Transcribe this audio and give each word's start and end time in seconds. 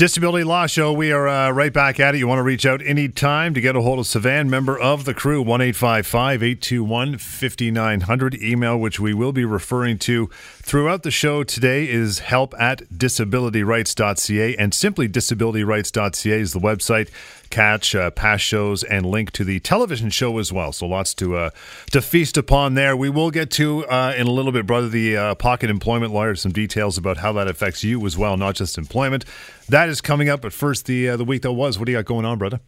Disability 0.00 0.44
Law 0.44 0.66
Show. 0.66 0.94
We 0.94 1.12
are 1.12 1.28
uh, 1.28 1.50
right 1.50 1.74
back 1.74 2.00
at 2.00 2.14
it. 2.14 2.18
You 2.20 2.26
want 2.26 2.38
to 2.38 2.42
reach 2.42 2.64
out 2.64 2.80
anytime 2.80 3.52
to 3.52 3.60
get 3.60 3.76
a 3.76 3.82
hold 3.82 3.98
of 3.98 4.06
Sivan, 4.06 4.48
member 4.48 4.80
of 4.80 5.04
the 5.04 5.12
crew, 5.12 5.42
1 5.42 5.60
821 5.60 7.18
5900. 7.18 8.34
Email, 8.42 8.80
which 8.80 8.98
we 8.98 9.12
will 9.12 9.32
be 9.32 9.44
referring 9.44 9.98
to 9.98 10.30
throughout 10.62 11.02
the 11.02 11.10
show 11.10 11.44
today, 11.44 11.86
is 11.86 12.20
help 12.20 12.54
at 12.58 12.78
disabilityrights.ca. 12.88 14.56
And 14.56 14.72
simply 14.72 15.06
disabilityrights.ca 15.06 16.40
is 16.40 16.54
the 16.54 16.60
website 16.60 17.10
catch 17.50 17.94
uh, 17.94 18.10
past 18.10 18.44
shows 18.44 18.82
and 18.82 19.04
link 19.04 19.32
to 19.32 19.44
the 19.44 19.60
television 19.60 20.10
show 20.10 20.38
as 20.38 20.52
well. 20.52 20.72
So 20.72 20.86
lots 20.86 21.14
to 21.14 21.36
uh, 21.36 21.50
to 21.90 22.00
feast 22.00 22.36
upon 22.36 22.74
there. 22.74 22.96
We 22.96 23.10
will 23.10 23.30
get 23.30 23.50
to 23.52 23.86
uh, 23.86 24.14
in 24.16 24.26
a 24.26 24.30
little 24.30 24.52
bit, 24.52 24.66
brother, 24.66 24.88
the 24.88 25.16
uh, 25.16 25.34
pocket 25.34 25.70
employment 25.70 26.12
lawyer, 26.12 26.34
some 26.34 26.52
details 26.52 26.96
about 26.96 27.18
how 27.18 27.32
that 27.34 27.48
affects 27.48 27.84
you 27.84 28.04
as 28.06 28.16
well, 28.16 28.36
not 28.36 28.54
just 28.54 28.78
employment. 28.78 29.24
That 29.68 29.88
is 29.88 30.00
coming 30.00 30.28
up. 30.28 30.40
But 30.40 30.52
first, 30.52 30.86
the 30.86 31.10
uh, 31.10 31.16
the 31.16 31.24
week 31.24 31.42
that 31.42 31.52
was. 31.52 31.78
What 31.78 31.86
do 31.86 31.92
you 31.92 31.98
got 31.98 32.06
going 32.06 32.24
on, 32.24 32.38
brother? 32.38 32.60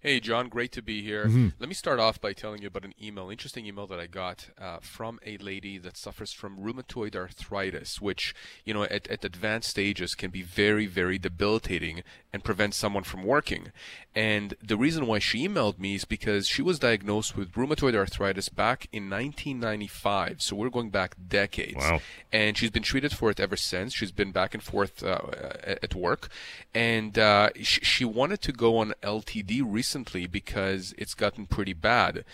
Hey, 0.00 0.18
John, 0.18 0.48
great 0.48 0.72
to 0.72 0.82
be 0.82 1.02
here. 1.02 1.26
Mm-hmm. 1.26 1.48
Let 1.60 1.68
me 1.68 1.74
start 1.74 2.00
off 2.00 2.20
by 2.20 2.32
telling 2.32 2.62
you 2.62 2.68
about 2.68 2.84
an 2.84 2.94
email, 3.00 3.30
interesting 3.30 3.64
email 3.64 3.86
that 3.86 4.00
I 4.00 4.06
got 4.06 4.48
uh, 4.60 4.78
from 4.80 5.20
a 5.24 5.38
lady 5.38 5.78
that 5.78 5.96
suffers 5.96 6.32
from 6.32 6.58
rheumatoid 6.58 7.14
arthritis, 7.14 8.00
which, 8.00 8.34
you 8.64 8.74
know, 8.74 8.82
at, 8.84 9.06
at 9.08 9.24
advanced 9.24 9.70
stages 9.70 10.14
can 10.14 10.30
be 10.30 10.42
very, 10.42 10.86
very 10.86 11.18
debilitating 11.18 12.02
and 12.32 12.44
prevent 12.44 12.74
someone 12.74 13.04
from 13.04 13.22
working. 13.22 13.72
And 14.14 14.54
the 14.62 14.76
reason 14.76 15.06
why 15.06 15.20
she 15.20 15.46
emailed 15.46 15.78
me 15.78 15.94
is 15.94 16.04
because 16.04 16.48
she 16.48 16.60
was 16.60 16.78
diagnosed 16.80 17.36
with 17.36 17.52
rheumatoid 17.52 17.94
arthritis 17.94 18.48
back 18.48 18.88
in 18.92 19.08
1995. 19.08 20.42
So 20.42 20.56
we're 20.56 20.70
going 20.70 20.90
back 20.90 21.14
decades. 21.28 21.76
Wow. 21.76 22.00
And 22.32 22.58
she's 22.58 22.70
been 22.70 22.82
treated 22.82 23.12
for 23.12 23.30
it 23.30 23.38
ever 23.38 23.56
since. 23.56 23.94
She's 23.94 24.12
been 24.12 24.32
back 24.32 24.54
and 24.54 24.62
forth 24.62 25.04
uh, 25.04 25.20
at 25.64 25.94
work. 25.94 26.28
And 26.74 27.16
uh, 27.18 27.50
she, 27.62 27.80
she 27.82 28.04
wanted 28.04 28.42
to 28.42 28.52
go 28.52 28.78
on 28.78 28.92
LTD 29.02 29.62
recently 29.70 30.26
because 30.26 30.94
it's 30.98 31.14
gotten 31.14 31.46
pretty 31.46 31.72
bad. 31.72 32.24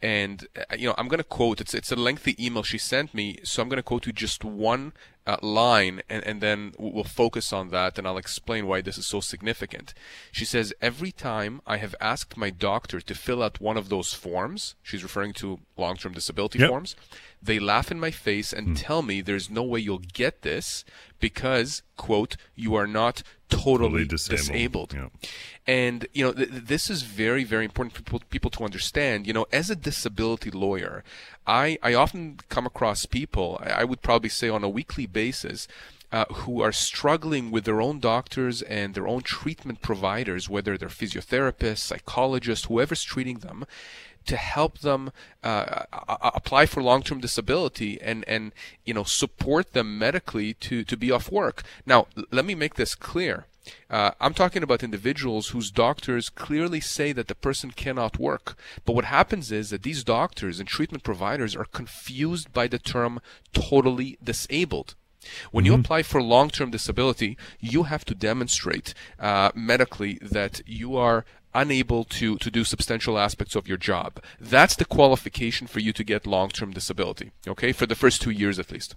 And 0.00 0.46
uh, 0.56 0.76
you 0.76 0.88
know, 0.88 0.94
I'm 0.98 1.08
going 1.08 1.18
to 1.18 1.24
quote. 1.24 1.60
It's 1.60 1.74
it's 1.74 1.92
a 1.92 1.96
lengthy 1.96 2.34
email 2.44 2.64
she 2.64 2.78
sent 2.78 3.14
me, 3.14 3.38
so 3.44 3.62
I'm 3.62 3.68
going 3.68 3.76
to 3.76 3.84
quote 3.84 4.06
you 4.06 4.12
just 4.12 4.44
one 4.44 4.92
uh, 5.26 5.36
line, 5.42 6.02
and 6.08 6.26
and 6.26 6.40
then 6.40 6.72
we'll 6.78 7.04
focus 7.04 7.52
on 7.52 7.68
that, 7.68 7.98
and 7.98 8.06
I'll 8.06 8.18
explain 8.18 8.66
why 8.66 8.80
this 8.80 8.98
is 8.98 9.06
so 9.06 9.20
significant. 9.20 9.94
She 10.32 10.44
says, 10.44 10.74
every 10.80 11.12
time 11.12 11.60
I 11.66 11.76
have 11.76 11.94
asked 12.00 12.36
my 12.36 12.50
doctor 12.50 13.00
to 13.00 13.14
fill 13.14 13.42
out 13.42 13.60
one 13.60 13.76
of 13.76 13.88
those 13.88 14.12
forms, 14.12 14.74
she's 14.82 15.04
referring 15.04 15.34
to 15.34 15.60
long-term 15.76 16.14
disability 16.14 16.58
yep. 16.58 16.70
forms, 16.70 16.96
they 17.42 17.58
laugh 17.58 17.90
in 17.90 17.98
my 17.98 18.10
face 18.10 18.52
and 18.52 18.68
mm. 18.68 18.74
tell 18.76 19.02
me 19.02 19.20
there's 19.20 19.50
no 19.50 19.62
way 19.62 19.80
you'll 19.80 19.98
get 19.98 20.42
this 20.42 20.84
because, 21.18 21.82
quote, 21.96 22.36
you 22.54 22.74
are 22.74 22.86
not 22.86 23.22
totally, 23.48 24.04
disabled. 24.04 24.90
disabled. 24.90 24.94
Yeah. 24.94 25.28
And, 25.66 26.06
you 26.12 26.24
know, 26.24 26.32
th- 26.32 26.48
this 26.50 26.88
is 26.88 27.02
very, 27.02 27.44
very 27.44 27.64
important 27.64 27.94
for 27.94 28.02
people, 28.02 28.22
people 28.30 28.50
to 28.52 28.64
understand. 28.64 29.26
You 29.26 29.32
know, 29.32 29.46
as 29.52 29.70
a 29.70 29.76
disability 29.76 30.50
lawyer, 30.50 31.04
I, 31.46 31.78
I 31.82 31.94
often 31.94 32.38
come 32.48 32.66
across 32.66 33.06
people, 33.06 33.60
I, 33.62 33.70
I 33.70 33.84
would 33.84 34.02
probably 34.02 34.30
say 34.30 34.48
on 34.48 34.64
a 34.64 34.68
weekly 34.68 35.06
basis, 35.06 35.68
uh, 36.12 36.26
who 36.26 36.60
are 36.60 36.72
struggling 36.72 37.50
with 37.50 37.64
their 37.64 37.80
own 37.80 37.98
doctors 37.98 38.60
and 38.62 38.94
their 38.94 39.08
own 39.08 39.22
treatment 39.22 39.80
providers, 39.80 40.48
whether 40.48 40.76
they're 40.76 40.88
physiotherapists, 40.88 41.78
psychologists, 41.78 42.66
whoever's 42.66 43.02
treating 43.02 43.38
them, 43.38 43.64
to 44.26 44.36
help 44.36 44.78
them 44.78 45.12
uh, 45.42 45.84
apply 46.08 46.66
for 46.66 46.82
long-term 46.82 47.20
disability 47.20 48.00
and 48.00 48.24
and 48.28 48.52
you 48.84 48.94
know 48.94 49.04
support 49.04 49.72
them 49.72 49.98
medically 49.98 50.54
to 50.54 50.84
to 50.84 50.96
be 50.96 51.10
off 51.10 51.30
work. 51.30 51.62
Now, 51.86 52.06
let 52.30 52.44
me 52.44 52.54
make 52.54 52.74
this 52.74 52.94
clear. 52.94 53.46
Uh, 53.88 54.10
I'm 54.20 54.34
talking 54.34 54.62
about 54.62 54.82
individuals 54.82 55.50
whose 55.50 55.70
doctors 55.70 56.28
clearly 56.28 56.80
say 56.80 57.12
that 57.12 57.28
the 57.28 57.34
person 57.34 57.70
cannot 57.70 58.18
work. 58.18 58.56
But 58.84 58.94
what 58.94 59.04
happens 59.04 59.52
is 59.52 59.70
that 59.70 59.84
these 59.84 60.02
doctors 60.02 60.58
and 60.58 60.68
treatment 60.68 61.04
providers 61.04 61.54
are 61.54 61.64
confused 61.64 62.52
by 62.52 62.66
the 62.66 62.80
term 62.80 63.20
totally 63.52 64.18
disabled. 64.22 64.96
When 65.52 65.64
mm-hmm. 65.64 65.72
you 65.74 65.78
apply 65.78 66.02
for 66.02 66.20
long 66.20 66.50
term 66.50 66.70
disability, 66.70 67.36
you 67.60 67.84
have 67.84 68.04
to 68.06 68.14
demonstrate 68.14 68.94
uh, 69.20 69.52
medically 69.54 70.18
that 70.20 70.60
you 70.66 70.96
are 70.96 71.24
unable 71.54 72.04
to, 72.04 72.36
to 72.38 72.50
do 72.50 72.64
substantial 72.64 73.18
aspects 73.18 73.54
of 73.54 73.68
your 73.68 73.76
job. 73.76 74.22
That's 74.40 74.76
the 74.76 74.84
qualification 74.84 75.66
for 75.66 75.80
you 75.80 75.92
to 75.92 76.04
get 76.04 76.26
long 76.26 76.48
term 76.48 76.72
disability, 76.72 77.32
okay, 77.46 77.72
for 77.72 77.86
the 77.86 77.94
first 77.94 78.22
two 78.22 78.30
years 78.30 78.58
at 78.58 78.70
least. 78.70 78.94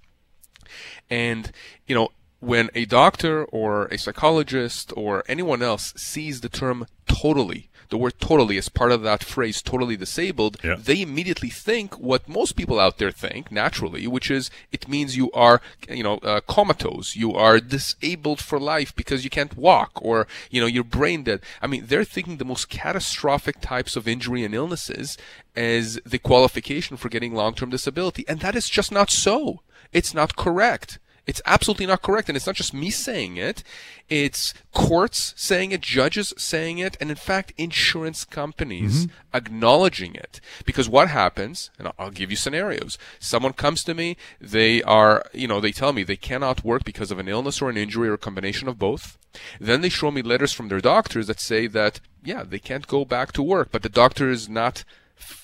And, 1.10 1.52
you 1.88 1.96
know, 1.96 2.10
when 2.46 2.70
a 2.76 2.86
doctor 2.86 3.46
or 3.46 3.86
a 3.86 3.98
psychologist 3.98 4.94
or 4.96 5.24
anyone 5.28 5.64
else 5.64 5.94
sees 5.98 6.42
the 6.42 6.50
term 6.50 6.86
totally, 7.08 7.70
the 7.90 7.98
word 7.98 8.20
totally 8.20 8.58
as 8.58 8.70
part 8.70 8.92
of 8.92 9.02
that 9.02 9.24
phrase, 9.24 9.62
totally 9.62 9.98
disabled, 9.98 10.58
yeah. 10.64 10.76
they 10.78 11.02
immediately 11.02 11.50
think 11.50 11.98
what 11.98 12.30
most 12.30 12.56
people 12.56 12.80
out 12.80 13.00
there 13.00 13.12
think 13.12 13.52
naturally, 13.52 14.06
which 14.06 14.30
is 14.30 14.52
it 14.72 14.88
means 14.88 15.18
you 15.18 15.32
are, 15.32 15.60
you 15.90 16.04
know, 16.04 16.18
uh, 16.18 16.40
comatose, 16.42 17.16
you 17.16 17.34
are 17.34 17.60
disabled 17.60 18.40
for 18.40 18.60
life 18.60 18.96
because 18.96 19.24
you 19.24 19.30
can't 19.32 19.58
walk, 19.58 19.92
or 19.96 20.28
you 20.52 20.62
know, 20.62 20.68
you're 20.68 20.84
brain 20.84 21.24
dead. 21.24 21.42
I 21.64 21.68
mean, 21.68 21.86
they're 21.88 22.04
thinking 22.04 22.38
the 22.38 22.46
most 22.46 22.70
catastrophic 22.70 23.60
types 23.60 23.96
of 23.96 24.08
injury 24.08 24.44
and 24.44 24.54
illnesses 24.54 25.18
as 25.56 26.00
the 26.06 26.20
qualification 26.20 26.96
for 26.96 27.10
getting 27.10 27.34
long-term 27.34 27.72
disability, 27.72 28.24
and 28.28 28.40
that 28.42 28.56
is 28.56 28.70
just 28.70 28.92
not 28.92 29.10
so. 29.10 29.62
It's 29.92 30.14
not 30.14 30.36
correct. 30.36 31.00
It's 31.28 31.42
absolutely 31.46 31.88
not 31.88 32.02
correct. 32.02 32.30
And 32.30 32.36
it's 32.36 32.46
not 32.46 32.56
just 32.56 32.74
me 32.74 32.90
saying 32.90 33.38
it. 33.38 33.64
It's 34.08 34.54
courts 34.74 35.34
saying 35.36 35.72
it, 35.72 35.82
judges 35.82 36.34
saying 36.38 36.78
it, 36.78 36.96
and 37.02 37.10
in 37.10 37.16
fact, 37.16 37.54
insurance 37.58 38.24
companies 38.24 39.08
mm-hmm. 39.08 39.36
acknowledging 39.36 40.14
it. 40.14 40.40
Because 40.66 40.88
what 40.88 41.10
happens, 41.10 41.72
and 41.80 41.92
I'll 41.98 42.12
give 42.12 42.30
you 42.30 42.38
scenarios. 42.38 43.00
Someone 43.20 43.54
comes 43.54 43.84
to 43.86 43.96
me, 43.96 44.18
they 44.40 44.84
are, 44.84 45.26
you 45.34 45.48
know, 45.48 45.60
they 45.60 45.72
tell 45.72 45.92
me 45.92 46.04
they 46.04 46.16
cannot 46.16 46.64
work 46.64 46.84
because 46.84 47.10
of 47.10 47.18
an 47.18 47.28
illness 47.28 47.62
or 47.62 47.70
an 47.70 47.78
injury 47.78 48.10
or 48.10 48.14
a 48.14 48.20
combination 48.20 48.68
of 48.68 48.78
both. 48.78 49.18
Then 49.60 49.82
they 49.82 49.90
show 49.90 50.12
me 50.12 50.22
letters 50.22 50.54
from 50.54 50.68
their 50.68 50.82
doctors 50.82 51.28
that 51.28 51.40
say 51.40 51.66
that, 51.68 52.00
yeah, 52.24 52.44
they 52.44 52.60
can't 52.60 52.88
go 52.88 53.06
back 53.06 53.32
to 53.34 53.44
work, 53.44 53.70
but 53.72 53.82
the 53.82 53.90
doctor 53.90 54.30
is 54.30 54.48
not 54.48 54.84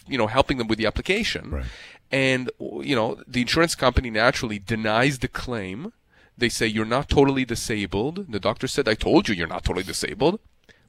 you 0.07 0.17
know 0.17 0.27
helping 0.27 0.57
them 0.57 0.67
with 0.67 0.77
the 0.77 0.85
application 0.85 1.49
right 1.49 1.65
and 2.11 2.51
you 2.59 2.95
know 2.95 3.21
the 3.27 3.41
insurance 3.41 3.75
company 3.75 4.09
naturally 4.09 4.59
denies 4.59 5.19
the 5.19 5.27
claim. 5.27 5.93
They 6.37 6.49
say 6.49 6.67
you're 6.67 6.85
not 6.85 7.09
totally 7.09 7.45
disabled. 7.45 8.31
The 8.31 8.39
doctor 8.39 8.67
said 8.67 8.87
i 8.87 8.95
told 8.95 9.27
you 9.27 9.35
you're 9.35 9.47
not 9.47 9.63
totally 9.63 9.83
disabled. 9.83 10.39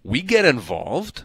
We 0.03 0.23
get 0.23 0.45
involved. 0.45 1.25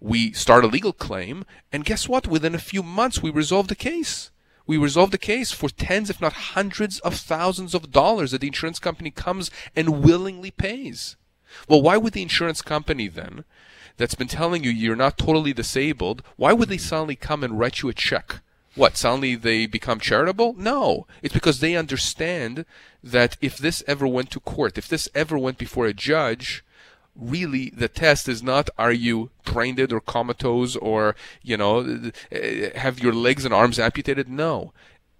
We 0.00 0.32
start 0.32 0.64
a 0.64 0.68
legal 0.68 0.92
claim. 0.92 1.44
And 1.70 1.84
guess 1.84 2.08
what? 2.08 2.26
Within 2.26 2.54
a 2.54 2.58
few 2.58 2.82
months 2.82 3.22
we 3.22 3.30
resolve 3.30 3.68
the 3.68 3.74
case. 3.74 4.30
We 4.66 4.76
resolve 4.76 5.10
the 5.10 5.18
case 5.18 5.50
for 5.50 5.68
tens 5.68 6.10
if 6.10 6.20
not 6.20 6.32
hundreds 6.54 7.00
of 7.00 7.14
thousands 7.16 7.74
of 7.74 7.90
dollars 7.90 8.30
that 8.30 8.40
the 8.40 8.46
insurance 8.46 8.78
company 8.78 9.10
comes 9.10 9.50
and 9.74 10.02
willingly 10.02 10.50
pays. 10.50 11.16
Well 11.68 11.82
why 11.82 11.96
would 11.96 12.12
the 12.12 12.22
insurance 12.22 12.62
company 12.62 13.08
then 13.08 13.44
that's 13.96 14.14
been 14.14 14.28
telling 14.28 14.64
you 14.64 14.70
you're 14.70 14.96
not 14.96 15.18
totally 15.18 15.52
disabled 15.52 16.22
why 16.36 16.52
would 16.52 16.68
they 16.68 16.78
suddenly 16.78 17.16
come 17.16 17.42
and 17.42 17.58
write 17.58 17.82
you 17.82 17.88
a 17.88 17.94
check 17.94 18.40
what 18.74 18.96
suddenly 18.96 19.34
they 19.34 19.66
become 19.66 19.98
charitable? 20.00 20.54
No. 20.56 21.06
It's 21.22 21.34
because 21.34 21.60
they 21.60 21.76
understand 21.76 22.64
that 23.02 23.36
if 23.40 23.58
this 23.58 23.82
ever 23.86 24.06
went 24.06 24.30
to 24.30 24.40
court 24.40 24.78
if 24.78 24.88
this 24.88 25.08
ever 25.14 25.38
went 25.38 25.58
before 25.58 25.86
a 25.86 25.94
judge 25.94 26.64
really 27.16 27.70
the 27.70 27.88
test 27.88 28.28
is 28.28 28.42
not 28.42 28.70
are 28.78 28.92
you 28.92 29.30
brain 29.44 29.74
dead 29.74 29.92
or 29.92 30.00
comatose 30.00 30.76
or 30.76 31.16
you 31.42 31.56
know 31.56 32.10
have 32.76 33.00
your 33.00 33.12
legs 33.12 33.44
and 33.44 33.54
arms 33.54 33.78
amputated? 33.78 34.28
No. 34.28 34.72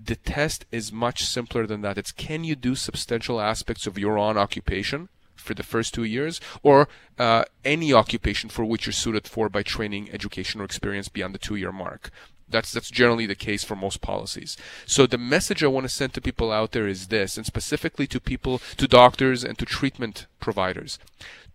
The 0.03 0.17
test 0.17 0.65
is 0.73 0.93
much 0.93 1.25
simpler 1.25 1.67
than 1.67 1.83
that. 1.83 1.99
It's 1.99 2.13
can 2.13 2.45
you 2.45 2.57
do 2.57 2.75
substantial 2.75 3.41
aspects 3.41 3.87
of 3.87 3.99
your 3.99 4.17
own 4.17 4.39
occupation 4.39 5.09
for 5.41 5.55
the 5.55 5.63
first 5.63 5.95
two 5.95 6.05
years, 6.05 6.41
or 6.63 6.89
uh, 7.19 7.45
any 7.65 7.93
occupation 7.93 8.51
for 8.51 8.65
which 8.65 8.87
you're 8.87 8.93
suited 8.93 9.27
for 9.27 9.49
by 9.49 9.63
training, 9.63 10.11
education, 10.13 10.61
or 10.61 10.65
experience 10.65 11.09
beyond 11.09 11.35
the 11.35 11.39
two 11.39 11.57
year 11.57 11.73
mark. 11.73 12.11
That's 12.51 12.73
that's 12.73 12.91
generally 12.91 13.27
the 13.27 13.35
case 13.35 13.65
for 13.65 13.77
most 13.77 14.01
policies. 14.01 14.57
So 14.87 15.07
the 15.07 15.19
message 15.19 15.63
I 15.63 15.69
want 15.69 15.85
to 15.85 15.89
send 15.89 16.15
to 16.15 16.21
people 16.21 16.51
out 16.53 16.73
there 16.73 16.89
is 16.89 17.09
this, 17.09 17.37
and 17.37 17.47
specifically 17.47 18.07
to 18.09 18.21
people, 18.21 18.61
to 18.77 18.89
doctors 18.89 19.45
and 19.45 19.59
to 19.59 19.65
treatment 19.65 20.27
providers. 20.41 20.99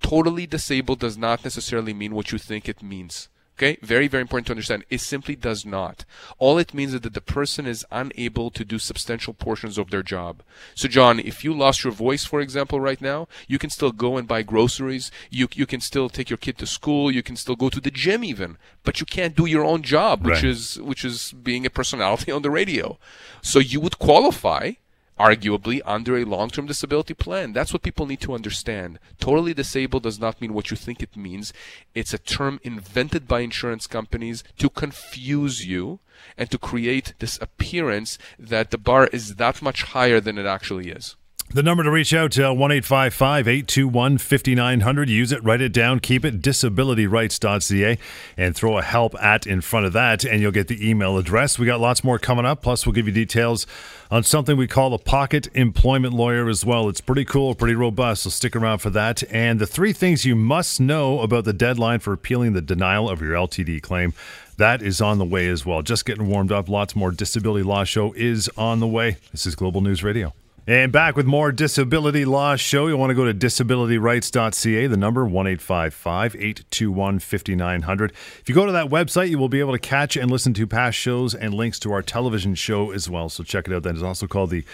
Totally 0.02 0.46
disabled 0.46 1.00
does 1.00 1.18
not 1.18 1.44
necessarily 1.44 1.94
mean 1.94 2.14
what 2.14 2.32
you 2.32 2.38
think 2.38 2.68
it 2.68 2.84
means. 2.84 3.30
Okay, 3.58 3.78
very, 3.82 4.10
very 4.10 4.20
important 4.20 4.48
to 4.48 4.54
understand. 4.54 4.84
It 4.90 5.00
simply 5.00 5.34
does 5.34 5.66
not. 5.66 6.04
All 6.40 6.58
it 6.58 6.74
means 6.74 6.94
is 6.94 7.00
that 7.02 7.14
the 7.14 7.22
person 7.22 7.66
is 7.66 7.86
unable 7.90 8.52
to 8.52 8.66
do 8.66 8.78
substantial 8.78 9.34
portions 9.34 9.78
of 9.78 9.92
their 9.92 10.04
job. 10.04 10.44
So, 10.74 10.90
John, 10.90 11.22
if 11.22 11.46
you 11.46 11.54
lost 11.54 11.86
your 11.86 11.94
voice, 11.94 12.26
for 12.26 12.42
example, 12.42 12.82
right 12.82 13.00
now, 13.00 13.30
you 13.48 13.58
can 13.58 13.70
still 13.70 13.94
go 13.94 14.18
and 14.18 14.28
buy 14.28 14.42
groceries. 14.42 15.10
You, 15.30 15.48
you 15.54 15.66
can 15.66 15.80
still 15.80 16.10
take 16.10 16.30
your 16.30 16.36
kid 16.36 16.58
to 16.58 16.68
school. 16.68 17.10
You 17.10 17.24
can 17.24 17.38
still 17.38 17.56
go 17.56 17.70
to 17.70 17.80
the 17.80 17.92
gym 17.92 18.26
even, 18.26 18.58
but 18.84 19.00
you 19.00 19.06
can't 19.06 19.38
do 19.38 19.46
your 19.46 19.64
own 19.64 19.84
job, 19.84 20.26
which 20.26 20.44
right. 20.44 20.44
is, 20.44 20.82
which 20.82 21.06
is 21.06 21.32
being 21.32 21.66
a 21.66 21.70
personality 21.70 22.32
on 22.34 22.42
the 22.42 22.52
radio. 22.52 23.00
So 23.42 23.60
you 23.60 23.80
would 23.80 24.00
qualify 24.00 24.74
arguably 25.20 25.82
under 25.86 26.18
a 26.18 26.26
long-term 26.26 26.66
disability 26.66 27.14
plan. 27.14 27.54
That's 27.54 27.72
what 27.72 27.84
people 27.84 28.06
need 28.06 28.22
to 28.22 28.34
understand. 28.34 29.00
Totally 29.20 29.54
disabled 29.54 30.04
does 30.04 30.20
not 30.20 30.42
mean 30.42 30.54
what 30.54 30.72
you 30.72 30.78
think 30.78 31.02
it 31.02 31.16
means. 31.16 31.54
It's 31.94 32.14
a 32.14 32.18
term 32.18 32.60
invented 32.64 33.28
by 33.28 33.40
insurance 33.42 33.88
companies 33.88 34.44
to 34.58 34.70
confuse 34.70 35.66
you 35.66 36.00
and 36.38 36.50
to 36.52 36.58
create 36.58 37.14
this 37.20 37.40
appearance 37.42 38.18
that 38.38 38.72
the 38.72 38.78
bar 38.78 39.08
is 39.08 39.36
that 39.36 39.62
much 39.62 39.84
higher 39.84 40.20
than 40.20 40.38
it 40.38 40.46
actually 40.46 40.90
is. 40.90 41.16
The 41.52 41.64
number 41.64 41.84
to 41.84 41.92
reach 41.92 42.14
out 42.14 42.34
to 42.34 42.50
uh, 42.50 42.54
1 42.54 42.72
821 42.72 44.18
5900. 44.18 45.10
Use 45.10 45.32
it, 45.32 45.44
write 45.44 45.62
it 45.62 45.72
down, 45.72 46.00
keep 46.00 46.26
it, 46.26 46.42
disabilityrights.ca, 46.42 47.98
and 48.36 48.56
throw 48.56 48.78
a 48.78 48.82
help 48.82 49.16
at 49.24 49.48
in 49.48 49.62
front 49.62 49.86
of 49.86 49.94
that, 49.94 50.26
and 50.26 50.42
you'll 50.42 50.52
get 50.52 50.68
the 50.68 50.90
email 50.90 51.18
address. 51.18 51.58
We 51.58 51.66
got 51.66 51.80
lots 51.80 52.04
more 52.04 52.20
coming 52.20 52.46
up. 52.46 52.62
Plus, 52.62 52.86
we'll 52.86 52.94
give 52.94 53.08
you 53.08 53.14
details 53.14 53.66
on 54.12 54.24
something 54.24 54.58
we 54.58 54.68
call 54.68 54.94
a 54.94 55.00
pocket 55.00 55.48
employment 55.54 56.14
lawyer 56.14 56.50
as 56.50 56.66
well. 56.66 56.90
It's 56.90 57.00
pretty 57.00 57.24
cool, 57.24 57.56
pretty 57.56 57.76
robust, 57.76 58.24
so 58.24 58.32
stick 58.32 58.56
around 58.56 58.80
for 58.80 58.90
that. 58.90 59.24
And 59.32 59.60
the 59.60 59.68
three 59.68 59.94
things 59.94 60.26
you 60.26 60.36
must 60.36 60.82
know 60.82 61.22
about 61.22 61.46
the 61.46 61.54
deadline 61.54 62.00
for 62.00 62.12
appealing 62.12 62.52
the 62.52 62.62
denial 62.62 63.10
of 63.10 63.22
your 63.22 63.34
LTD 63.34 63.82
claim. 63.82 64.14
That 64.58 64.82
is 64.82 65.00
on 65.00 65.20
the 65.20 65.26
way 65.26 65.48
as 65.48 65.66
well. 65.66 65.84
Just 65.84 66.06
getting 66.06 66.28
warmed 66.28 66.52
up. 66.52 66.68
Lots 66.68 66.96
more 66.98 67.12
Disability 67.12 67.64
Law 67.64 67.86
Show 67.86 68.14
is 68.14 68.50
on 68.58 68.82
the 68.82 68.88
way. 68.88 69.18
This 69.32 69.46
is 69.46 69.56
Global 69.56 69.80
News 69.80 70.04
Radio. 70.04 70.34
And 70.68 70.92
back 70.92 71.16
with 71.16 71.28
more 71.28 71.52
Disability 71.52 72.26
Law 72.26 72.56
Show. 72.56 72.88
You 72.88 72.98
want 72.98 73.12
to 73.12 73.14
go 73.14 73.26
to 73.26 73.36
disabilityrights.ca, 73.36 74.88
the 74.88 74.98
number 74.98 75.24
1 75.24 75.46
821 75.46 77.20
5900. 77.20 78.12
If 78.40 78.50
you 78.50 78.56
go 78.56 78.66
to 78.66 78.72
that 78.72 78.88
website, 78.88 79.30
you 79.30 79.38
will 79.38 79.48
be 79.48 79.60
able 79.60 79.74
to 79.74 79.80
catch 79.80 80.18
and 80.18 80.32
listen 80.32 80.56
to 80.56 80.66
past 80.66 80.98
shows 80.98 81.36
and 81.36 81.54
links 81.54 81.78
to 81.82 81.92
our 81.92 82.02
television 82.02 82.56
show 82.56 82.90
as 82.90 83.08
well. 83.08 83.30
So 83.30 83.44
check 83.44 83.68
it 83.68 83.76
out. 83.76 83.84
That 83.84 83.96
is 83.96 84.02
also 84.02 84.26
called 84.26 84.50
the 84.50 84.66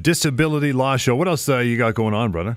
Disability 0.00 0.72
Law 0.72 0.96
Show. 0.96 1.16
What 1.16 1.26
else 1.26 1.48
uh, 1.48 1.58
you 1.58 1.76
got 1.76 1.94
going 1.94 2.14
on, 2.14 2.30
brother? 2.30 2.56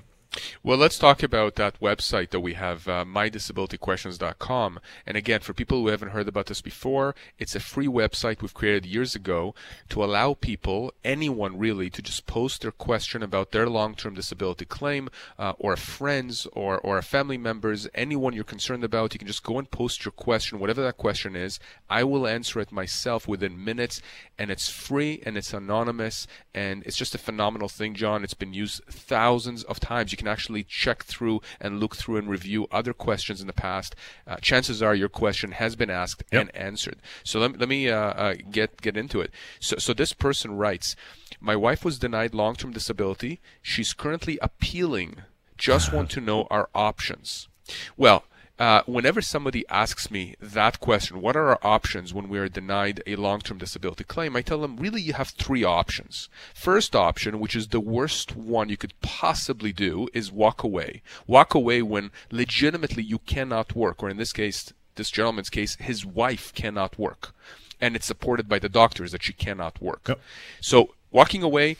Well, 0.62 0.78
let's 0.78 0.98
talk 0.98 1.22
about 1.22 1.56
that 1.56 1.80
website 1.80 2.30
that 2.30 2.40
we 2.40 2.54
have, 2.54 2.88
uh, 2.88 3.04
mydisabilityquestions.com. 3.04 4.80
And 5.06 5.16
again, 5.16 5.40
for 5.40 5.52
people 5.52 5.80
who 5.80 5.88
haven't 5.88 6.10
heard 6.10 6.28
about 6.28 6.46
this 6.46 6.60
before, 6.60 7.14
it's 7.38 7.54
a 7.54 7.60
free 7.60 7.86
website 7.86 8.42
we've 8.42 8.54
created 8.54 8.86
years 8.86 9.14
ago 9.14 9.54
to 9.90 10.02
allow 10.02 10.34
people, 10.34 10.92
anyone 11.04 11.58
really, 11.58 11.90
to 11.90 12.02
just 12.02 12.26
post 12.26 12.62
their 12.62 12.72
question 12.72 13.22
about 13.22 13.52
their 13.52 13.68
long-term 13.68 14.14
disability 14.14 14.64
claim, 14.64 15.08
uh, 15.38 15.52
or 15.58 15.76
friends 15.76 16.46
or, 16.52 16.78
or 16.78 17.00
family 17.02 17.38
members, 17.38 17.88
anyone 17.94 18.32
you're 18.32 18.44
concerned 18.44 18.84
about. 18.84 19.14
You 19.14 19.18
can 19.18 19.28
just 19.28 19.44
go 19.44 19.58
and 19.58 19.70
post 19.70 20.04
your 20.04 20.12
question, 20.12 20.58
whatever 20.58 20.82
that 20.82 20.96
question 20.96 21.36
is. 21.36 21.60
I 21.88 22.04
will 22.04 22.26
answer 22.26 22.60
it 22.60 22.72
myself 22.72 23.28
within 23.28 23.62
minutes, 23.62 24.00
and 24.38 24.50
it's 24.50 24.68
free 24.68 25.22
and 25.24 25.36
it's 25.36 25.52
anonymous, 25.52 26.26
and 26.54 26.82
it's 26.84 26.96
just 26.96 27.14
a 27.14 27.18
phenomenal 27.18 27.68
thing, 27.68 27.94
John. 27.94 28.24
It's 28.24 28.34
been 28.34 28.54
used 28.54 28.82
thousands 28.84 29.62
of 29.64 29.78
times. 29.78 30.10
You 30.10 30.16
can 30.16 30.23
actually 30.26 30.64
check 30.64 31.04
through 31.04 31.40
and 31.60 31.80
look 31.80 31.96
through 31.96 32.16
and 32.16 32.28
review 32.28 32.66
other 32.70 32.92
questions 32.92 33.40
in 33.40 33.46
the 33.46 33.52
past. 33.52 33.94
Uh, 34.26 34.36
chances 34.36 34.82
are 34.82 34.94
your 34.94 35.08
question 35.08 35.52
has 35.52 35.76
been 35.76 35.90
asked 35.90 36.22
yep. 36.32 36.40
and 36.42 36.56
answered. 36.56 36.96
So 37.22 37.40
let, 37.40 37.58
let 37.58 37.68
me 37.68 37.88
uh, 37.88 37.96
uh, 37.96 38.34
get 38.50 38.80
get 38.80 38.96
into 38.96 39.20
it. 39.20 39.30
So 39.60 39.76
so 39.76 39.92
this 39.92 40.12
person 40.12 40.56
writes, 40.56 40.96
my 41.40 41.56
wife 41.56 41.84
was 41.84 41.98
denied 41.98 42.34
long-term 42.34 42.72
disability. 42.72 43.40
She's 43.62 43.92
currently 43.92 44.38
appealing. 44.40 45.22
Just 45.56 45.92
want 45.92 46.10
to 46.10 46.20
know 46.20 46.46
our 46.50 46.68
options. 46.74 47.48
Well, 47.96 48.24
uh, 48.58 48.82
whenever 48.86 49.20
somebody 49.20 49.64
asks 49.68 50.10
me 50.10 50.36
that 50.40 50.78
question, 50.78 51.20
what 51.20 51.36
are 51.36 51.48
our 51.48 51.58
options 51.62 52.14
when 52.14 52.28
we 52.28 52.38
are 52.38 52.48
denied 52.48 53.02
a 53.04 53.16
long-term 53.16 53.58
disability 53.58 54.04
claim? 54.04 54.36
I 54.36 54.42
tell 54.42 54.60
them, 54.60 54.76
really, 54.76 55.02
you 55.02 55.12
have 55.14 55.30
three 55.30 55.64
options. 55.64 56.28
First 56.54 56.94
option, 56.94 57.40
which 57.40 57.56
is 57.56 57.68
the 57.68 57.80
worst 57.80 58.36
one 58.36 58.68
you 58.68 58.76
could 58.76 58.94
possibly 59.00 59.72
do, 59.72 60.08
is 60.14 60.30
walk 60.30 60.62
away. 60.62 61.02
Walk 61.26 61.54
away 61.54 61.82
when 61.82 62.12
legitimately 62.30 63.02
you 63.02 63.18
cannot 63.18 63.74
work, 63.74 64.02
or 64.02 64.08
in 64.08 64.18
this 64.18 64.32
case, 64.32 64.72
this 64.94 65.10
gentleman's 65.10 65.50
case, 65.50 65.74
his 65.76 66.06
wife 66.06 66.54
cannot 66.54 66.96
work. 66.96 67.34
And 67.80 67.96
it's 67.96 68.06
supported 68.06 68.48
by 68.48 68.60
the 68.60 68.68
doctors 68.68 69.10
that 69.10 69.24
she 69.24 69.32
cannot 69.32 69.82
work. 69.82 70.08
Yep. 70.08 70.20
So 70.60 70.94
walking 71.10 71.42
away, 71.42 71.76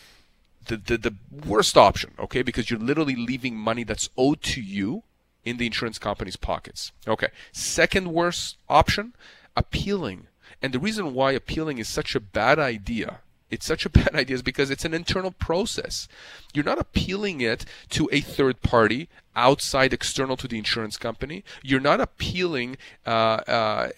the, 0.66 0.76
the, 0.76 0.96
the 0.98 1.14
worst 1.46 1.76
option, 1.76 2.14
okay, 2.18 2.42
because 2.42 2.68
you're 2.68 2.80
literally 2.80 3.14
leaving 3.14 3.54
money 3.54 3.84
that's 3.84 4.10
owed 4.16 4.42
to 4.42 4.60
you 4.60 5.04
in 5.44 5.56
the 5.56 5.66
insurance 5.66 5.98
company's 5.98 6.36
pockets. 6.36 6.92
Okay. 7.06 7.28
Second 7.52 8.12
worst 8.12 8.56
option, 8.68 9.14
appealing. 9.56 10.26
And 10.62 10.72
the 10.72 10.78
reason 10.78 11.14
why 11.14 11.32
appealing 11.32 11.78
is 11.78 11.88
such 11.88 12.14
a 12.14 12.20
bad 12.20 12.58
idea 12.58 13.20
it's 13.50 13.66
such 13.66 13.86
a 13.86 13.90
bad 14.00 14.14
idea 14.14 14.34
is 14.34 14.42
because 14.42 14.70
it's 14.70 14.84
an 14.84 14.94
internal 14.94 15.30
process. 15.30 16.08
You're 16.52 16.64
not 16.64 16.78
appealing 16.78 17.40
it 17.40 17.64
to 17.90 18.08
a 18.12 18.20
third 18.20 18.62
party 18.62 19.08
outside, 19.36 19.92
external 19.92 20.36
to 20.36 20.48
the 20.48 20.58
insurance 20.58 20.96
company. 20.96 21.44
You're 21.62 21.80
not 21.80 22.00
appealing. 22.00 22.76
Uh, 23.06 23.40
uh, 23.48 23.88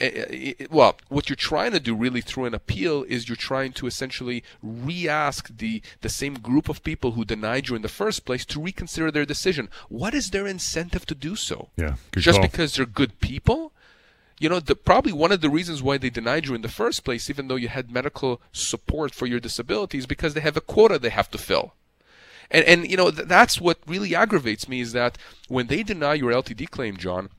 well, 0.70 0.96
what 1.08 1.28
you're 1.28 1.36
trying 1.36 1.72
to 1.72 1.80
do 1.80 1.94
really 1.94 2.20
through 2.20 2.46
an 2.46 2.54
appeal 2.54 3.04
is 3.04 3.28
you're 3.28 3.36
trying 3.36 3.72
to 3.72 3.86
essentially 3.86 4.42
re-ask 4.62 5.56
the 5.56 5.82
the 6.00 6.08
same 6.08 6.34
group 6.34 6.68
of 6.68 6.82
people 6.82 7.12
who 7.12 7.24
denied 7.24 7.68
you 7.68 7.76
in 7.76 7.82
the 7.82 7.88
first 7.88 8.24
place 8.24 8.44
to 8.46 8.60
reconsider 8.60 9.10
their 9.10 9.26
decision. 9.26 9.68
What 9.88 10.14
is 10.14 10.30
their 10.30 10.46
incentive 10.46 11.06
to 11.06 11.14
do 11.14 11.36
so? 11.36 11.68
Yeah, 11.76 11.96
just 12.16 12.38
call. 12.38 12.48
because 12.48 12.74
they're 12.74 12.86
good 12.86 13.20
people 13.20 13.72
you 14.38 14.48
know, 14.48 14.60
the, 14.60 14.76
probably 14.76 15.12
one 15.12 15.32
of 15.32 15.40
the 15.40 15.50
reasons 15.50 15.82
why 15.82 15.98
they 15.98 16.10
denied 16.10 16.46
you 16.46 16.54
in 16.54 16.62
the 16.62 16.68
first 16.68 17.04
place, 17.04 17.30
even 17.30 17.48
though 17.48 17.56
you 17.56 17.68
had 17.68 17.90
medical 17.90 18.40
support 18.52 19.14
for 19.14 19.26
your 19.26 19.40
disability, 19.40 19.98
is 19.98 20.06
because 20.06 20.34
they 20.34 20.40
have 20.40 20.56
a 20.56 20.60
quota 20.60 20.98
they 20.98 21.10
have 21.10 21.30
to 21.30 21.38
fill. 21.38 21.74
And, 22.50 22.64
and 22.66 22.90
you 22.90 22.96
know, 22.96 23.10
th- 23.10 23.28
that's 23.28 23.60
what 23.60 23.78
really 23.86 24.14
aggravates 24.14 24.68
me 24.68 24.80
is 24.80 24.92
that 24.92 25.18
when 25.48 25.68
they 25.68 25.82
deny 25.82 26.14
your 26.14 26.32
LTD 26.32 26.70
claim, 26.70 26.96
John, 26.96 27.30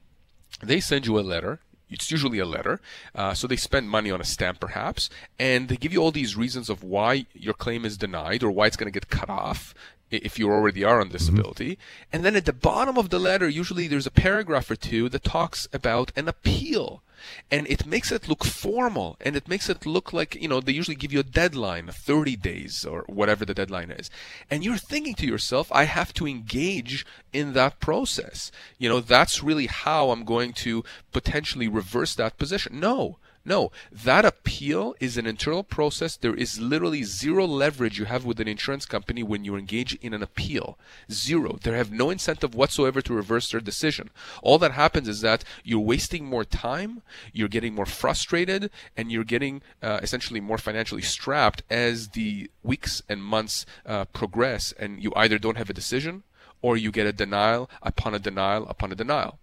they 0.62 0.80
send 0.80 1.06
you 1.06 1.20
a 1.20 1.22
letter. 1.22 1.60
It's 1.90 2.12
usually 2.12 2.40
a 2.40 2.46
letter. 2.46 2.82
Uh, 3.16 3.34
so 3.34 3.48
they 3.48 3.56
spend 3.56 3.90
money 3.90 4.12
on 4.12 4.20
a 4.20 4.26
stamp, 4.26 4.60
perhaps, 4.60 5.10
and 5.40 5.70
they 5.70 5.78
give 5.78 5.94
you 5.94 6.02
all 6.02 6.12
these 6.12 6.36
reasons 6.36 6.70
of 6.70 6.84
why 6.84 7.28
your 7.34 7.54
claim 7.54 7.86
is 7.86 7.98
denied 7.98 8.44
or 8.44 8.52
why 8.52 8.68
it's 8.68 8.76
going 8.76 8.92
to 8.92 9.00
get 9.00 9.10
cut 9.10 9.30
off 9.30 9.74
if 10.12 10.40
you 10.40 10.52
already 10.52 10.84
are 10.84 11.02
on 11.02 11.10
disability. 11.10 11.72
Mm-hmm. 11.72 12.10
And 12.14 12.26
then 12.26 12.36
at 12.36 12.46
the 12.46 12.54
bottom 12.54 12.98
of 12.98 13.10
the 13.10 13.20
letter, 13.20 13.48
usually 13.48 13.88
there's 13.88 14.08
a 14.08 14.12
paragraph 14.12 14.72
or 14.72 14.76
two 14.76 15.10
that 15.10 15.24
talks 15.24 15.68
about 15.74 16.12
an 16.16 16.28
appeal. 16.28 17.04
And 17.50 17.68
it 17.68 17.86
makes 17.86 18.12
it 18.12 18.30
look 18.30 18.44
formal 18.44 19.18
and 19.20 19.36
it 19.36 19.48
makes 19.48 19.70
it 19.70 19.86
look 19.86 20.14
like, 20.14 20.36
you 20.36 20.48
know, 20.48 20.62
they 20.62 20.72
usually 20.72 20.96
give 20.96 21.12
you 21.12 21.20
a 21.20 21.24
deadline, 21.24 21.88
30 21.88 22.36
days 22.36 22.86
or 22.86 23.04
whatever 23.08 23.44
the 23.44 23.54
deadline 23.54 23.92
is. 23.92 24.10
And 24.50 24.64
you're 24.64 24.78
thinking 24.78 25.16
to 25.16 25.26
yourself, 25.26 25.72
I 25.72 25.86
have 25.86 26.14
to 26.14 26.28
engage 26.28 27.06
in 27.34 27.54
that 27.54 27.80
process. 27.80 28.52
You 28.78 28.90
know, 28.90 29.00
that's 29.00 29.44
really 29.44 29.68
how 29.68 30.12
I'm 30.12 30.26
going 30.26 30.54
to 30.54 30.84
potentially 31.12 31.68
reverse 31.68 32.16
that 32.16 32.38
position. 32.38 32.80
No. 32.80 33.18
No, 33.48 33.72
that 33.94 34.26
appeal 34.26 34.94
is 35.00 35.18
an 35.18 35.26
internal 35.26 35.64
process. 35.64 36.18
There 36.18 36.36
is 36.36 36.60
literally 36.60 37.04
zero 37.04 37.46
leverage 37.46 37.98
you 37.98 38.04
have 38.04 38.26
with 38.26 38.42
an 38.42 38.48
insurance 38.50 38.86
company 38.86 39.24
when 39.24 39.46
you 39.46 39.56
engage 39.56 39.96
in 39.96 40.14
an 40.14 40.22
appeal. 40.22 40.78
Zero. 41.10 41.58
They 41.64 41.72
have 41.72 41.90
no 41.90 42.10
incentive 42.10 42.54
whatsoever 42.54 43.02
to 43.02 43.14
reverse 43.14 43.50
their 43.50 43.62
decision. 43.62 44.10
All 44.44 44.60
that 44.60 44.74
happens 44.74 45.08
is 45.08 45.22
that 45.22 45.46
you're 45.64 45.80
wasting 45.80 46.26
more 46.26 46.44
time, 46.44 47.02
you're 47.32 47.48
getting 47.48 47.74
more 47.74 47.86
frustrated, 47.86 48.70
and 48.98 49.14
you're 49.14 49.24
getting 49.24 49.62
uh, 49.82 50.02
essentially 50.04 50.42
more 50.42 50.58
financially 50.58 51.02
strapped 51.02 51.64
as 51.70 52.10
the 52.10 52.52
weeks 52.64 53.02
and 53.08 53.24
months 53.24 53.66
uh, 53.86 54.04
progress, 54.12 54.74
and 54.78 55.02
you 55.02 55.14
either 55.16 55.40
don't 55.40 55.58
have 55.58 55.70
a 55.70 55.74
decision 55.74 56.24
or 56.62 56.76
you 56.76 56.92
get 56.92 57.08
a 57.08 57.14
denial 57.14 57.70
upon 57.82 58.14
a 58.14 58.20
denial 58.20 58.68
upon 58.68 58.92
a 58.92 58.96
denial. 58.96 59.40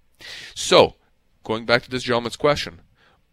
So, 0.54 0.96
going 1.42 1.64
back 1.64 1.84
to 1.84 1.90
this 1.90 2.02
gentleman's 2.02 2.36
question, 2.36 2.80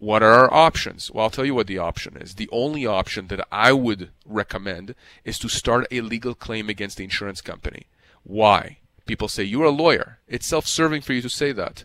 what 0.01 0.23
are 0.23 0.33
our 0.33 0.51
options? 0.51 1.11
Well, 1.11 1.25
I'll 1.25 1.29
tell 1.29 1.45
you 1.45 1.53
what 1.53 1.67
the 1.67 1.77
option 1.77 2.17
is. 2.17 2.33
The 2.33 2.49
only 2.51 2.87
option 2.87 3.27
that 3.27 3.47
I 3.51 3.71
would 3.71 4.09
recommend 4.25 4.95
is 5.23 5.37
to 5.37 5.47
start 5.47 5.85
a 5.91 6.01
legal 6.01 6.33
claim 6.33 6.69
against 6.69 6.97
the 6.97 7.03
insurance 7.03 7.39
company. 7.39 7.85
Why? 8.23 8.79
People 9.05 9.27
say, 9.27 9.43
You're 9.43 9.65
a 9.65 9.69
lawyer. 9.69 10.17
It's 10.27 10.47
self 10.47 10.65
serving 10.65 11.03
for 11.03 11.13
you 11.13 11.21
to 11.21 11.29
say 11.29 11.51
that. 11.51 11.83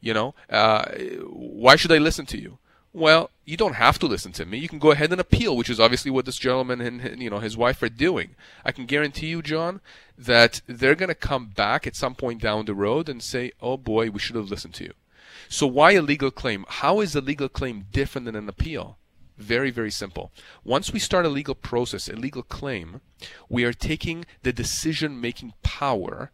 You 0.00 0.14
know, 0.14 0.34
uh, 0.50 0.86
why 1.30 1.76
should 1.76 1.92
I 1.92 1.98
listen 1.98 2.26
to 2.26 2.40
you? 2.40 2.58
Well, 2.92 3.30
you 3.44 3.56
don't 3.56 3.74
have 3.74 4.00
to 4.00 4.06
listen 4.06 4.32
to 4.32 4.44
me. 4.44 4.58
You 4.58 4.68
can 4.68 4.80
go 4.80 4.90
ahead 4.90 5.12
and 5.12 5.20
appeal, 5.20 5.56
which 5.56 5.70
is 5.70 5.78
obviously 5.78 6.10
what 6.10 6.26
this 6.26 6.36
gentleman 6.36 6.80
and 6.80 7.22
you 7.22 7.30
know 7.30 7.38
his 7.38 7.56
wife 7.56 7.80
are 7.84 7.88
doing. 7.88 8.34
I 8.64 8.72
can 8.72 8.84
guarantee 8.84 9.28
you, 9.28 9.42
John, 9.42 9.80
that 10.18 10.60
they're 10.66 10.96
going 10.96 11.08
to 11.08 11.14
come 11.14 11.52
back 11.54 11.86
at 11.86 11.94
some 11.94 12.16
point 12.16 12.42
down 12.42 12.64
the 12.64 12.74
road 12.74 13.08
and 13.08 13.22
say, 13.22 13.52
"Oh 13.62 13.76
boy, 13.76 14.10
we 14.10 14.18
should 14.18 14.34
have 14.34 14.50
listened 14.50 14.74
to 14.74 14.84
you." 14.84 14.94
So 15.48 15.66
why 15.66 15.92
a 15.92 16.02
legal 16.02 16.30
claim? 16.30 16.64
How 16.68 17.00
is 17.00 17.14
a 17.14 17.20
legal 17.20 17.48
claim 17.48 17.86
different 17.92 18.26
than 18.26 18.36
an 18.36 18.48
appeal? 18.48 18.98
Very, 19.36 19.70
very 19.70 19.90
simple. 19.90 20.30
Once 20.62 20.92
we 20.92 21.00
start 21.00 21.26
a 21.26 21.28
legal 21.28 21.54
process, 21.54 22.08
a 22.08 22.14
legal 22.14 22.42
claim, 22.42 23.00
we 23.48 23.64
are 23.64 23.72
taking 23.72 24.24
the 24.42 24.52
decision 24.52 25.20
making 25.20 25.54
power 25.62 26.30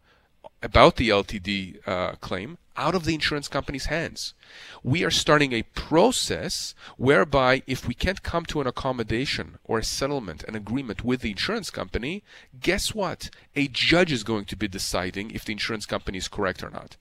about 0.62 0.96
the 0.96 1.08
LTD 1.08 1.86
uh, 1.88 2.12
claim 2.20 2.58
out 2.76 2.94
of 2.94 3.04
the 3.04 3.14
insurance 3.14 3.48
company's 3.48 3.86
hands. 3.86 4.34
We 4.82 5.04
are 5.04 5.10
starting 5.10 5.52
a 5.52 5.62
process 5.62 6.74
whereby 6.96 7.62
if 7.66 7.86
we 7.86 7.94
can't 7.94 8.22
come 8.22 8.44
to 8.46 8.60
an 8.60 8.66
accommodation 8.66 9.58
or 9.64 9.78
a 9.78 9.84
settlement, 9.84 10.44
an 10.44 10.54
agreement 10.54 11.04
with 11.04 11.20
the 11.20 11.30
insurance 11.30 11.70
company, 11.70 12.22
guess 12.58 12.94
what? 12.94 13.30
A 13.56 13.68
judge 13.68 14.12
is 14.12 14.24
going 14.24 14.46
to 14.46 14.56
be 14.56 14.68
deciding 14.68 15.30
if 15.30 15.44
the 15.44 15.52
insurance 15.52 15.86
company 15.86 16.18
is 16.18 16.28
correct 16.28 16.62
or 16.62 16.70
not. 16.70 16.96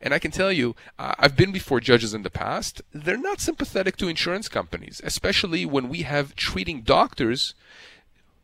And 0.00 0.14
I 0.14 0.18
can 0.18 0.30
tell 0.30 0.50
you, 0.50 0.74
uh, 0.98 1.14
I've 1.18 1.36
been 1.36 1.52
before 1.52 1.80
judges 1.80 2.14
in 2.14 2.22
the 2.22 2.30
past. 2.30 2.80
They're 2.92 3.16
not 3.18 3.40
sympathetic 3.40 3.96
to 3.98 4.08
insurance 4.08 4.48
companies, 4.48 5.00
especially 5.04 5.66
when 5.66 5.88
we 5.88 6.02
have 6.02 6.34
treating 6.36 6.80
doctors 6.80 7.54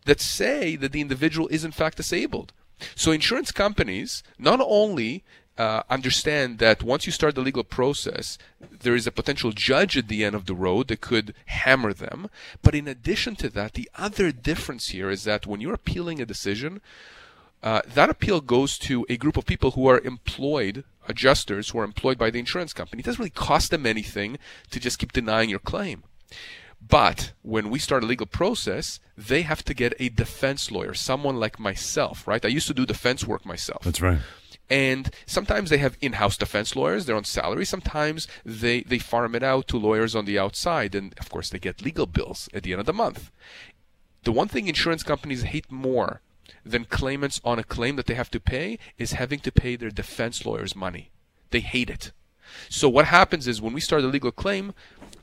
that 0.05 0.21
say 0.21 0.77
that 0.77 0.93
the 0.93 1.01
individual 1.01 1.49
is 1.49 1.65
in 1.65 1.73
fact 1.73 1.97
disabled. 1.97 2.53
So 2.95 3.11
insurance 3.11 3.53
companies 3.53 4.23
not 4.39 4.61
only 4.63 5.25
uh, 5.59 5.83
understand 5.89 6.59
that 6.59 6.83
once 6.83 7.07
you 7.07 7.13
start 7.13 7.35
the 7.35 7.41
legal 7.41 7.65
process, 7.65 8.37
there 8.61 8.95
is 8.95 9.07
a 9.07 9.13
potential 9.13 9.53
judge 9.53 9.97
at 9.97 10.09
the 10.09 10.25
end 10.25 10.35
of 10.35 10.47
the 10.47 10.55
road 10.55 10.89
that 10.89 11.01
could 11.01 11.35
hammer 11.47 11.95
them. 11.95 12.29
But 12.63 12.75
in 12.75 12.87
addition 12.87 13.37
to 13.37 13.49
that, 13.51 13.73
the 13.73 13.91
other 13.97 14.33
difference 14.33 14.89
here 14.89 15.11
is 15.11 15.25
that 15.25 15.47
when 15.47 15.61
you're 15.61 15.75
appealing 15.75 16.21
a 16.21 16.27
decision, 16.27 16.83
uh, 17.63 17.81
that 17.95 18.11
appeal 18.11 18.41
goes 18.41 18.79
to 18.79 19.07
a 19.09 19.17
group 19.17 19.37
of 19.37 19.47
people 19.47 19.73
who 19.73 19.87
are 19.89 20.01
employed, 20.01 20.85
adjusters 21.09 21.71
who 21.71 21.79
are 21.79 21.85
employed 21.85 22.19
by 22.19 22.31
the 22.31 22.39
insurance 22.39 22.73
company. 22.73 23.01
It 23.01 23.07
doesn't 23.07 23.21
really 23.21 23.31
cost 23.31 23.71
them 23.71 23.87
anything 23.87 24.39
to 24.71 24.81
just 24.81 24.99
keep 24.99 25.13
denying 25.13 25.51
your 25.51 25.59
claim. 25.59 26.05
But 26.87 27.33
when 27.43 27.71
we 27.71 27.79
start 27.79 28.05
a 28.05 28.07
legal 28.07 28.27
process, 28.27 29.01
they 29.17 29.43
have 29.43 29.65
to 29.65 29.75
get 29.75 29.95
a 29.99 30.09
defense 30.11 30.71
lawyer, 30.71 30.95
someone 30.95 31.37
like 31.37 31.59
myself, 31.59 32.27
right? 32.29 32.45
I 32.45 32.49
used 32.49 32.67
to 32.69 32.75
do 32.75 32.87
defense 32.87 33.27
work 33.27 33.47
myself. 33.47 33.83
That's 33.83 34.01
right. 34.01 34.19
And 34.69 35.11
sometimes 35.27 35.71
they 35.71 35.79
have 35.79 35.97
in-house 36.01 36.37
defense 36.37 36.75
lawyers; 36.75 37.07
they're 37.07 37.17
on 37.17 37.25
salary. 37.25 37.65
Sometimes 37.65 38.27
they 38.45 38.81
they 38.83 38.99
farm 38.99 39.35
it 39.37 39.43
out 39.43 39.69
to 39.69 39.79
lawyers 39.79 40.17
on 40.17 40.25
the 40.25 40.39
outside, 40.39 40.95
and 40.95 41.15
of 41.19 41.31
course 41.31 41.51
they 41.51 41.61
get 41.61 41.83
legal 41.83 42.07
bills 42.07 42.49
at 42.53 42.65
the 42.65 42.73
end 42.73 42.81
of 42.81 42.87
the 42.87 42.93
month. 42.93 43.31
The 44.25 44.33
one 44.33 44.49
thing 44.49 44.67
insurance 44.67 45.05
companies 45.05 45.45
hate 45.45 45.71
more 45.71 46.21
than 46.71 46.85
claimants 46.85 47.41
on 47.45 47.59
a 47.59 47.65
claim 47.65 47.97
that 47.97 48.07
they 48.07 48.15
have 48.15 48.31
to 48.31 48.41
pay 48.41 48.79
is 48.99 49.13
having 49.13 49.41
to 49.41 49.53
pay 49.53 49.77
their 49.77 49.91
defense 49.91 50.45
lawyers 50.45 50.75
money. 50.75 51.11
They 51.51 51.61
hate 51.61 51.91
it. 51.91 52.13
So 52.69 52.89
what 52.89 53.07
happens 53.07 53.47
is 53.47 53.61
when 53.61 53.73
we 53.73 53.81
start 53.81 54.05
a 54.05 54.07
legal 54.07 54.31
claim, 54.31 54.73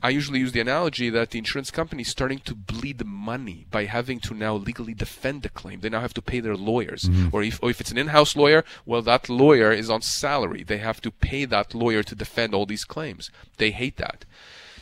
I 0.02 0.10
usually 0.10 0.40
use 0.40 0.52
the 0.52 0.60
analogy 0.60 1.08
that 1.10 1.30
the 1.30 1.38
insurance 1.38 1.70
company 1.70 2.02
is 2.02 2.10
starting 2.10 2.38
to 2.40 2.54
bleed 2.54 3.04
money 3.06 3.66
by 3.70 3.86
having 3.86 4.20
to 4.20 4.34
now 4.34 4.54
legally 4.54 4.92
defend 4.94 5.42
the 5.42 5.48
claim. 5.48 5.80
They 5.80 5.88
now 5.88 6.00
have 6.00 6.14
to 6.14 6.22
pay 6.22 6.40
their 6.40 6.56
lawyers. 6.56 7.04
Mm-hmm. 7.04 7.28
Or, 7.32 7.42
if, 7.42 7.58
or 7.62 7.70
if 7.70 7.80
it's 7.80 7.90
an 7.90 7.98
in-house 7.98 8.36
lawyer, 8.36 8.64
well, 8.84 9.02
that 9.02 9.28
lawyer 9.28 9.72
is 9.72 9.88
on 9.88 10.02
salary. 10.02 10.62
They 10.62 10.78
have 10.78 11.00
to 11.02 11.10
pay 11.10 11.46
that 11.46 11.74
lawyer 11.74 12.02
to 12.02 12.14
defend 12.14 12.54
all 12.54 12.66
these 12.66 12.84
claims. 12.84 13.30
They 13.56 13.70
hate 13.70 13.96
that. 13.96 14.26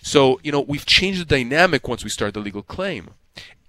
So, 0.03 0.41
you 0.43 0.51
know, 0.51 0.61
we've 0.61 0.87
changed 0.87 1.21
the 1.21 1.25
dynamic 1.25 1.87
once 1.87 2.03
we 2.03 2.11
start 2.11 2.35
the 2.35 2.41
legal 2.41 2.63
claim. 2.63 3.11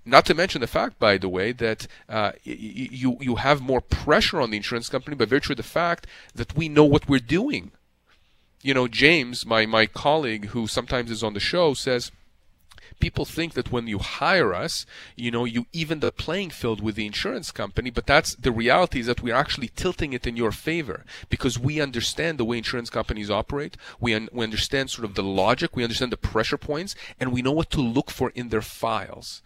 Not 0.06 0.26
to 0.26 0.34
mention 0.34 0.62
the 0.62 0.68
fact, 0.68 1.00
by 1.00 1.18
the 1.18 1.30
way, 1.30 1.54
that 1.54 1.88
uh, 2.10 2.34
you 2.44 3.18
you 3.22 3.36
have 3.36 3.62
more 3.62 3.82
pressure 3.82 4.42
on 4.42 4.52
the 4.52 4.58
insurance 4.58 4.90
company 4.90 5.16
by 5.16 5.26
virtue 5.26 5.54
of 5.54 5.58
the 5.58 5.64
fact 5.64 6.08
that 6.36 6.56
we 6.56 6.68
know 6.68 6.84
what 6.84 7.08
we're 7.08 7.20
doing 7.20 7.72
you 8.64 8.74
know, 8.74 8.88
James, 8.88 9.46
my, 9.46 9.66
my 9.66 9.86
colleague 9.86 10.46
who 10.48 10.68
sometimes 10.68 11.12
is 11.12 11.22
on 11.22 11.34
the 11.34 11.40
show, 11.40 11.74
says, 11.74 12.12
people 13.00 13.26
think 13.26 13.54
that 13.54 13.74
when 13.74 13.88
you 13.88 14.00
hire 14.00 14.54
us, 14.54 14.86
you 15.18 15.30
know, 15.30 15.44
you 15.44 15.66
even 15.74 16.00
the 16.00 16.14
playing 16.14 16.50
field 16.50 16.82
with 16.82 16.96
the 16.96 17.06
insurance 17.06 17.52
company, 17.52 17.90
but 17.90 18.08
that's 18.08 18.36
the 18.36 18.54
reality 18.54 19.02
is 19.02 19.08
that 19.08 19.22
we're 19.22 19.36
actually 19.36 19.70
tilting 19.76 20.14
it 20.14 20.26
in 20.26 20.38
your 20.38 20.54
favor 20.54 21.04
because 21.30 21.60
we 21.60 21.82
understand 21.82 22.38
the 22.38 22.46
way 22.46 22.58
insurance 22.58 22.90
companies 22.90 23.30
operate. 23.30 23.76
We, 24.00 24.14
un- 24.14 24.30
we 24.32 24.46
understand 24.46 24.90
sort 24.90 25.06
of 25.06 25.16
the 25.16 25.24
logic, 25.24 25.76
we 25.76 25.84
understand 25.84 26.14
the 26.14 26.18
pressure 26.18 26.58
points, 26.58 26.96
and 27.20 27.34
we 27.34 27.42
know 27.42 27.52
what 27.52 27.70
to 27.72 27.82
look 27.82 28.10
for 28.10 28.30
in 28.30 28.48
their 28.48 28.62
files. 28.62 29.42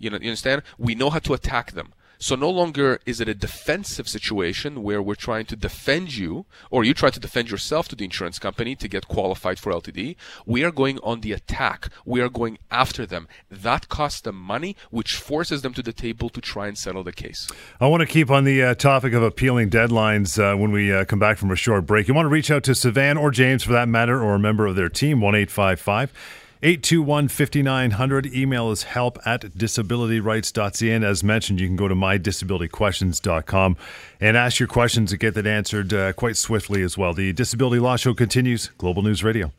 You 0.00 0.10
know, 0.10 0.18
you 0.20 0.30
understand? 0.30 0.62
We 0.78 0.96
know 0.96 1.10
how 1.10 1.20
to 1.20 1.34
attack 1.34 1.72
them. 1.72 1.92
So 2.22 2.36
no 2.36 2.50
longer 2.50 3.00
is 3.06 3.18
it 3.22 3.30
a 3.30 3.34
defensive 3.34 4.06
situation 4.06 4.82
where 4.82 5.00
we're 5.00 5.14
trying 5.14 5.46
to 5.46 5.56
defend 5.56 6.14
you 6.16 6.44
or 6.70 6.84
you 6.84 6.92
try 6.92 7.08
to 7.08 7.18
defend 7.18 7.50
yourself 7.50 7.88
to 7.88 7.96
the 7.96 8.04
insurance 8.04 8.38
company 8.38 8.76
to 8.76 8.88
get 8.88 9.08
qualified 9.08 9.58
for 9.58 9.72
LTD. 9.72 10.16
We 10.44 10.62
are 10.62 10.70
going 10.70 10.98
on 10.98 11.22
the 11.22 11.32
attack. 11.32 11.88
We 12.04 12.20
are 12.20 12.28
going 12.28 12.58
after 12.70 13.06
them. 13.06 13.26
That 13.50 13.88
costs 13.88 14.20
them 14.20 14.36
money, 14.36 14.76
which 14.90 15.16
forces 15.16 15.62
them 15.62 15.72
to 15.72 15.82
the 15.82 15.94
table 15.94 16.28
to 16.28 16.42
try 16.42 16.68
and 16.68 16.76
settle 16.76 17.02
the 17.04 17.12
case. 17.12 17.48
I 17.80 17.86
want 17.86 18.02
to 18.02 18.06
keep 18.06 18.30
on 18.30 18.44
the 18.44 18.64
uh, 18.64 18.74
topic 18.74 19.14
of 19.14 19.22
appealing 19.22 19.70
deadlines 19.70 20.38
uh, 20.38 20.58
when 20.58 20.72
we 20.72 20.92
uh, 20.92 21.06
come 21.06 21.18
back 21.18 21.38
from 21.38 21.50
a 21.50 21.56
short 21.56 21.86
break. 21.86 22.06
You 22.06 22.12
want 22.12 22.26
to 22.26 22.30
reach 22.30 22.50
out 22.50 22.64
to 22.64 22.72
Sivan 22.72 23.18
or 23.18 23.30
James 23.30 23.62
for 23.62 23.72
that 23.72 23.88
matter 23.88 24.22
or 24.22 24.34
a 24.34 24.38
member 24.38 24.66
of 24.66 24.76
their 24.76 24.90
team, 24.90 25.22
1855 25.22 26.10
855 26.10 26.39
821 26.62 27.28
5900. 27.28 28.26
Email 28.34 28.70
is 28.70 28.82
help 28.82 29.18
at 29.24 29.42
disabilityrights.ca. 29.42 30.90
And 30.90 31.04
as 31.04 31.24
mentioned, 31.24 31.58
you 31.58 31.66
can 31.66 31.76
go 31.76 31.88
to 31.88 31.94
mydisabilityquestions.com 31.94 33.76
and 34.20 34.36
ask 34.36 34.58
your 34.60 34.68
questions 34.68 35.10
and 35.10 35.20
get 35.20 35.34
that 35.34 35.46
answered 35.46 35.94
uh, 35.94 36.12
quite 36.12 36.36
swiftly 36.36 36.82
as 36.82 36.98
well. 36.98 37.14
The 37.14 37.32
Disability 37.32 37.80
Law 37.80 37.96
Show 37.96 38.12
continues. 38.12 38.70
Global 38.76 39.02
News 39.02 39.24
Radio. 39.24 39.52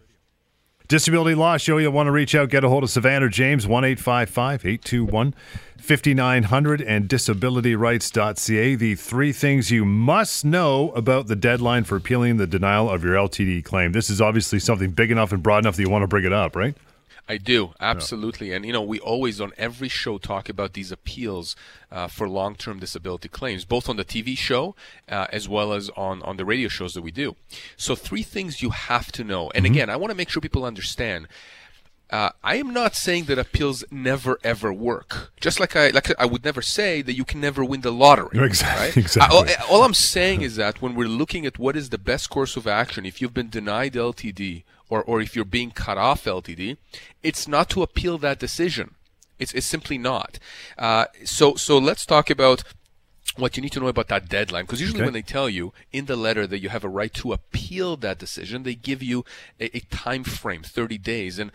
Disability 0.88 1.34
Law 1.36 1.58
Show. 1.58 1.80
You'll 1.80 1.94
want 1.94 2.08
to 2.08 2.12
reach 2.12 2.36
out, 2.36 2.50
get 2.50 2.64
a 2.64 2.70
hold 2.70 2.84
of 2.84 2.90
Savannah 2.90 3.30
James, 3.30 3.66
1 3.66 3.86
821 3.86 5.34
5900 5.78 6.82
and 6.82 7.10
disabilityrights.ca. 7.10 8.76
The 8.76 8.96
three 8.96 9.34
things 9.34 9.72
you 9.72 9.86
must 9.86 10.46
know 10.46 10.92
about 10.92 11.26
the 11.28 11.36
deadline 11.36 11.86
for 11.86 11.96
appealing 11.96 12.38
the 12.38 12.46
denial 12.46 12.90
of 12.90 13.04
your 13.04 13.16
LTD 13.16 13.64
claim. 13.64 13.94
This 13.94 14.10
is 14.10 14.22
obviously 14.22 14.60
something 14.60 14.92
big 14.92 15.10
enough 15.10 15.32
and 15.32 15.42
broad 15.42 15.60
enough 15.60 15.78
that 15.78 15.82
you 15.82 15.90
want 15.90 16.04
to 16.04 16.08
bring 16.08 16.26
it 16.26 16.34
up, 16.34 16.56
right? 16.56 16.76
I 17.28 17.38
do 17.38 17.74
absolutely, 17.80 18.50
yeah. 18.50 18.58
and 18.58 18.66
you 18.66 18.74
know 18.74 18.82
we 18.82 19.00
always 19.00 19.40
on 19.40 19.54
every 19.58 19.88
show 19.90 20.18
talk 20.18 20.50
about 20.50 20.74
these 20.74 20.92
appeals 20.92 21.56
uh, 21.92 22.08
for 22.08 22.28
long-term 22.28 22.80
disability 22.80 23.30
claims, 23.30 23.66
both 23.66 23.88
on 23.88 23.98
the 23.98 24.06
TV 24.06 24.38
show 24.38 24.76
uh, 25.10 25.28
as 25.32 25.48
well 25.48 25.74
as 25.74 25.90
on 25.92 26.22
on 26.24 26.38
the 26.38 26.46
radio 26.46 26.68
shows 26.68 26.94
that 26.94 27.02
we 27.02 27.12
do. 27.12 27.36
So 27.78 27.96
three 27.96 28.24
things 28.24 28.62
you 28.62 28.72
have 28.72 29.12
to 29.14 29.24
know, 29.24 29.52
and 29.52 29.66
mm-hmm. 29.66 29.74
again, 29.74 29.90
I 29.90 29.96
want 29.96 30.12
to 30.12 30.16
make 30.16 30.30
sure 30.30 30.42
people 30.42 30.66
understand. 30.66 31.28
Uh, 32.10 32.30
I 32.44 32.58
am 32.58 32.74
not 32.74 32.94
saying 32.94 33.24
that 33.26 33.40
appeals 33.40 33.86
never 33.90 34.38
ever 34.44 34.74
work. 34.74 35.32
Just 35.40 35.62
like 35.62 35.78
I 35.78 35.92
like 35.92 36.12
I 36.20 36.26
would 36.26 36.44
never 36.44 36.62
say 36.62 37.02
that 37.02 37.14
you 37.14 37.24
can 37.24 37.40
never 37.40 37.64
win 37.64 37.82
the 37.82 37.92
lottery. 37.92 38.44
Exactly. 38.44 38.88
Right? 38.88 38.98
exactly. 39.06 39.38
I, 39.38 39.56
all, 39.64 39.78
all 39.78 39.84
I'm 39.86 39.94
saying 39.94 40.42
is 40.42 40.58
that 40.58 40.82
when 40.82 40.94
we're 40.96 41.08
looking 41.08 41.46
at 41.46 41.58
what 41.58 41.78
is 41.78 41.90
the 41.90 41.98
best 41.98 42.30
course 42.30 42.58
of 42.58 42.68
action, 42.68 43.06
if 43.06 43.22
you've 43.22 43.34
been 43.34 43.50
denied 43.50 43.94
LTD 43.94 44.64
or, 44.92 45.02
or 45.04 45.22
if 45.22 45.36
you're 45.36 45.46
being 45.46 45.72
cut 45.72 45.98
off 45.98 46.26
LTD, 46.26 46.78
it's 47.24 47.48
not 47.48 47.70
to 47.70 47.82
appeal 47.82 48.20
that 48.20 48.38
decision. 48.38 48.96
It's, 49.40 49.54
it's 49.54 49.66
simply 49.66 49.98
not. 49.98 50.38
Uh, 50.78 51.06
so, 51.24 51.56
so 51.56 51.80
let's 51.80 52.06
talk 52.06 52.30
about 52.30 52.64
what 53.38 53.56
you 53.56 53.64
need 53.64 53.72
to 53.72 53.80
know 53.80 53.88
about 53.88 54.10
that 54.10 54.28
deadline 54.28 54.66
because 54.66 54.82
usually 54.82 55.00
okay. 55.00 55.06
when 55.06 55.14
they 55.14 55.22
tell 55.22 55.50
you 55.50 55.72
in 55.94 56.06
the 56.06 56.18
letter 56.18 56.46
that 56.46 56.60
you 56.60 56.68
have 56.68 56.84
a 56.84 56.90
right 56.90 57.14
to 57.14 57.32
appeal 57.32 57.96
that 57.96 58.18
decision 58.18 58.64
they 58.64 58.76
give 58.76 59.02
you 59.02 59.24
a, 59.58 59.78
a 59.78 59.80
time 59.90 60.26
frame 60.26 60.64
30 60.64 60.98
days 60.98 61.40
and 61.40 61.50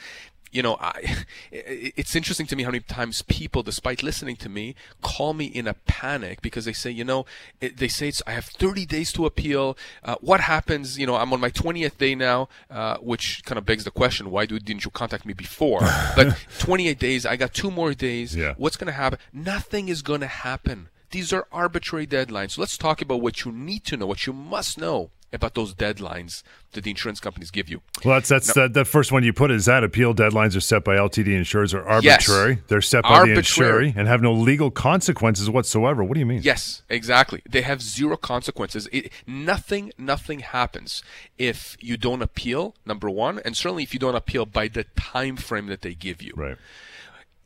you 0.52 0.62
know, 0.62 0.76
I, 0.80 1.24
it's 1.50 2.16
interesting 2.16 2.46
to 2.46 2.56
me 2.56 2.62
how 2.62 2.70
many 2.70 2.80
times 2.80 3.22
people, 3.22 3.62
despite 3.62 4.02
listening 4.02 4.36
to 4.36 4.48
me, 4.48 4.74
call 5.02 5.34
me 5.34 5.46
in 5.46 5.66
a 5.66 5.74
panic 5.74 6.42
because 6.42 6.64
they 6.64 6.72
say, 6.72 6.90
you 6.90 7.04
know, 7.04 7.26
they 7.60 7.88
say 7.88 8.12
I 8.26 8.32
have 8.32 8.46
30 8.46 8.86
days 8.86 9.12
to 9.12 9.26
appeal. 9.26 9.76
Uh, 10.02 10.16
what 10.20 10.40
happens? 10.40 10.98
You 10.98 11.06
know, 11.06 11.16
I'm 11.16 11.32
on 11.32 11.40
my 11.40 11.50
20th 11.50 11.98
day 11.98 12.14
now, 12.14 12.48
uh, 12.70 12.98
which 12.98 13.42
kind 13.44 13.58
of 13.58 13.66
begs 13.66 13.84
the 13.84 13.90
question: 13.90 14.30
Why 14.30 14.46
do, 14.46 14.58
didn't 14.58 14.84
you 14.84 14.90
contact 14.90 15.26
me 15.26 15.32
before? 15.32 15.80
but 16.16 16.36
28 16.58 16.98
days, 16.98 17.26
I 17.26 17.36
got 17.36 17.52
two 17.52 17.70
more 17.70 17.94
days. 17.94 18.36
Yeah. 18.36 18.54
What's 18.56 18.76
going 18.76 18.86
to 18.86 18.92
happen? 18.92 19.18
Nothing 19.32 19.88
is 19.88 20.02
going 20.02 20.20
to 20.20 20.26
happen. 20.26 20.88
These 21.10 21.32
are 21.32 21.46
arbitrary 21.52 22.06
deadlines. 22.06 22.52
So 22.52 22.62
let's 22.62 22.76
talk 22.76 23.00
about 23.00 23.20
what 23.20 23.44
you 23.44 23.52
need 23.52 23.84
to 23.84 23.96
know, 23.96 24.06
what 24.06 24.26
you 24.26 24.32
must 24.32 24.78
know 24.78 25.10
about 25.36 25.54
those 25.54 25.74
deadlines 25.74 26.42
that 26.72 26.84
the 26.84 26.90
insurance 26.90 27.20
companies 27.20 27.50
give 27.50 27.68
you. 27.68 27.80
Well, 28.04 28.14
that's 28.14 28.28
that's 28.28 28.56
now, 28.56 28.64
the, 28.64 28.80
the, 28.80 28.84
first 28.84 29.12
one 29.12 29.22
you 29.22 29.32
put 29.32 29.50
is 29.50 29.66
that 29.66 29.84
appeal 29.84 30.14
deadlines 30.14 30.56
are 30.56 30.60
set 30.60 30.84
by 30.84 30.96
LTD 30.96 31.28
insurers 31.28 31.72
are 31.72 31.86
arbitrary. 31.86 32.54
Yes, 32.54 32.60
They're 32.68 32.80
set 32.80 33.02
by 33.02 33.10
arbitrary. 33.10 33.32
the 33.34 33.38
insurer 33.38 33.92
and 33.96 34.08
have 34.08 34.22
no 34.22 34.32
legal 34.32 34.70
consequences 34.70 35.48
whatsoever. 35.48 36.02
What 36.02 36.14
do 36.14 36.20
you 36.20 36.26
mean? 36.26 36.42
Yes, 36.42 36.82
exactly. 36.88 37.42
They 37.48 37.62
have 37.62 37.80
zero 37.82 38.16
consequences. 38.16 38.88
It, 38.92 39.12
nothing 39.26 39.92
nothing 39.96 40.40
happens 40.40 41.02
if 41.38 41.76
you 41.80 41.96
don't 41.96 42.22
appeal. 42.22 42.74
Number 42.84 43.08
one, 43.08 43.40
and 43.44 43.56
certainly 43.56 43.82
if 43.82 43.92
you 43.92 44.00
don't 44.00 44.16
appeal 44.16 44.46
by 44.46 44.68
the 44.68 44.84
time 44.96 45.36
frame 45.36 45.66
that 45.66 45.82
they 45.82 45.94
give 45.94 46.22
you. 46.22 46.32
Right 46.36 46.56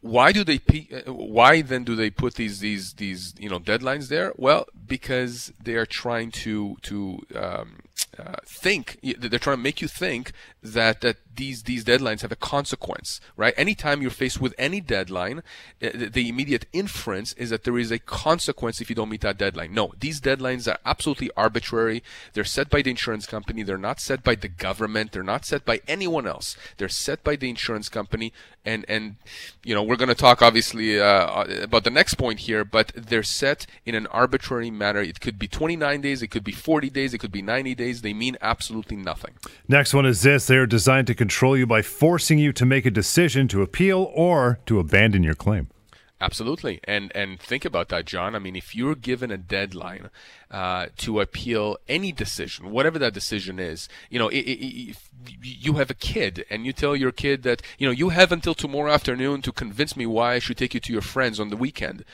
why 0.00 0.32
do 0.32 0.44
they 0.44 0.60
uh, 1.06 1.12
why 1.12 1.60
then 1.62 1.84
do 1.84 1.94
they 1.94 2.10
put 2.10 2.34
these 2.34 2.60
these 2.60 2.94
these 2.94 3.34
you 3.38 3.48
know 3.48 3.60
deadlines 3.60 4.08
there? 4.08 4.32
Well 4.36 4.66
because 4.86 5.52
they 5.62 5.74
are 5.74 5.86
trying 5.86 6.30
to 6.30 6.76
to 6.82 7.20
um, 7.36 7.80
uh, 8.18 8.36
think 8.44 8.98
they're 9.02 9.38
trying 9.38 9.56
to 9.56 9.62
make 9.62 9.80
you 9.80 9.88
think 9.88 10.32
that 10.62 11.00
that 11.00 11.16
these 11.36 11.62
these 11.62 11.84
deadlines 11.84 12.20
have 12.20 12.32
a 12.32 12.36
consequence, 12.36 13.20
right? 13.36 13.54
Anytime 13.56 14.02
you're 14.02 14.10
faced 14.10 14.40
with 14.40 14.54
any 14.58 14.80
deadline, 14.80 15.38
uh, 15.82 15.90
the 15.94 16.28
immediate 16.28 16.66
inference 16.72 17.32
is 17.34 17.50
that 17.50 17.64
there 17.64 17.78
is 17.78 17.90
a 17.90 17.98
consequence 17.98 18.80
if 18.80 18.90
you 18.90 18.96
don't 18.96 19.08
meet 19.08 19.22
that 19.22 19.38
deadline. 19.38 19.72
No, 19.72 19.92
these 19.98 20.20
deadlines 20.20 20.70
are 20.70 20.78
absolutely 20.84 21.30
arbitrary. 21.36 22.02
They're 22.34 22.44
set 22.44 22.68
by 22.68 22.82
the 22.82 22.90
insurance 22.90 23.26
company. 23.26 23.62
They're 23.62 23.78
not 23.90 24.00
set 24.00 24.22
by 24.22 24.34
the 24.34 24.48
government. 24.48 25.12
They're 25.12 25.22
not 25.22 25.46
set 25.46 25.64
by 25.64 25.80
anyone 25.88 26.26
else. 26.26 26.56
They're 26.76 26.88
set 27.06 27.24
by 27.24 27.36
the 27.36 27.48
insurance 27.48 27.88
company. 27.88 28.32
And 28.62 28.84
and 28.88 29.16
you 29.64 29.74
know 29.74 29.82
we're 29.82 29.96
going 29.96 30.14
to 30.16 30.22
talk 30.26 30.42
obviously 30.42 31.00
uh, 31.00 31.44
about 31.62 31.84
the 31.84 31.90
next 31.90 32.14
point 32.14 32.40
here, 32.40 32.64
but 32.64 32.92
they're 32.94 33.22
set 33.22 33.66
in 33.86 33.94
an 33.94 34.06
arbitrary 34.08 34.70
manner. 34.70 35.00
It 35.00 35.20
could 35.20 35.38
be 35.38 35.48
29 35.48 36.02
days. 36.02 36.22
It 36.22 36.28
could 36.28 36.44
be 36.44 36.52
40 36.52 36.90
days. 36.90 37.14
It 37.14 37.18
could 37.18 37.32
be 37.32 37.40
90 37.40 37.74
days. 37.74 37.89
They 37.98 38.14
mean 38.14 38.36
absolutely 38.40 38.96
nothing. 38.96 39.34
Next 39.68 39.92
one 39.92 40.06
is 40.06 40.22
this: 40.22 40.46
they 40.46 40.56
are 40.56 40.66
designed 40.66 41.06
to 41.08 41.14
control 41.14 41.56
you 41.56 41.66
by 41.66 41.82
forcing 41.82 42.38
you 42.38 42.52
to 42.52 42.64
make 42.64 42.86
a 42.86 42.90
decision 42.90 43.48
to 43.48 43.62
appeal 43.62 44.10
or 44.14 44.60
to 44.66 44.78
abandon 44.78 45.22
your 45.22 45.34
claim. 45.34 45.68
Absolutely, 46.22 46.80
and 46.84 47.10
and 47.14 47.40
think 47.40 47.64
about 47.64 47.88
that, 47.88 48.04
John. 48.04 48.34
I 48.34 48.38
mean, 48.40 48.54
if 48.54 48.74
you're 48.76 48.94
given 48.94 49.30
a 49.30 49.38
deadline 49.38 50.10
uh, 50.50 50.88
to 50.98 51.18
appeal 51.18 51.78
any 51.88 52.12
decision, 52.12 52.70
whatever 52.70 52.98
that 52.98 53.14
decision 53.14 53.58
is, 53.58 53.88
you 54.10 54.18
know, 54.18 54.28
if 54.30 55.10
you 55.42 55.74
have 55.74 55.88
a 55.88 55.94
kid 55.94 56.44
and 56.50 56.66
you 56.66 56.74
tell 56.74 56.94
your 56.94 57.10
kid 57.10 57.42
that 57.44 57.62
you 57.78 57.86
know 57.86 57.92
you 57.92 58.10
have 58.10 58.32
until 58.32 58.54
tomorrow 58.54 58.92
afternoon 58.92 59.40
to 59.40 59.50
convince 59.50 59.96
me 59.96 60.04
why 60.04 60.34
I 60.34 60.40
should 60.40 60.58
take 60.58 60.74
you 60.74 60.80
to 60.80 60.92
your 60.92 61.00
friends 61.00 61.40
on 61.40 61.48
the 61.48 61.56
weekend, 61.56 62.04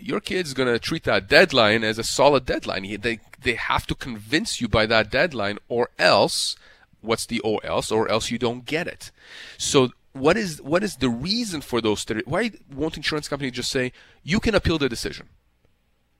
your 0.00 0.20
kid's 0.20 0.54
gonna 0.54 0.78
treat 0.78 1.04
that 1.04 1.28
deadline 1.28 1.84
as 1.84 1.98
a 1.98 2.04
solid 2.04 2.46
deadline. 2.46 3.00
They 3.00 3.20
they 3.42 3.54
have 3.54 3.86
to 3.88 3.94
convince 3.94 4.60
you 4.60 4.68
by 4.68 4.86
that 4.86 5.10
deadline, 5.10 5.58
or 5.68 5.90
else 5.98 6.56
what's 7.00 7.26
the 7.26 7.40
or 7.40 7.64
else 7.64 7.90
or 7.90 8.08
else 8.08 8.30
you 8.30 8.38
don't 8.38 8.64
get 8.66 8.86
it 8.86 9.10
so 9.56 9.90
what 10.12 10.36
is 10.36 10.60
what 10.62 10.82
is 10.82 10.96
the 10.96 11.08
reason 11.08 11.60
for 11.60 11.80
those 11.80 12.04
30 12.04 12.22
why 12.26 12.50
won't 12.72 12.96
insurance 12.96 13.28
company 13.28 13.50
just 13.50 13.70
say 13.70 13.92
you 14.22 14.40
can 14.40 14.54
appeal 14.54 14.78
the 14.78 14.88
decision 14.88 15.28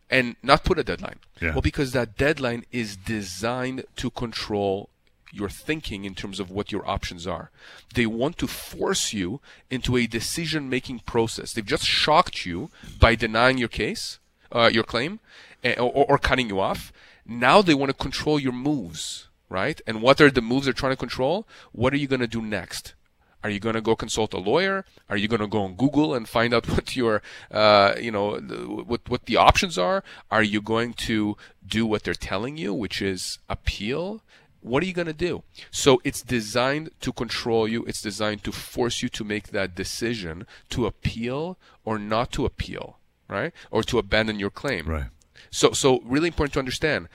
and 0.09 0.37
not 0.43 0.65
put 0.65 0.79
a 0.79 0.85
deadline 0.85 1.19
yeah. 1.41 1.53
well 1.53 1.62
because 1.62 1.93
that 1.93 2.17
deadline 2.17 2.65
is 2.73 2.97
designed 2.97 3.85
to 3.97 4.11
control 4.11 4.89
your 5.33 5.49
thinking 5.49 6.05
in 6.05 6.15
terms 6.15 6.41
of 6.41 6.51
what 6.51 6.73
your 6.73 6.89
options 6.89 7.27
are 7.27 7.51
they 7.95 8.07
want 8.07 8.37
to 8.39 8.47
force 8.47 9.13
you 9.13 9.41
into 9.71 9.97
a 9.97 10.07
decision 10.07 10.69
making 10.69 10.99
process 11.01 11.53
they've 11.53 11.65
just 11.65 11.85
shocked 11.85 12.45
you 12.45 12.71
by 12.99 13.15
denying 13.15 13.59
your 13.59 13.69
case 13.69 14.19
uh, 14.53 14.71
your 14.73 14.85
claim 14.85 15.21
eh, 15.63 15.75
or, 15.79 16.05
or 16.09 16.19
cutting 16.19 16.49
you 16.49 16.61
off 16.61 16.93
now 17.27 17.63
they 17.63 17.75
want 17.75 17.91
to 17.91 17.95
control 17.95 18.41
your 18.41 18.53
moves 18.53 19.29
right? 19.51 19.81
And 19.87 20.01
what 20.01 20.21
are 20.23 20.31
the 20.31 20.41
moves 20.41 20.65
they're 20.65 20.73
trying 20.73 20.93
to 20.93 20.97
control? 20.97 21.47
What 21.73 21.93
are 21.93 21.99
you 21.99 22.07
going 22.07 22.21
to 22.21 22.27
do 22.27 22.41
next? 22.41 22.95
Are 23.43 23.51
you 23.51 23.59
going 23.59 23.75
to 23.75 23.81
go 23.81 23.97
consult 23.97 24.33
a 24.33 24.39
lawyer? 24.39 24.85
Are 25.09 25.17
you 25.17 25.27
going 25.27 25.41
to 25.41 25.47
go 25.47 25.63
on 25.63 25.75
Google 25.75 26.15
and 26.15 26.29
find 26.29 26.55
out 26.55 26.69
what 26.75 26.95
your, 26.97 27.21
uh, 27.51 27.95
you 28.01 28.11
know, 28.11 28.37
what 28.39 29.09
what 29.09 29.27
the 29.27 29.37
options 29.37 29.77
are? 29.77 30.03
Are 30.31 30.43
you 30.43 30.63
going 30.63 30.95
to 31.09 31.37
do 31.67 31.85
what 31.85 32.05
they're 32.05 32.15
telling 32.15 32.57
you, 32.57 32.73
which 32.73 33.03
is 33.03 33.39
appeal? 33.49 34.23
What 34.61 34.83
are 34.83 34.87
you 34.87 34.93
going 34.93 35.07
to 35.07 35.12
do? 35.12 35.43
So 35.71 36.00
it's 36.05 36.23
designed 36.23 36.90
to 37.00 37.12
control 37.12 37.67
you. 37.67 37.85
It's 37.85 38.02
designed 38.02 38.45
to 38.45 38.52
force 38.52 39.02
you 39.02 39.09
to 39.11 39.25
make 39.25 39.49
that 39.49 39.75
decision 39.75 40.47
to 40.71 40.87
appeal 40.87 41.59
or 41.85 41.99
not 41.99 42.31
to 42.33 42.45
appeal, 42.45 42.99
right? 43.29 43.52
Or 43.71 43.83
to 43.85 43.99
abandon 43.99 44.38
your 44.38 44.50
claim. 44.50 44.87
Right. 44.87 45.07
So 45.50 45.73
so 45.73 46.00
really 46.05 46.29
important 46.29 46.52
to 46.55 46.59
understand 46.59 47.09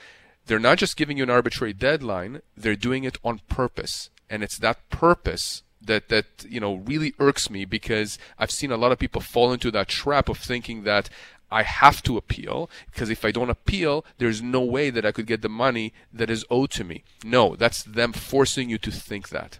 they're 0.46 0.58
not 0.58 0.78
just 0.78 0.96
giving 0.96 1.16
you 1.16 1.24
an 1.24 1.30
arbitrary 1.30 1.72
deadline, 1.72 2.40
they're 2.56 2.76
doing 2.76 3.04
it 3.04 3.18
on 3.24 3.40
purpose. 3.48 4.10
And 4.28 4.42
it's 4.42 4.58
that 4.58 4.88
purpose 4.90 5.62
that 5.80 6.08
that 6.08 6.44
you 6.48 6.60
know 6.60 6.74
really 6.74 7.14
irks 7.18 7.48
me 7.48 7.64
because 7.64 8.18
I've 8.38 8.50
seen 8.50 8.72
a 8.72 8.76
lot 8.76 8.92
of 8.92 8.98
people 8.98 9.20
fall 9.20 9.52
into 9.52 9.70
that 9.70 9.88
trap 9.88 10.28
of 10.28 10.38
thinking 10.38 10.82
that 10.82 11.08
I 11.50 11.62
have 11.62 12.02
to 12.04 12.16
appeal 12.16 12.68
because 12.90 13.10
if 13.10 13.24
I 13.24 13.30
don't 13.30 13.50
appeal, 13.50 14.04
there's 14.18 14.42
no 14.42 14.60
way 14.60 14.90
that 14.90 15.06
I 15.06 15.12
could 15.12 15.26
get 15.26 15.42
the 15.42 15.48
money 15.48 15.92
that 16.12 16.30
is 16.30 16.44
owed 16.50 16.70
to 16.72 16.84
me. 16.84 17.04
No, 17.24 17.56
that's 17.56 17.82
them 17.82 18.12
forcing 18.12 18.68
you 18.68 18.78
to 18.78 18.90
think 18.90 19.28
that. 19.30 19.58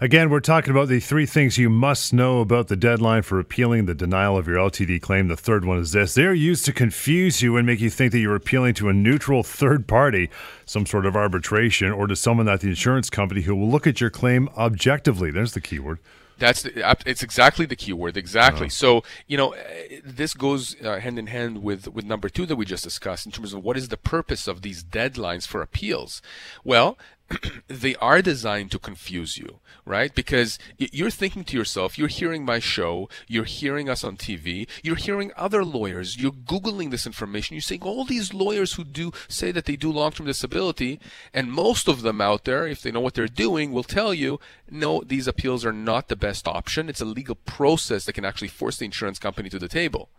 Again, 0.00 0.30
we're 0.30 0.40
talking 0.40 0.70
about 0.70 0.88
the 0.88 1.00
three 1.00 1.26
things 1.26 1.58
you 1.58 1.68
must 1.68 2.12
know 2.12 2.40
about 2.40 2.68
the 2.68 2.76
deadline 2.76 3.22
for 3.22 3.38
appealing 3.38 3.84
the 3.84 3.94
denial 3.94 4.36
of 4.36 4.46
your 4.46 4.56
LTD 4.56 5.00
claim. 5.02 5.28
The 5.28 5.36
third 5.36 5.64
one 5.64 5.78
is 5.78 5.92
this 5.92 6.14
they're 6.14 6.34
used 6.34 6.64
to 6.66 6.72
confuse 6.72 7.42
you 7.42 7.56
and 7.56 7.66
make 7.66 7.80
you 7.80 7.90
think 7.90 8.12
that 8.12 8.18
you're 8.18 8.34
appealing 8.34 8.74
to 8.74 8.88
a 8.88 8.94
neutral 8.94 9.42
third 9.42 9.86
party, 9.86 10.30
some 10.64 10.86
sort 10.86 11.04
of 11.04 11.16
arbitration, 11.16 11.92
or 11.92 12.06
to 12.06 12.16
someone 12.16 12.48
at 12.48 12.60
the 12.60 12.68
insurance 12.68 13.10
company 13.10 13.42
who 13.42 13.54
will 13.54 13.68
look 13.68 13.86
at 13.86 14.00
your 14.00 14.10
claim 14.10 14.48
objectively. 14.56 15.30
There's 15.30 15.52
the 15.52 15.60
key 15.60 15.78
word. 15.78 15.98
That's 16.38 16.62
the, 16.62 16.86
uh, 16.86 16.94
it's 17.06 17.22
exactly 17.22 17.66
the 17.66 17.76
key 17.76 17.92
word. 17.92 18.16
Exactly. 18.16 18.66
Oh. 18.66 18.70
So 18.70 19.04
you 19.26 19.36
know, 19.36 19.54
uh, 19.54 19.58
this 20.04 20.34
goes 20.34 20.76
uh, 20.82 20.98
hand 21.00 21.18
in 21.18 21.28
hand 21.28 21.62
with 21.62 21.88
with 21.88 22.04
number 22.04 22.28
two 22.28 22.46
that 22.46 22.56
we 22.56 22.64
just 22.64 22.84
discussed 22.84 23.26
in 23.26 23.32
terms 23.32 23.52
of 23.52 23.64
what 23.64 23.76
is 23.76 23.88
the 23.88 23.96
purpose 23.96 24.46
of 24.46 24.62
these 24.62 24.84
deadlines 24.84 25.46
for 25.46 25.62
appeals. 25.62 26.20
Well, 26.64 26.98
they 27.68 27.94
are 27.96 28.22
designed 28.22 28.70
to 28.70 28.78
confuse 28.78 29.36
you, 29.36 29.60
right? 29.84 30.14
Because 30.14 30.58
you're 30.78 31.10
thinking 31.10 31.44
to 31.44 31.56
yourself, 31.56 31.98
you're 31.98 32.08
hearing 32.08 32.44
my 32.44 32.58
show, 32.58 33.08
you're 33.26 33.44
hearing 33.44 33.88
us 33.88 34.04
on 34.04 34.16
TV, 34.16 34.68
you're 34.82 34.96
hearing 34.96 35.32
other 35.36 35.64
lawyers, 35.64 36.16
you're 36.16 36.32
Googling 36.32 36.90
this 36.90 37.06
information, 37.06 37.54
you're 37.54 37.62
saying 37.62 37.82
all 37.82 38.04
these 38.04 38.32
lawyers 38.32 38.74
who 38.74 38.84
do 38.84 39.12
say 39.28 39.50
that 39.52 39.64
they 39.64 39.76
do 39.76 39.90
long 39.90 40.12
term 40.12 40.26
disability, 40.26 41.00
and 41.34 41.50
most 41.50 41.88
of 41.88 42.02
them 42.02 42.20
out 42.20 42.44
there, 42.44 42.66
if 42.66 42.82
they 42.82 42.92
know 42.92 43.00
what 43.00 43.14
they're 43.14 43.26
doing, 43.26 43.72
will 43.72 43.82
tell 43.82 44.14
you, 44.14 44.38
no, 44.70 45.02
these 45.04 45.26
appeals 45.26 45.64
are 45.64 45.72
not 45.72 46.08
the 46.08 46.16
best 46.16 46.46
option. 46.46 46.88
It's 46.88 47.00
a 47.00 47.04
legal 47.04 47.34
process 47.34 48.04
that 48.04 48.12
can 48.12 48.24
actually 48.24 48.48
force 48.48 48.78
the 48.78 48.84
insurance 48.84 49.18
company 49.18 49.48
to 49.50 49.58
the 49.58 49.68
table. 49.68 50.10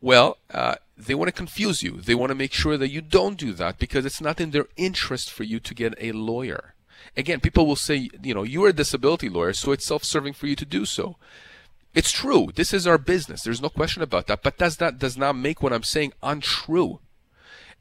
Well, 0.00 0.38
uh, 0.50 0.76
they 1.06 1.14
want 1.14 1.28
to 1.28 1.32
confuse 1.32 1.82
you. 1.82 2.00
They 2.00 2.14
want 2.14 2.30
to 2.30 2.34
make 2.34 2.52
sure 2.52 2.76
that 2.76 2.90
you 2.90 3.00
don't 3.00 3.38
do 3.38 3.52
that 3.54 3.78
because 3.78 4.04
it's 4.04 4.20
not 4.20 4.40
in 4.40 4.50
their 4.50 4.66
interest 4.76 5.30
for 5.30 5.44
you 5.44 5.60
to 5.60 5.74
get 5.74 5.94
a 5.98 6.12
lawyer. 6.12 6.74
Again, 7.16 7.40
people 7.40 7.66
will 7.66 7.76
say, 7.76 8.10
you 8.22 8.34
know, 8.34 8.42
you're 8.42 8.68
a 8.68 8.72
disability 8.72 9.28
lawyer, 9.28 9.52
so 9.52 9.72
it's 9.72 9.86
self-serving 9.86 10.34
for 10.34 10.46
you 10.46 10.56
to 10.56 10.64
do 10.64 10.84
so. 10.84 11.16
It's 11.94 12.12
true. 12.12 12.48
This 12.54 12.72
is 12.72 12.86
our 12.86 12.98
business. 12.98 13.42
There's 13.42 13.62
no 13.62 13.68
question 13.68 14.02
about 14.02 14.26
that. 14.28 14.42
But 14.42 14.58
does 14.58 14.76
that 14.76 14.98
does 14.98 15.16
not 15.16 15.36
make 15.36 15.62
what 15.62 15.72
I'm 15.72 15.82
saying 15.82 16.12
untrue. 16.22 17.00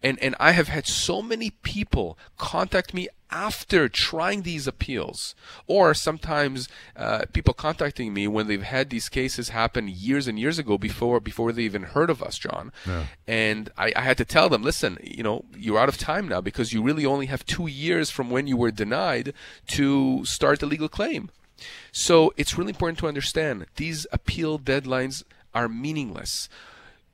And 0.02 0.18
and 0.20 0.36
I 0.40 0.52
have 0.52 0.70
had 0.70 0.88
so 0.88 1.22
many 1.22 1.52
people 1.52 2.18
contact 2.38 2.94
me 2.94 3.08
after 3.32 3.88
trying 3.88 4.42
these 4.42 4.68
appeals, 4.68 5.36
or 5.68 5.94
sometimes 5.94 6.68
uh, 6.96 7.26
people 7.32 7.54
contacting 7.54 8.14
me 8.14 8.28
when 8.28 8.48
they've 8.48 8.64
had 8.64 8.90
these 8.90 9.10
cases 9.10 9.50
happen 9.50 9.88
years 9.88 10.28
and 10.28 10.40
years 10.40 10.60
ago 10.60 10.78
before 10.78 11.20
before 11.20 11.52
they 11.52 11.64
even 11.64 11.84
heard 11.84 12.10
of 12.10 12.24
us, 12.24 12.38
John. 12.38 12.72
Yeah. 12.88 13.06
And 13.28 13.70
I, 13.78 13.94
I 13.96 14.02
had 14.02 14.18
to 14.18 14.26
tell 14.26 14.50
them, 14.50 14.64
listen, 14.64 14.98
you 15.04 15.24
know, 15.24 15.46
you're 15.56 15.80
out 15.80 15.90
of 15.90 15.98
time 15.98 16.28
now 16.28 16.42
because 16.42 16.74
you 16.74 16.82
really 16.82 17.06
only 17.06 17.28
have 17.28 17.46
two 17.46 17.68
years 17.68 18.10
from 18.10 18.30
when 18.30 18.48
you 18.48 18.58
were 18.58 18.72
denied 18.72 19.34
to 19.68 20.26
start 20.26 20.60
the 20.60 20.66
legal 20.66 20.90
claim. 20.90 21.30
So 21.92 22.34
it's 22.38 22.58
really 22.58 22.70
important 22.70 23.00
to 23.00 23.08
understand 23.08 23.66
these 23.76 24.08
appeal 24.12 24.58
deadlines 24.60 25.24
are 25.54 25.68
meaningless. 25.68 26.50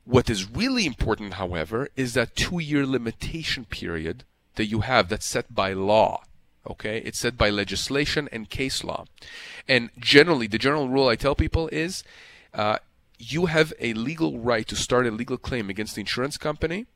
What 0.04 0.30
is 0.30 0.48
really 0.48 0.86
important, 0.86 1.34
however, 1.34 1.88
is 1.96 2.14
that 2.14 2.36
two 2.36 2.60
year 2.60 2.86
limitation 2.86 3.64
period 3.64 4.24
that 4.56 4.66
you 4.66 4.80
have 4.80 5.08
that's 5.08 5.26
set 5.26 5.54
by 5.54 5.72
law. 5.72 6.22
Okay, 6.68 7.00
it's 7.04 7.20
set 7.20 7.38
by 7.38 7.48
legislation 7.48 8.28
and 8.32 8.50
case 8.50 8.82
law. 8.82 9.04
And 9.68 9.90
generally, 9.98 10.48
the 10.48 10.58
general 10.58 10.88
rule 10.88 11.08
I 11.08 11.14
tell 11.14 11.36
people 11.36 11.68
is 11.68 12.02
uh, 12.52 12.78
you 13.18 13.46
have 13.46 13.72
a 13.78 13.92
legal 13.94 14.38
right 14.40 14.66
to 14.66 14.76
start 14.76 15.06
a 15.06 15.10
legal 15.10 15.36
claim 15.36 15.70
against 15.70 15.94
the 15.94 16.00
insurance 16.00 16.36
company 16.36 16.86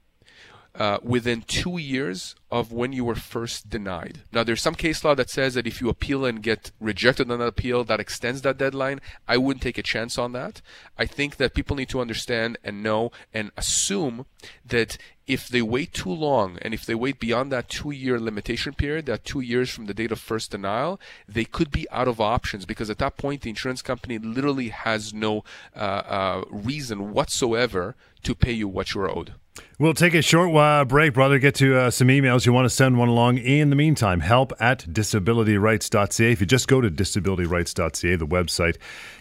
uh, 0.75 0.99
within 1.03 1.43
two 1.43 1.79
years 1.79 2.35
of 2.51 2.73
when 2.73 2.93
you 2.93 3.05
were 3.05 3.15
first 3.15 3.69
denied. 3.69 4.21
Now, 4.33 4.45
there's 4.45 4.63
some 4.63 4.75
case 4.75 5.05
law 5.05 5.15
that 5.15 5.31
says 5.31 5.55
that 5.55 5.67
if 5.67 5.81
you 5.81 5.89
appeal 5.89 6.25
and 6.25 6.43
get 6.43 6.71
rejected 6.81 7.31
on 7.31 7.41
an 7.41 7.47
appeal, 7.47 7.85
that 7.85 8.01
extends 8.01 8.43
that 8.43 8.59
deadline. 8.59 9.01
I 9.29 9.37
wouldn't 9.37 9.63
take 9.63 9.79
a 9.79 9.83
chance 9.83 10.19
on 10.19 10.33
that. 10.33 10.61
I 10.99 11.07
think 11.07 11.37
that 11.37 11.55
people 11.55 11.77
need 11.77 11.89
to 11.91 12.01
understand 12.01 12.59
and 12.65 12.83
know 12.83 13.11
and 13.33 13.51
assume 13.57 14.27
that 14.65 14.97
if 15.27 15.49
they 15.49 15.63
wait 15.63 15.93
too 15.93 16.11
long 16.11 16.59
and 16.61 16.75
if 16.75 16.85
they 16.85 16.95
wait 16.95 17.21
beyond 17.21 17.53
that 17.53 17.69
two 17.69 17.93
year 17.93 18.19
limitation 18.19 18.73
period, 18.73 19.07
that 19.07 19.25
two 19.25 19.41
years 19.41 19.71
from 19.71 19.87
the 19.87 19.95
date 19.95 20.11
of 20.11 20.19
first 20.19 20.51
denial, 20.51 21.01
they 21.29 21.45
could 21.45 21.71
be 21.71 21.89
out 21.91 22.09
of 22.09 22.21
options 22.21 22.65
because 22.65 22.91
at 22.91 22.99
that 22.99 23.17
point, 23.17 23.43
the 23.43 23.51
insurance 23.51 23.83
company 23.83 24.19
literally 24.19 24.69
has 24.69 25.15
no 25.15 25.45
uh, 25.77 25.79
uh, 25.79 26.45
reason 26.51 27.13
whatsoever 27.13 27.95
to 28.23 28.35
pay 28.35 28.53
you 28.53 28.67
what 28.67 28.95
you're 28.95 29.11
owed. 29.11 29.35
We'll 29.79 29.95
take 29.95 30.13
a 30.15 30.21
short 30.21 30.55
uh, 30.55 30.85
break, 30.85 31.15
brother. 31.15 31.39
Get 31.39 31.55
to 31.57 31.77
uh, 31.77 31.91
some 31.91 32.09
emails. 32.09 32.45
You 32.45 32.53
want 32.53 32.67
to 32.67 32.71
send 32.71 32.99
one 32.99 33.09
along. 33.09 33.39
In 33.39 33.71
the 33.71 33.77
meantime, 33.77 34.21
help 34.21 34.53
at 34.61 34.81
disabilityrights.ca. 34.81 36.33
If 36.33 36.41
you 36.41 36.47
just 36.47 36.69
go 36.69 36.83
to 36.83 36.91
disabilityrights.ca, 36.91 38.17
the 38.17 38.27
website, 38.27 38.77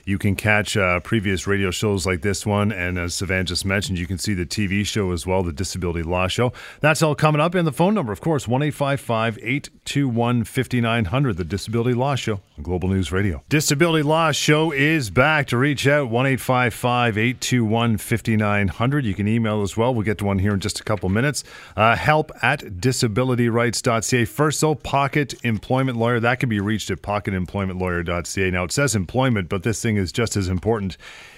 you 0.09 0.17
can 0.17 0.35
catch 0.35 0.75
uh, 0.75 0.99
previous 1.01 1.45
radio 1.45 1.69
shows 1.69 2.07
like 2.07 2.21
this 2.21 2.43
one. 2.43 2.71
And 2.71 2.97
as 2.97 3.13
Sivan 3.13 3.45
just 3.45 3.63
mentioned, 3.63 3.99
you 3.99 4.07
can 4.07 4.17
see 4.17 4.33
the 4.33 4.45
TV 4.45 4.83
show 4.83 5.11
as 5.11 5.27
well, 5.27 5.43
the 5.43 5.53
Disability 5.53 6.01
Law 6.01 6.27
Show. 6.27 6.51
That's 6.81 7.03
all 7.03 7.13
coming 7.13 7.39
up. 7.39 7.53
And 7.53 7.67
the 7.67 7.71
phone 7.71 7.93
number, 7.93 8.11
of 8.11 8.19
course, 8.19 8.47
1 8.47 8.63
821 8.63 10.43
5900, 10.43 11.37
the 11.37 11.43
Disability 11.43 11.93
Law 11.93 12.15
Show 12.15 12.41
on 12.57 12.63
Global 12.63 12.89
News 12.89 13.11
Radio. 13.11 13.43
Disability 13.49 14.01
Law 14.01 14.31
Show 14.31 14.71
is 14.71 15.11
back. 15.11 15.45
To 15.49 15.57
reach 15.57 15.87
out, 15.87 16.09
1 16.09 16.25
821 16.25 17.97
5900. 17.97 19.05
You 19.05 19.13
can 19.13 19.27
email 19.27 19.61
as 19.61 19.77
well. 19.77 19.93
We'll 19.93 20.05
get 20.05 20.17
to 20.17 20.25
one 20.25 20.39
here 20.39 20.55
in 20.55 20.59
just 20.59 20.79
a 20.79 20.83
couple 20.83 21.09
minutes. 21.09 21.43
Uh, 21.77 21.95
help 21.95 22.31
at 22.41 22.61
disabilityrights.ca. 22.61 24.25
First, 24.25 24.61
though, 24.61 24.73
Pocket 24.73 25.35
Employment 25.43 25.99
Lawyer. 25.99 26.19
That 26.19 26.39
can 26.39 26.49
be 26.49 26.59
reached 26.59 26.89
at 26.89 27.03
pocketemploymentlawyer.ca. 27.03 28.49
Now, 28.49 28.63
it 28.63 28.71
says 28.71 28.95
employment, 28.95 29.49
but 29.49 29.61
this 29.61 29.79
thing 29.83 29.98
is 29.99 30.12
just 30.12 30.35
as 30.35 30.47
important 30.47 30.97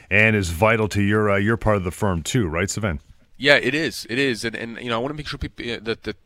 and 0.09 0.35
is 0.35 0.49
vital 0.49 0.87
to 0.89 1.01
your 1.01 1.29
uh, 1.29 1.37
your 1.37 1.57
part 1.57 1.77
of 1.77 1.83
the 1.83 1.91
firm 1.91 2.23
too, 2.23 2.47
right, 2.47 2.67
Sivan? 2.67 2.99
Yeah, 3.37 3.55
it 3.55 3.73
is. 3.73 4.05
It 4.09 4.19
is, 4.19 4.45
and 4.45 4.55
and 4.55 4.77
you 4.77 4.89
know 4.89 4.95
I 4.95 4.99
want 4.99 5.11
to 5.11 5.17
make 5.17 5.27
sure 5.27 5.39
people 5.39 5.69
uh, 5.69 5.79
that 5.81 6.03
that 6.03 6.17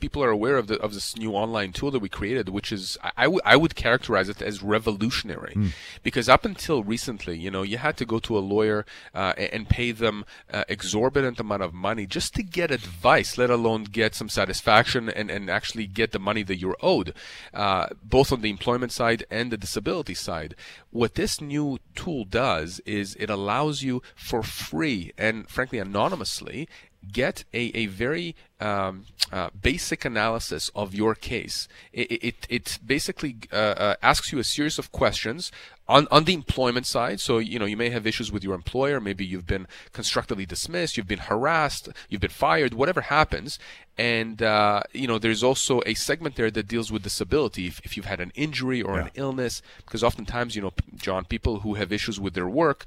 people 0.00 0.22
are 0.22 0.30
aware 0.30 0.56
of 0.56 0.66
the 0.66 0.78
of 0.80 0.94
this 0.94 1.16
new 1.16 1.32
online 1.32 1.72
tool 1.72 1.90
that 1.90 1.98
we 2.00 2.08
created, 2.08 2.48
which 2.48 2.72
is 2.72 2.96
I, 3.16 3.24
w- 3.24 3.40
I 3.44 3.56
would 3.56 3.74
characterize 3.74 4.28
it 4.28 4.42
as 4.42 4.62
revolutionary, 4.62 5.54
mm. 5.54 5.72
because 6.02 6.28
up 6.28 6.44
until 6.44 6.82
recently, 6.82 7.38
you 7.38 7.50
know, 7.50 7.62
you 7.62 7.78
had 7.78 7.96
to 7.98 8.04
go 8.04 8.18
to 8.20 8.38
a 8.38 8.40
lawyer 8.40 8.86
uh, 9.14 9.34
and 9.36 9.68
pay 9.68 9.92
them 9.92 10.24
uh, 10.52 10.64
exorbitant 10.68 11.40
amount 11.40 11.62
of 11.62 11.74
money 11.74 12.06
just 12.06 12.34
to 12.34 12.42
get 12.42 12.70
advice, 12.70 13.38
let 13.38 13.50
alone 13.50 13.84
get 13.84 14.14
some 14.14 14.28
satisfaction 14.28 15.08
and 15.08 15.30
and 15.30 15.50
actually 15.50 15.86
get 15.86 16.12
the 16.12 16.18
money 16.18 16.42
that 16.42 16.58
you're 16.58 16.76
owed, 16.80 17.14
uh, 17.54 17.88
both 18.02 18.32
on 18.32 18.40
the 18.40 18.50
employment 18.50 18.92
side 18.92 19.24
and 19.30 19.50
the 19.50 19.56
disability 19.56 20.14
side. 20.14 20.54
What 20.90 21.14
this 21.14 21.40
new 21.40 21.78
tool 21.94 22.24
does 22.24 22.80
is 22.86 23.14
it 23.16 23.30
allows 23.30 23.82
you 23.82 24.02
for 24.14 24.42
free 24.42 25.12
and 25.18 25.48
frankly 25.48 25.78
anonymously 25.78 26.68
get 27.12 27.44
a, 27.52 27.70
a 27.74 27.86
very 27.86 28.34
um, 28.60 29.06
uh, 29.32 29.50
basic 29.60 30.04
analysis 30.04 30.70
of 30.74 30.94
your 30.94 31.14
case. 31.14 31.68
It, 31.92 32.24
it, 32.24 32.46
it 32.48 32.78
basically 32.84 33.36
uh, 33.52 33.56
uh, 33.56 33.94
asks 34.02 34.32
you 34.32 34.38
a 34.38 34.44
series 34.44 34.78
of 34.78 34.92
questions 34.92 35.52
on, 35.88 36.06
on 36.10 36.24
the 36.24 36.34
employment 36.34 36.86
side. 36.86 37.20
So, 37.20 37.38
you 37.38 37.58
know, 37.58 37.64
you 37.64 37.76
may 37.76 37.90
have 37.90 38.06
issues 38.06 38.30
with 38.30 38.44
your 38.44 38.54
employer. 38.54 39.00
Maybe 39.00 39.24
you've 39.24 39.46
been 39.46 39.66
constructively 39.92 40.46
dismissed, 40.46 40.96
you've 40.96 41.08
been 41.08 41.18
harassed, 41.18 41.88
you've 42.08 42.20
been 42.20 42.30
fired, 42.30 42.74
whatever 42.74 43.00
happens. 43.02 43.58
And, 43.96 44.42
uh, 44.42 44.82
you 44.92 45.08
know, 45.08 45.18
there's 45.18 45.42
also 45.42 45.80
a 45.84 45.94
segment 45.94 46.36
there 46.36 46.52
that 46.52 46.68
deals 46.68 46.92
with 46.92 47.02
disability. 47.02 47.66
If, 47.66 47.80
if 47.84 47.96
you've 47.96 48.06
had 48.06 48.20
an 48.20 48.30
injury 48.36 48.80
or 48.80 48.96
yeah. 48.96 49.04
an 49.04 49.10
illness, 49.14 49.60
because 49.84 50.04
oftentimes, 50.04 50.54
you 50.54 50.62
know, 50.62 50.72
John, 50.94 51.24
people 51.24 51.60
who 51.60 51.74
have 51.74 51.90
issues 51.92 52.20
with 52.20 52.34
their 52.34 52.48
work, 52.48 52.84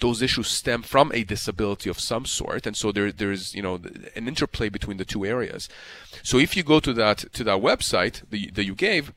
those 0.00 0.22
issues 0.22 0.48
stem 0.48 0.82
from 0.82 1.10
a 1.12 1.24
disability 1.24 1.90
of 1.90 1.98
some 1.98 2.24
sort. 2.24 2.66
And 2.66 2.76
so 2.76 2.92
there, 2.92 3.10
there's, 3.10 3.54
you 3.54 3.62
know, 3.62 3.80
an 4.14 4.28
interplay 4.28 4.68
between 4.68 4.98
the 4.98 5.04
two 5.04 5.24
areas. 5.24 5.68
So 6.22 6.38
if 6.38 6.56
you 6.56 6.62
go 6.62 6.78
to 6.78 6.92
that, 6.92 7.32
to 7.32 7.42
that 7.44 7.60
website 7.60 8.22
that 8.30 8.54
that 8.54 8.64
you 8.64 8.74
gave, 8.74 9.12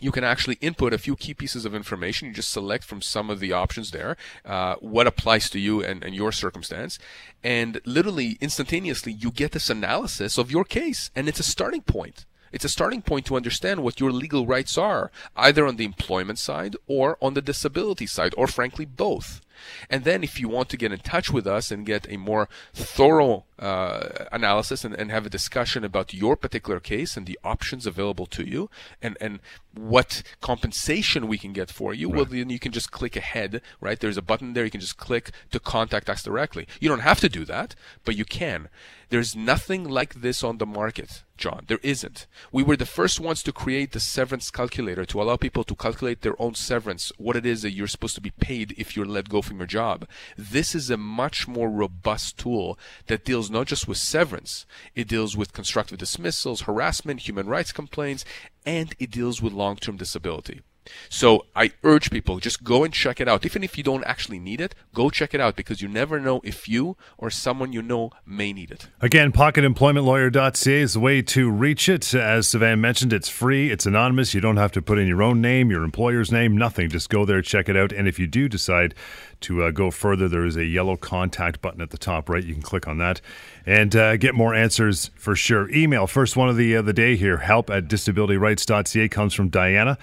you 0.00 0.12
can 0.12 0.24
actually 0.24 0.56
input 0.60 0.92
a 0.92 0.98
few 0.98 1.16
key 1.16 1.34
pieces 1.34 1.64
of 1.64 1.74
information. 1.74 2.28
You 2.28 2.34
just 2.34 2.52
select 2.52 2.84
from 2.84 3.02
some 3.02 3.30
of 3.30 3.40
the 3.40 3.52
options 3.52 3.90
there 3.90 4.16
uh, 4.44 4.76
what 4.76 5.06
applies 5.06 5.50
to 5.50 5.58
you 5.58 5.82
and, 5.82 6.04
and, 6.04 6.14
your 6.14 6.32
circumstance. 6.32 6.98
And 7.42 7.80
literally 7.84 8.38
instantaneously, 8.40 9.12
you 9.12 9.30
get 9.30 9.52
this 9.52 9.70
analysis 9.70 10.38
of 10.38 10.50
your 10.50 10.64
case. 10.64 11.10
And 11.14 11.28
it's 11.28 11.40
a 11.40 11.44
starting 11.44 11.82
point. 11.82 12.26
It's 12.52 12.64
a 12.64 12.68
starting 12.68 13.02
point 13.02 13.26
to 13.26 13.36
understand 13.36 13.82
what 13.82 14.00
your 14.00 14.10
legal 14.10 14.46
rights 14.46 14.76
are, 14.76 15.10
either 15.36 15.66
on 15.66 15.76
the 15.76 15.84
employment 15.84 16.38
side 16.38 16.76
or 16.86 17.16
on 17.22 17.34
the 17.34 17.42
disability 17.42 18.06
side, 18.06 18.34
or 18.36 18.46
frankly, 18.46 18.84
both. 18.84 19.40
And 19.88 20.04
then 20.04 20.22
if 20.22 20.40
you 20.40 20.48
want 20.48 20.68
to 20.70 20.76
get 20.76 20.92
in 20.92 21.00
touch 21.00 21.30
with 21.30 21.46
us 21.46 21.70
and 21.70 21.86
get 21.86 22.10
a 22.10 22.16
more 22.16 22.48
thorough 22.72 23.44
uh, 23.58 24.26
analysis 24.32 24.84
and, 24.84 24.94
and 24.94 25.10
have 25.10 25.26
a 25.26 25.30
discussion 25.30 25.84
about 25.84 26.14
your 26.14 26.36
particular 26.36 26.80
case 26.80 27.16
and 27.16 27.26
the 27.26 27.38
options 27.44 27.86
available 27.86 28.26
to 28.26 28.48
you 28.48 28.70
and, 29.02 29.16
and 29.20 29.40
what 29.74 30.22
compensation 30.40 31.28
we 31.28 31.38
can 31.38 31.52
get 31.52 31.70
for 31.70 31.94
you, 31.94 32.08
right. 32.08 32.16
well, 32.16 32.24
then 32.24 32.50
you 32.50 32.58
can 32.58 32.72
just 32.72 32.90
click 32.90 33.16
ahead, 33.16 33.62
right? 33.80 34.00
There's 34.00 34.16
a 34.16 34.22
button 34.22 34.52
there. 34.52 34.64
You 34.64 34.70
can 34.70 34.80
just 34.80 34.96
click 34.96 35.30
to 35.50 35.60
contact 35.60 36.08
us 36.08 36.22
directly. 36.22 36.66
You 36.80 36.88
don't 36.88 37.00
have 37.00 37.20
to 37.20 37.28
do 37.28 37.44
that, 37.44 37.74
but 38.04 38.16
you 38.16 38.24
can. 38.24 38.68
There's 39.10 39.34
nothing 39.34 39.88
like 39.88 40.14
this 40.14 40.44
on 40.44 40.58
the 40.58 40.66
market, 40.66 41.24
John. 41.36 41.64
There 41.66 41.80
isn't. 41.82 42.28
We 42.52 42.62
were 42.62 42.76
the 42.76 42.86
first 42.86 43.18
ones 43.18 43.42
to 43.42 43.52
create 43.52 43.90
the 43.90 43.98
severance 43.98 44.52
calculator 44.52 45.04
to 45.04 45.20
allow 45.20 45.36
people 45.36 45.64
to 45.64 45.74
calculate 45.74 46.22
their 46.22 46.40
own 46.40 46.54
severance, 46.54 47.10
what 47.18 47.34
it 47.34 47.44
is 47.44 47.62
that 47.62 47.72
you're 47.72 47.88
supposed 47.88 48.14
to 48.14 48.20
be 48.20 48.30
paid 48.30 48.72
if 48.78 48.96
you're 48.96 49.06
let 49.06 49.28
go 49.28 49.42
from 49.50 49.58
your 49.58 49.66
job. 49.66 50.08
This 50.38 50.74
is 50.76 50.90
a 50.90 50.96
much 50.96 51.48
more 51.48 51.68
robust 51.68 52.38
tool 52.38 52.78
that 53.08 53.24
deals 53.24 53.50
not 53.50 53.66
just 53.66 53.88
with 53.88 53.98
severance, 53.98 54.64
it 54.94 55.08
deals 55.08 55.36
with 55.36 55.52
constructive 55.52 55.98
dismissals, 55.98 56.62
harassment, 56.62 57.26
human 57.26 57.48
rights 57.48 57.72
complaints, 57.72 58.24
and 58.64 58.94
it 59.00 59.10
deals 59.10 59.42
with 59.42 59.52
long-term 59.52 59.96
disability. 59.96 60.60
So 61.08 61.46
I 61.54 61.72
urge 61.82 62.10
people 62.10 62.38
just 62.38 62.64
go 62.64 62.84
and 62.84 62.92
check 62.92 63.20
it 63.20 63.28
out. 63.28 63.44
Even 63.44 63.62
if 63.62 63.76
you 63.76 63.84
don't 63.84 64.04
actually 64.04 64.38
need 64.38 64.60
it, 64.60 64.74
go 64.94 65.10
check 65.10 65.34
it 65.34 65.40
out 65.40 65.56
because 65.56 65.80
you 65.80 65.88
never 65.88 66.20
know 66.20 66.40
if 66.44 66.68
you 66.68 66.96
or 67.18 67.30
someone 67.30 67.72
you 67.72 67.82
know 67.82 68.10
may 68.26 68.52
need 68.52 68.70
it. 68.70 68.88
Again, 69.00 69.32
pocketemploymentlawyer.ca 69.32 70.80
is 70.80 70.94
the 70.94 71.00
way 71.00 71.22
to 71.22 71.50
reach 71.50 71.88
it. 71.88 72.14
As 72.14 72.46
Sivan 72.48 72.80
mentioned, 72.80 73.12
it's 73.12 73.28
free, 73.28 73.70
it's 73.70 73.86
anonymous. 73.86 74.34
You 74.34 74.40
don't 74.40 74.56
have 74.56 74.72
to 74.72 74.82
put 74.82 74.98
in 74.98 75.06
your 75.06 75.22
own 75.22 75.40
name, 75.40 75.70
your 75.70 75.84
employer's 75.84 76.32
name, 76.32 76.56
nothing. 76.56 76.88
Just 76.88 77.10
go 77.10 77.24
there, 77.24 77.42
check 77.42 77.68
it 77.68 77.76
out. 77.76 77.92
And 77.92 78.08
if 78.08 78.18
you 78.18 78.26
do 78.26 78.48
decide 78.48 78.94
to 79.42 79.62
uh, 79.62 79.70
go 79.70 79.90
further, 79.90 80.28
there 80.28 80.44
is 80.44 80.56
a 80.56 80.64
yellow 80.64 80.96
contact 80.96 81.60
button 81.60 81.80
at 81.80 81.90
the 81.90 81.98
top 81.98 82.28
right. 82.28 82.44
You 82.44 82.54
can 82.54 82.62
click 82.62 82.86
on 82.86 82.98
that 82.98 83.20
and 83.66 83.94
uh, 83.94 84.16
get 84.16 84.34
more 84.34 84.54
answers 84.54 85.10
for 85.14 85.34
sure. 85.34 85.70
Email, 85.70 86.06
first 86.06 86.36
one 86.36 86.48
of 86.48 86.56
the, 86.56 86.76
uh, 86.76 86.82
the 86.82 86.92
day 86.92 87.16
here, 87.16 87.38
help 87.38 87.70
at 87.70 87.88
disabilityrights.ca 87.88 89.08
comes 89.08 89.34
from 89.34 89.48
Diana. 89.48 89.98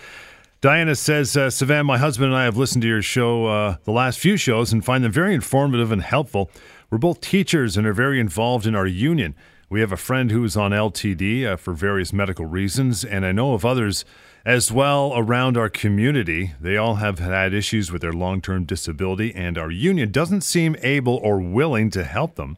Diana 0.59 0.95
says, 0.95 1.37
uh, 1.37 1.47
Sivan, 1.47 1.85
my 1.85 1.99
husband 1.99 2.31
and 2.31 2.35
I 2.35 2.45
have 2.45 2.57
listened 2.57 2.81
to 2.81 2.87
your 2.87 3.03
show, 3.03 3.45
uh, 3.45 3.75
the 3.83 3.91
last 3.91 4.17
few 4.17 4.37
shows, 4.37 4.73
and 4.73 4.83
find 4.83 5.03
them 5.03 5.11
very 5.11 5.35
informative 5.35 5.91
and 5.91 6.01
helpful. 6.01 6.49
We're 6.89 6.97
both 6.97 7.21
teachers 7.21 7.77
and 7.77 7.85
are 7.85 7.93
very 7.93 8.19
involved 8.19 8.65
in 8.65 8.73
our 8.73 8.87
union. 8.87 9.35
We 9.69 9.81
have 9.81 9.91
a 9.91 9.97
friend 9.97 10.31
who 10.31 10.43
is 10.43 10.57
on 10.57 10.71
LTD 10.71 11.45
uh, 11.45 11.57
for 11.57 11.73
various 11.73 12.11
medical 12.11 12.47
reasons, 12.47 13.05
and 13.05 13.23
I 13.23 13.33
know 13.33 13.53
of 13.53 13.65
others 13.65 14.03
as 14.45 14.71
well 14.71 15.13
around 15.15 15.57
our 15.57 15.69
community. 15.69 16.53
They 16.59 16.75
all 16.75 16.95
have 16.95 17.19
had 17.19 17.53
issues 17.53 17.91
with 17.91 18.01
their 18.01 18.13
long 18.13 18.41
term 18.41 18.63
disability, 18.65 19.35
and 19.35 19.59
our 19.59 19.69
union 19.69 20.11
doesn't 20.11 20.41
seem 20.41 20.75
able 20.81 21.17
or 21.17 21.39
willing 21.39 21.91
to 21.91 22.03
help 22.03 22.33
them. 22.33 22.57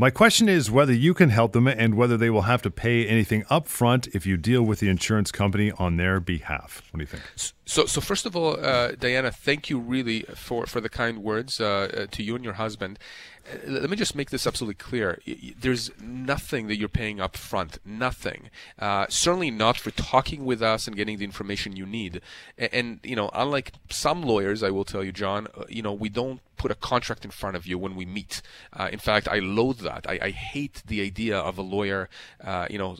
My 0.00 0.08
question 0.08 0.48
is 0.48 0.70
whether 0.70 0.94
you 0.94 1.12
can 1.12 1.28
help 1.28 1.52
them 1.52 1.68
and 1.68 1.94
whether 1.94 2.16
they 2.16 2.30
will 2.30 2.48
have 2.48 2.62
to 2.62 2.70
pay 2.70 3.06
anything 3.06 3.44
up 3.50 3.68
front 3.68 4.06
if 4.14 4.24
you 4.24 4.38
deal 4.38 4.62
with 4.62 4.80
the 4.80 4.88
insurance 4.88 5.30
company 5.30 5.72
on 5.72 5.98
their 5.98 6.20
behalf. 6.20 6.82
What 6.90 7.00
do 7.00 7.02
you 7.02 7.06
think? 7.06 7.22
So, 7.66 7.84
so 7.84 8.00
first 8.00 8.24
of 8.24 8.34
all, 8.34 8.58
uh, 8.58 8.92
Diana, 8.92 9.30
thank 9.30 9.68
you 9.68 9.78
really 9.78 10.22
for, 10.34 10.64
for 10.64 10.80
the 10.80 10.88
kind 10.88 11.18
words 11.18 11.60
uh, 11.60 11.66
uh 11.66 12.06
to 12.12 12.22
you 12.22 12.34
and 12.34 12.42
your 12.42 12.54
husband. 12.54 12.98
Uh, 13.46 13.58
let 13.70 13.90
me 13.90 13.96
just 13.96 14.14
make 14.14 14.30
this 14.30 14.46
absolutely 14.46 14.74
clear. 14.74 15.20
There's 15.60 15.90
nothing 16.00 16.68
that 16.68 16.78
you're 16.78 16.88
paying 16.88 17.20
up 17.20 17.36
front. 17.36 17.78
Nothing. 17.84 18.48
Uh, 18.78 19.04
certainly 19.10 19.50
not 19.50 19.76
for 19.76 19.90
talking 19.90 20.46
with 20.46 20.62
us 20.62 20.86
and 20.86 20.96
getting 20.96 21.18
the 21.18 21.24
information 21.24 21.76
you 21.76 21.84
need. 21.84 22.22
And, 22.56 22.70
and, 22.72 23.00
you 23.02 23.16
know, 23.16 23.30
unlike 23.34 23.72
some 23.90 24.22
lawyers, 24.22 24.62
I 24.62 24.70
will 24.70 24.86
tell 24.86 25.04
you, 25.04 25.12
John, 25.12 25.46
uh, 25.54 25.64
you 25.68 25.82
know, 25.82 25.92
we 25.92 26.08
don't 26.08 26.40
put 26.60 26.70
a 26.70 26.74
contract 26.74 27.24
in 27.24 27.30
front 27.30 27.56
of 27.56 27.66
you 27.66 27.78
when 27.78 27.96
we 27.96 28.04
meet. 28.04 28.42
Uh, 28.78 28.90
in 28.92 28.98
fact, 28.98 29.26
I 29.26 29.38
loathe 29.38 29.80
that. 29.80 30.04
I, 30.06 30.18
I, 30.20 30.30
hate 30.30 30.82
the 30.86 31.00
idea 31.00 31.38
of 31.38 31.56
a 31.56 31.62
lawyer, 31.62 32.10
uh, 32.44 32.66
you 32.68 32.76
know, 32.76 32.98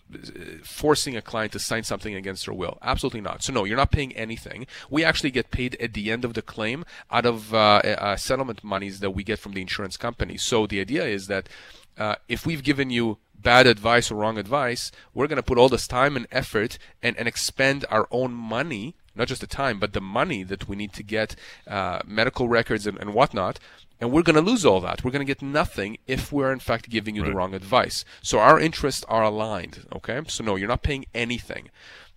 forcing 0.65 1.15
a 1.15 1.21
client 1.21 1.53
to 1.53 1.59
sign 1.59 1.85
something 1.85 2.15
against 2.15 2.47
their 2.47 2.55
will. 2.55 2.79
Absolutely 2.81 3.21
not. 3.21 3.43
So 3.43 3.53
no, 3.53 3.65
you're 3.65 3.77
not 3.77 3.91
paying 3.91 4.17
anything. 4.17 4.67
We 4.89 5.05
actually 5.05 5.31
get 5.31 5.51
paid 5.51 5.77
at 5.79 5.93
the 5.93 6.11
end 6.11 6.25
of 6.25 6.33
the 6.33 6.41
claim 6.41 6.87
out 7.11 7.27
of 7.27 7.53
uh, 7.53 7.83
uh 8.07 8.17
settlement 8.17 8.65
monies 8.65 9.01
that 9.01 9.11
we 9.11 9.23
get 9.25 9.39
from 9.39 9.53
the 9.53 9.61
insurance 9.61 9.99
company. 9.99 10.39
So 10.39 10.67
the 10.67 10.81
idea 10.81 11.05
is 11.05 11.27
that 11.27 11.45
uh, 11.99 12.15
if 12.29 12.47
we've 12.47 12.63
given 12.63 12.89
you 12.89 13.19
bad 13.39 13.67
advice 13.67 14.11
or 14.11 14.15
wrong 14.15 14.39
advice, 14.39 14.91
we're 15.13 15.27
going 15.27 15.43
to 15.45 15.51
put 15.51 15.59
all 15.59 15.69
this 15.69 15.87
time 15.87 16.17
and 16.17 16.27
effort 16.33 16.79
and, 17.03 17.15
and 17.19 17.29
expend 17.29 17.85
our 17.91 18.09
own 18.11 18.33
money 18.33 18.95
not 19.21 19.29
just 19.29 19.43
the 19.43 19.47
time, 19.47 19.79
but 19.79 19.93
the 19.93 20.01
money 20.01 20.43
that 20.43 20.67
we 20.69 20.75
need 20.75 20.93
to 20.95 21.03
get 21.03 21.37
uh, 21.69 22.01
medical 22.07 22.49
records 22.49 22.87
and, 22.87 22.99
and 22.99 23.13
whatnot. 23.15 23.61
And 24.01 24.11
we're 24.11 24.23
going 24.23 24.43
to 24.43 24.51
lose 24.51 24.65
all 24.65 24.81
that. 24.81 25.05
We're 25.05 25.11
going 25.11 25.27
to 25.27 25.35
get 25.35 25.43
nothing 25.43 25.99
if 26.07 26.33
we're 26.33 26.53
in 26.53 26.59
fact 26.59 26.89
giving 26.89 27.15
you 27.15 27.23
right. 27.23 27.29
the 27.29 27.37
wrong 27.37 27.55
advice. 27.55 28.05
So 28.23 28.39
our 28.39 28.59
interests 28.59 29.05
are 29.09 29.23
aligned. 29.23 29.87
Okay. 29.95 30.23
So 30.27 30.43
no, 30.43 30.57
you're 30.57 30.75
not 30.75 30.83
paying 30.83 31.05
anything. 31.15 31.69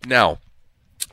Now, 0.05 0.39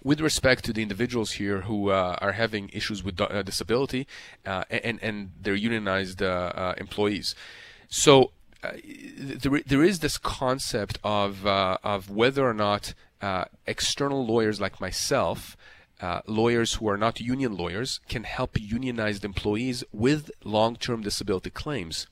with 0.05 0.21
respect 0.21 0.65
to 0.67 0.73
the 0.73 0.83
individuals 0.83 1.33
here 1.33 1.63
who 1.63 1.91
uh, 1.91 2.17
are 2.21 2.33
having 2.33 2.71
issues 2.73 3.03
with 3.03 3.21
uh, 3.21 3.43
disability 3.43 4.07
uh, 4.47 4.65
and 4.71 5.03
and 5.03 5.33
they're 5.43 5.55
unionized 5.71 6.23
uh, 6.23 6.53
uh, 6.55 6.75
employees, 6.79 7.35
so 7.89 8.31
uh, 8.63 8.73
there, 9.19 9.61
there 9.67 9.83
is 9.83 9.99
this 9.99 10.17
concept 10.19 10.99
of 11.03 11.47
uh, 11.47 11.79
of 11.83 12.11
whether 12.11 12.49
or 12.49 12.55
not 12.55 12.95
uh, 13.21 13.45
external 13.67 14.25
lawyers 14.25 14.61
like 14.61 14.81
myself. 14.81 15.57
Uh, 16.01 16.21
lawyers 16.27 16.75
who 16.75 16.89
are 16.89 16.97
not 16.97 17.21
union 17.21 17.57
lawyers 17.57 18.01
can 18.09 18.25
help 18.25 18.59
unionized 18.59 19.25
employees 19.25 19.85
with 19.93 20.31
long-term 20.45 21.03
disability 21.03 21.51
claims. 21.51 22.07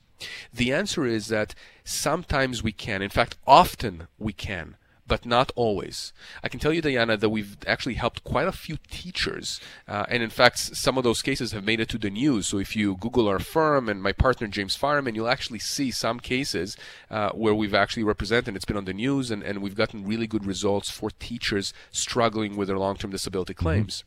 The 0.53 0.73
answer 0.73 1.05
is 1.05 1.27
that 1.27 1.55
sometimes 1.83 2.61
we 2.61 2.71
can. 2.71 3.01
In 3.01 3.09
fact, 3.09 3.37
often 3.47 4.07
we 4.17 4.33
can 4.33 4.75
but 5.09 5.25
not 5.25 5.51
always. 5.55 6.13
I 6.41 6.47
can 6.47 6.59
tell 6.61 6.71
you, 6.71 6.81
Diana, 6.81 7.17
that 7.17 7.29
we've 7.29 7.57
actually 7.67 7.95
helped 7.95 8.23
quite 8.23 8.47
a 8.47 8.53
few 8.65 8.77
teachers, 8.89 9.59
uh, 9.87 10.05
and 10.07 10.23
in 10.23 10.29
fact, 10.29 10.57
some 10.59 10.97
of 10.97 11.03
those 11.03 11.21
cases 11.21 11.51
have 11.51 11.65
made 11.65 11.81
it 11.81 11.89
to 11.89 11.97
the 11.97 12.09
news. 12.09 12.47
So 12.47 12.57
if 12.59 12.75
you 12.75 12.95
Google 12.95 13.27
our 13.27 13.39
firm 13.39 13.89
and 13.89 14.01
my 14.01 14.13
partner 14.13 14.47
James 14.47 14.75
Fireman, 14.77 15.15
you'll 15.15 15.35
actually 15.37 15.59
see 15.59 15.91
some 15.91 16.19
cases 16.19 16.77
uh, 17.11 17.31
where 17.31 17.55
we've 17.55 17.73
actually 17.73 18.03
represented. 18.03 18.55
It's 18.55 18.65
been 18.65 18.77
on 18.77 18.85
the 18.85 18.93
news, 18.93 19.31
and, 19.31 19.43
and 19.43 19.61
we've 19.61 19.75
gotten 19.75 20.07
really 20.07 20.27
good 20.27 20.45
results 20.45 20.89
for 20.89 21.09
teachers 21.09 21.73
struggling 21.91 22.55
with 22.55 22.67
their 22.69 22.79
long-term 22.79 23.11
disability 23.11 23.53
claims. 23.53 24.03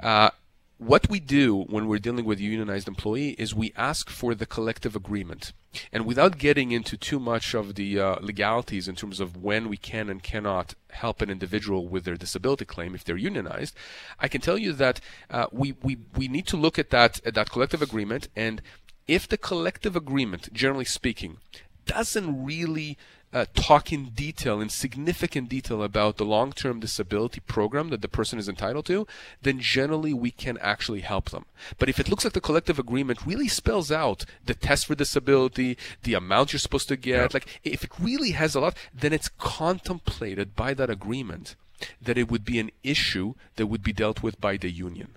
Mm-hmm. 0.00 0.06
Uh, 0.06 0.30
what 0.78 1.08
we 1.08 1.20
do 1.20 1.62
when 1.62 1.86
we're 1.86 1.98
dealing 1.98 2.24
with 2.24 2.40
a 2.40 2.42
unionized 2.42 2.88
employee 2.88 3.30
is 3.38 3.54
we 3.54 3.72
ask 3.76 4.10
for 4.10 4.34
the 4.34 4.46
collective 4.46 4.96
agreement. 4.96 5.52
And 5.92 6.04
without 6.04 6.38
getting 6.38 6.72
into 6.72 6.96
too 6.96 7.20
much 7.20 7.54
of 7.54 7.74
the 7.74 7.98
uh, 7.98 8.16
legalities 8.20 8.88
in 8.88 8.96
terms 8.96 9.20
of 9.20 9.36
when 9.36 9.68
we 9.68 9.76
can 9.76 10.08
and 10.08 10.22
cannot 10.22 10.74
help 10.90 11.22
an 11.22 11.30
individual 11.30 11.88
with 11.88 12.04
their 12.04 12.16
disability 12.16 12.64
claim 12.64 12.94
if 12.94 13.04
they're 13.04 13.16
unionized, 13.16 13.74
I 14.18 14.28
can 14.28 14.40
tell 14.40 14.58
you 14.58 14.72
that 14.74 15.00
uh, 15.30 15.46
we, 15.52 15.74
we, 15.82 15.98
we 16.16 16.28
need 16.28 16.46
to 16.48 16.56
look 16.56 16.78
at 16.78 16.90
that, 16.90 17.20
at 17.24 17.34
that 17.34 17.50
collective 17.50 17.82
agreement. 17.82 18.28
And 18.34 18.60
if 19.06 19.28
the 19.28 19.38
collective 19.38 19.96
agreement, 19.96 20.52
generally 20.52 20.84
speaking, 20.84 21.38
doesn't 21.86 22.44
really 22.44 22.96
uh, 23.34 23.46
talk 23.54 23.92
in 23.92 24.10
detail, 24.10 24.60
in 24.60 24.68
significant 24.68 25.48
detail 25.48 25.82
about 25.82 26.16
the 26.16 26.24
long 26.24 26.52
term 26.52 26.78
disability 26.78 27.40
program 27.40 27.88
that 27.88 28.00
the 28.00 28.08
person 28.08 28.38
is 28.38 28.48
entitled 28.48 28.86
to, 28.86 29.06
then 29.42 29.58
generally 29.58 30.14
we 30.14 30.30
can 30.30 30.56
actually 30.58 31.00
help 31.00 31.30
them. 31.30 31.44
But 31.78 31.88
if 31.88 31.98
it 31.98 32.08
looks 32.08 32.24
like 32.24 32.32
the 32.32 32.40
collective 32.40 32.78
agreement 32.78 33.26
really 33.26 33.48
spells 33.48 33.90
out 33.90 34.24
the 34.46 34.54
test 34.54 34.86
for 34.86 34.94
disability, 34.94 35.76
the 36.04 36.14
amount 36.14 36.52
you're 36.52 36.60
supposed 36.60 36.88
to 36.88 36.96
get, 36.96 37.34
like 37.34 37.60
if 37.64 37.82
it 37.82 37.90
really 37.98 38.30
has 38.30 38.54
a 38.54 38.60
lot, 38.60 38.76
then 38.94 39.12
it's 39.12 39.28
contemplated 39.38 40.54
by 40.54 40.72
that 40.74 40.88
agreement 40.88 41.56
that 42.00 42.16
it 42.16 42.30
would 42.30 42.44
be 42.44 42.60
an 42.60 42.70
issue 42.84 43.34
that 43.56 43.66
would 43.66 43.82
be 43.82 43.92
dealt 43.92 44.22
with 44.22 44.40
by 44.40 44.56
the 44.56 44.70
union. 44.70 45.16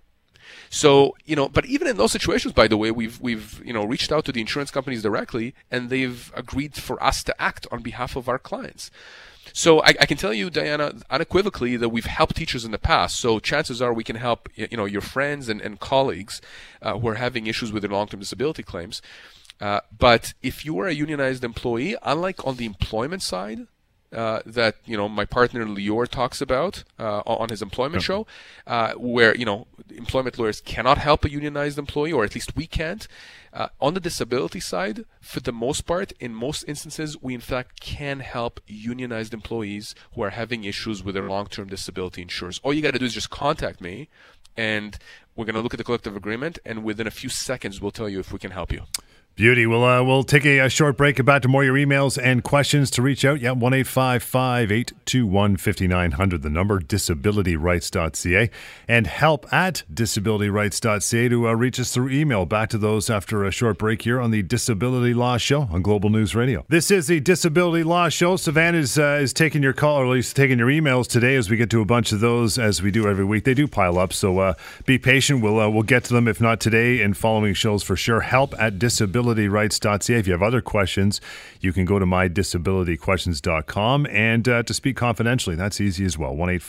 So, 0.70 1.16
you 1.26 1.36
know, 1.36 1.48
but 1.48 1.66
even 1.66 1.88
in 1.88 1.98
those 1.98 2.12
situations, 2.12 2.54
by 2.54 2.68
the 2.68 2.78
way, 2.78 2.92
we've, 2.92 3.20
we've, 3.22 3.62
you 3.66 3.74
know, 3.74 3.86
reached 3.86 4.12
out 4.12 4.26
to 4.26 4.32
the 4.32 4.42
insurance 4.42 4.72
companies 4.72 5.02
directly 5.02 5.56
and 5.72 5.90
they've 5.90 6.32
agreed 6.36 6.76
for 6.76 7.02
us 7.04 7.24
to 7.24 7.42
act 7.42 7.68
on 7.72 7.82
behalf 7.82 8.16
of 8.16 8.28
our 8.28 8.40
clients. 8.40 8.92
So 9.54 9.82
I, 9.82 9.96
I, 10.02 10.06
can 10.06 10.18
tell 10.18 10.34
you, 10.34 10.50
Diana, 10.50 10.94
unequivocally 11.10 11.78
that 11.78 11.90
we've 11.90 12.06
helped 12.06 12.36
teachers 12.36 12.66
in 12.66 12.72
the 12.72 12.78
past. 12.78 13.18
So 13.18 13.40
chances 13.40 13.82
are 13.82 13.94
we 13.94 14.04
can 14.04 14.18
help, 14.18 14.50
you 14.56 14.76
know, 14.78 14.86
your 14.86 15.02
friends 15.02 15.50
and, 15.50 15.62
and 15.62 15.80
colleagues 15.80 16.42
uh, 16.82 17.00
who 17.00 17.08
are 17.08 17.16
having 17.16 17.48
issues 17.48 17.72
with 17.72 17.84
their 17.84 17.92
long-term 17.92 18.20
disability 18.20 18.64
claims. 18.64 19.02
Uh, 19.60 19.80
but 19.98 20.34
if 20.44 20.66
you 20.66 20.78
are 20.80 20.88
a 20.88 20.94
unionized 20.94 21.44
employee, 21.44 21.96
unlike 22.04 22.46
on 22.46 22.58
the 22.58 22.66
employment 22.66 23.24
side, 23.24 23.68
uh, 24.13 24.41
that 24.46 24.76
you 24.86 24.96
know 24.96 25.10
my 25.10 25.26
partner 25.26 25.65
Lior 25.65 26.08
talks 26.08 26.41
about 26.41 26.84
uh, 27.00 27.20
on 27.26 27.50
his 27.50 27.62
employment 27.62 28.04
show, 28.04 28.26
uh, 28.65 28.93
where 28.93 29.36
you 29.36 29.46
know 29.46 29.67
employment 29.96 30.39
lawyers 30.39 30.62
cannot 30.62 30.98
help 30.98 31.26
a 31.26 31.30
unionized 31.30 31.78
employee, 31.78 32.13
or 32.13 32.24
at 32.24 32.36
least 32.36 32.56
we 32.56 32.67
can't. 32.67 33.08
Uh, 33.54 33.70
on 33.82 33.96
the 33.96 34.00
disability 34.00 34.60
side, 34.60 35.06
for 35.20 35.39
the 35.39 35.52
most 35.52 35.88
part, 35.88 36.12
in 36.20 36.34
most 36.34 36.63
instances, 36.67 37.20
we 37.22 37.34
in 37.34 37.41
fact 37.41 37.80
can 37.80 38.20
help 38.20 38.60
unionized 38.67 39.34
employees 39.34 39.96
who 40.13 40.22
are 40.22 40.30
having 40.30 40.63
issues 40.63 41.04
with 41.04 41.15
their 41.15 41.28
long-term 41.28 41.67
disability 41.67 42.22
insurance. 42.22 42.60
All 42.63 42.74
you 42.74 42.84
got 42.84 42.93
to 42.93 43.00
do 43.00 43.06
is 43.06 43.13
just 43.13 43.32
contact 43.32 43.82
me, 43.82 44.10
and 44.56 44.98
we're 45.36 45.46
going 45.46 45.56
to 45.56 45.62
look 45.62 45.74
at 45.74 45.78
the 45.78 45.84
collective 45.84 46.15
agreement, 46.15 46.60
and 46.65 46.84
within 46.84 47.08
a 47.08 47.12
few 47.12 47.30
seconds, 47.30 47.82
we'll 47.82 47.91
tell 47.91 48.08
you 48.08 48.20
if 48.20 48.32
we 48.32 48.39
can 48.39 48.52
help 48.52 48.72
you. 48.72 48.84
Beauty. 49.38 49.67
Well, 49.67 49.84
uh, 49.84 50.02
we'll 50.02 50.23
take 50.23 50.47
a, 50.47 50.58
a, 50.58 50.67
short 50.67 50.97
break. 50.97 51.19
About 51.19 51.43
to 51.43 51.47
more 51.47 51.63
your 51.63 51.76
emails 51.76 52.19
and 52.19 52.43
questions 52.43 52.89
to 52.89 53.04
reach 53.04 53.23
out. 53.23 53.39
Yeah, 53.39 53.52
one 53.52 53.71
eight 53.71 53.86
five 53.86 54.23
five 54.23 54.71
eight 54.71 54.93
two 55.06 55.28
one 55.28 55.58
fifty 55.58 55.88
nine 55.88 56.13
hundred. 56.13 56.41
The 56.41 56.50
number 56.50 56.80
disabilityrights.ca 56.80 58.50
and 58.88 59.06
help 59.06 59.54
at 59.54 59.84
disabilityrights.ca 59.93 61.30
to 61.30 61.50
uh, 61.50 61.54
reach 61.54 61.80
us 61.80 61.93
through 61.93 62.10
email. 62.10 62.47
Back 62.47 62.69
to 62.69 62.80
those 62.80 63.12
after 63.12 63.45
a 63.45 63.52
short 63.52 63.78
break 63.78 64.02
here 64.02 64.19
on 64.19 64.32
the 64.32 64.41
Disability 64.41 65.13
Law 65.13 65.38
Show 65.38 65.67
on 65.71 65.84
Global 65.84 66.10
News 66.10 66.34
Radio. 66.34 66.65
This 66.67 66.89
is 66.89 67.06
the 67.06 67.19
Disability 67.19 67.84
Law 67.84 68.10
Show. 68.10 68.38
Savannah 68.38 68.80
is 68.80 68.97
uh, 68.97 69.19
is 69.21 69.34
taking 69.34 69.62
your 69.62 69.73
call, 69.73 69.97
or 69.97 70.06
at 70.06 70.12
least 70.13 70.36
taking 70.36 70.58
your 70.58 70.69
emails 70.69 71.08
today, 71.08 71.36
as 71.36 71.47
we 71.47 71.58
get 71.58 71.69
to 71.69 71.82
a 71.82 71.86
bunch 71.86 72.12
of 72.12 72.21
those 72.21 72.58
as 72.58 72.82
we 72.82 72.89
do 72.89 73.08
every 73.08 73.26
week. 73.26 73.43
They 73.43 73.54
do 73.54 73.67
pile 73.67 74.00
up, 74.00 74.13
so 74.13 74.39
uh, 74.39 74.54
be 74.88 74.97
patient. 74.97 75.43
We'll 75.43 75.60
uh, 75.60 75.69
we'll 75.69 75.84
get 75.84 76.06
to 76.06 76.13
them 76.15 76.28
if 76.28 76.41
not 76.41 76.60
today 76.60 77.04
in 77.04 77.13
following 77.13 77.54
shows 77.54 77.84
for 77.84 77.95
sure. 77.95 78.21
Help 78.21 78.60
at 78.60 78.80
disability 78.80 79.27
disabilityrights.ca. 79.36 80.18
If 80.18 80.28
you 80.28 80.34
have 80.34 80.44
other 80.44 80.62
questions, 80.62 81.20
you 81.62 81.74
can 81.74 81.86
go 81.86 82.00
to 82.00 82.06
mydisabilityquestions.com 82.06 84.08
and 84.08 84.48
uh, 84.48 84.63
to 84.63 84.74
speak 84.74 84.96
confidentially. 84.96 85.56
That's 85.56 85.82
easy 85.82 86.06
as 86.06 86.18
well. 86.18 86.36
1 86.36 86.60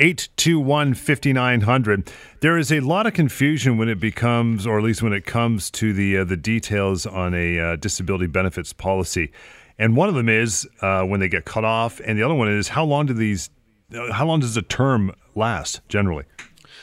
821 0.00 0.94
5900. 0.94 2.12
There 2.40 2.56
is 2.56 2.70
a 2.70 2.80
lot 2.80 3.06
of 3.06 3.14
confusion 3.14 3.78
when 3.78 3.88
it 3.88 3.98
becomes, 3.98 4.66
or 4.66 4.78
at 4.78 4.84
least 4.84 5.02
when 5.02 5.12
it 5.12 5.26
comes 5.26 5.70
to 5.72 5.92
the, 5.92 6.18
uh, 6.18 6.24
the 6.24 6.36
details 6.36 7.04
on 7.04 7.34
a 7.34 7.58
uh, 7.58 7.76
disability 7.76 8.28
benefits 8.28 8.72
policy. 8.72 9.32
And 9.76 9.96
one 9.96 10.08
of 10.08 10.14
them 10.14 10.28
is 10.28 10.68
uh, 10.82 11.02
when 11.02 11.20
they 11.20 11.28
get 11.28 11.44
cut 11.44 11.64
off, 11.64 12.00
and 12.04 12.18
the 12.18 12.22
other 12.22 12.34
one 12.34 12.48
is 12.48 12.68
how 12.68 12.84
long 12.84 13.06
do 13.06 13.12
these, 13.12 13.50
uh, 13.92 14.12
how 14.12 14.26
long 14.26 14.40
does 14.40 14.56
a 14.56 14.62
term 14.62 15.12
last 15.34 15.80
generally? 15.88 16.24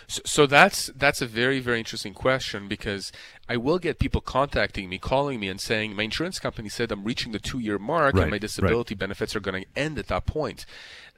So, 0.07 0.21
so, 0.25 0.45
that's 0.45 0.87
that's 0.95 1.21
a 1.21 1.25
very 1.25 1.59
very 1.59 1.79
interesting 1.79 2.13
question 2.13 2.67
because 2.67 3.11
I 3.49 3.57
will 3.57 3.79
get 3.79 3.99
people 3.99 4.21
contacting 4.21 4.89
me, 4.89 4.97
calling 4.97 5.39
me, 5.39 5.47
and 5.47 5.59
saying 5.59 5.95
my 5.95 6.03
insurance 6.03 6.39
company 6.39 6.69
said 6.69 6.91
I'm 6.91 7.03
reaching 7.03 7.31
the 7.31 7.39
two 7.39 7.59
year 7.59 7.79
mark 7.79 8.15
right, 8.15 8.23
and 8.23 8.31
my 8.31 8.37
disability 8.37 8.93
right. 8.93 8.99
benefits 8.99 9.35
are 9.35 9.39
going 9.39 9.63
to 9.63 9.69
end 9.75 9.97
at 9.97 10.07
that 10.07 10.25
point. 10.25 10.65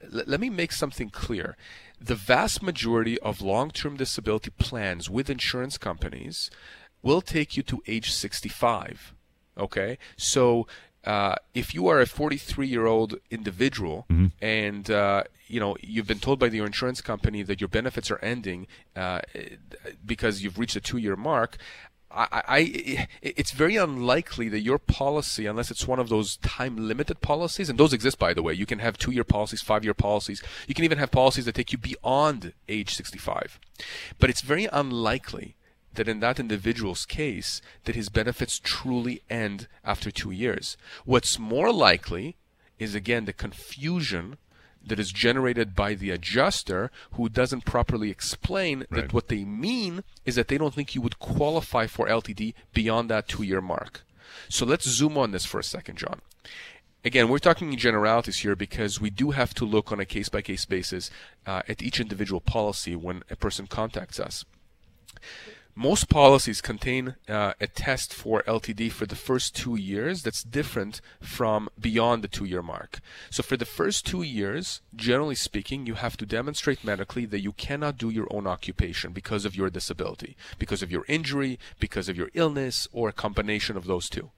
L- 0.02 0.24
let 0.26 0.40
me 0.40 0.50
make 0.50 0.72
something 0.72 1.10
clear. 1.10 1.56
The 2.00 2.14
vast 2.14 2.62
majority 2.62 3.18
of 3.20 3.40
long 3.40 3.70
term 3.70 3.96
disability 3.96 4.50
plans 4.50 5.10
with 5.10 5.28
insurance 5.28 5.78
companies 5.78 6.50
will 7.02 7.20
take 7.20 7.56
you 7.56 7.62
to 7.64 7.82
age 7.86 8.12
65. 8.12 9.14
Okay, 9.56 9.98
so 10.16 10.68
uh, 11.04 11.36
if 11.54 11.74
you 11.74 11.88
are 11.88 12.00
a 12.00 12.06
43 12.06 12.66
year 12.66 12.86
old 12.86 13.18
individual 13.30 14.06
mm-hmm. 14.10 14.26
and 14.40 14.90
uh, 14.90 15.24
you 15.46 15.60
know 15.60 15.76
you've 15.80 16.06
been 16.06 16.18
told 16.18 16.38
by 16.38 16.46
your 16.46 16.66
insurance 16.66 17.00
company 17.00 17.42
that 17.42 17.60
your 17.60 17.68
benefits 17.68 18.10
are 18.10 18.18
ending 18.18 18.66
uh, 18.96 19.20
because 20.04 20.42
you've 20.42 20.58
reached 20.58 20.76
a 20.76 20.80
two 20.80 20.98
year 20.98 21.16
mark 21.16 21.58
I, 22.10 22.42
I, 22.48 23.08
it's 23.20 23.50
very 23.50 23.76
unlikely 23.76 24.48
that 24.48 24.60
your 24.60 24.78
policy, 24.78 25.44
unless 25.44 25.70
it's 25.70 25.86
one 25.86 25.98
of 25.98 26.08
those 26.08 26.36
time 26.38 26.76
limited 26.76 27.20
policies, 27.20 27.68
and 27.68 27.78
those 27.78 27.92
exist 27.92 28.18
by 28.18 28.32
the 28.32 28.42
way, 28.42 28.54
you 28.54 28.64
can 28.64 28.78
have 28.78 28.96
two 28.96 29.10
year 29.10 29.24
policies, 29.24 29.60
five 29.60 29.84
year 29.84 29.92
policies, 29.92 30.42
you 30.66 30.74
can 30.74 30.86
even 30.86 30.96
have 30.96 31.10
policies 31.10 31.44
that 31.44 31.54
take 31.54 31.70
you 31.70 31.76
beyond 31.76 32.54
age 32.66 32.94
65. 32.94 33.60
But 34.18 34.30
it's 34.30 34.40
very 34.40 34.66
unlikely 34.72 35.54
that 35.98 36.08
in 36.08 36.20
that 36.20 36.40
individual's 36.40 37.04
case 37.04 37.60
that 37.84 37.96
his 37.96 38.08
benefits 38.08 38.60
truly 38.62 39.20
end 39.28 39.68
after 39.84 40.10
two 40.10 40.30
years. 40.30 40.76
What's 41.04 41.38
more 41.38 41.72
likely 41.72 42.36
is 42.78 42.94
again 42.94 43.26
the 43.26 43.32
confusion 43.32 44.38
that 44.86 45.00
is 45.00 45.10
generated 45.10 45.74
by 45.74 45.94
the 45.94 46.10
adjuster 46.10 46.90
who 47.12 47.28
doesn't 47.28 47.64
properly 47.64 48.10
explain 48.10 48.78
right. 48.78 48.90
that 48.90 49.12
what 49.12 49.28
they 49.28 49.44
mean 49.44 50.04
is 50.24 50.36
that 50.36 50.48
they 50.48 50.56
don't 50.56 50.72
think 50.72 50.94
you 50.94 51.02
would 51.02 51.18
qualify 51.18 51.86
for 51.86 52.06
LTD 52.06 52.54
beyond 52.72 53.10
that 53.10 53.28
two 53.28 53.42
year 53.42 53.60
mark. 53.60 54.02
So 54.48 54.64
let's 54.64 54.88
zoom 54.88 55.18
on 55.18 55.32
this 55.32 55.44
for 55.44 55.58
a 55.58 55.64
second, 55.64 55.98
John. 55.98 56.20
Again, 57.04 57.28
we're 57.28 57.38
talking 57.38 57.72
in 57.72 57.78
generalities 57.78 58.38
here 58.38 58.56
because 58.56 59.00
we 59.00 59.10
do 59.10 59.32
have 59.32 59.52
to 59.54 59.64
look 59.64 59.90
on 59.92 60.00
a 60.00 60.04
case 60.04 60.28
by 60.28 60.42
case 60.42 60.64
basis 60.64 61.10
uh, 61.46 61.62
at 61.68 61.82
each 61.82 62.00
individual 62.00 62.40
policy 62.40 62.94
when 62.94 63.22
a 63.30 63.36
person 63.36 63.66
contacts 63.66 64.20
us. 64.20 64.44
Most 65.80 66.08
policies 66.08 66.60
contain 66.60 67.14
uh, 67.28 67.52
a 67.60 67.68
test 67.68 68.12
for 68.12 68.42
LTD 68.48 68.90
for 68.90 69.06
the 69.06 69.14
first 69.14 69.54
two 69.54 69.76
years 69.76 70.24
that's 70.24 70.42
different 70.42 71.00
from 71.20 71.68
beyond 71.78 72.24
the 72.24 72.26
two 72.26 72.46
year 72.46 72.62
mark. 72.62 72.98
So, 73.30 73.44
for 73.44 73.56
the 73.56 73.64
first 73.64 74.04
two 74.04 74.22
years, 74.22 74.80
generally 74.96 75.36
speaking, 75.36 75.86
you 75.86 75.94
have 75.94 76.16
to 76.16 76.26
demonstrate 76.26 76.82
medically 76.82 77.26
that 77.26 77.42
you 77.42 77.52
cannot 77.52 77.96
do 77.96 78.10
your 78.10 78.26
own 78.32 78.44
occupation 78.44 79.12
because 79.12 79.44
of 79.44 79.54
your 79.54 79.70
disability, 79.70 80.36
because 80.58 80.82
of 80.82 80.90
your 80.90 81.04
injury, 81.06 81.60
because 81.78 82.08
of 82.08 82.16
your 82.16 82.30
illness, 82.34 82.88
or 82.90 83.08
a 83.08 83.12
combination 83.12 83.76
of 83.76 83.86
those 83.86 84.08
two 84.08 84.32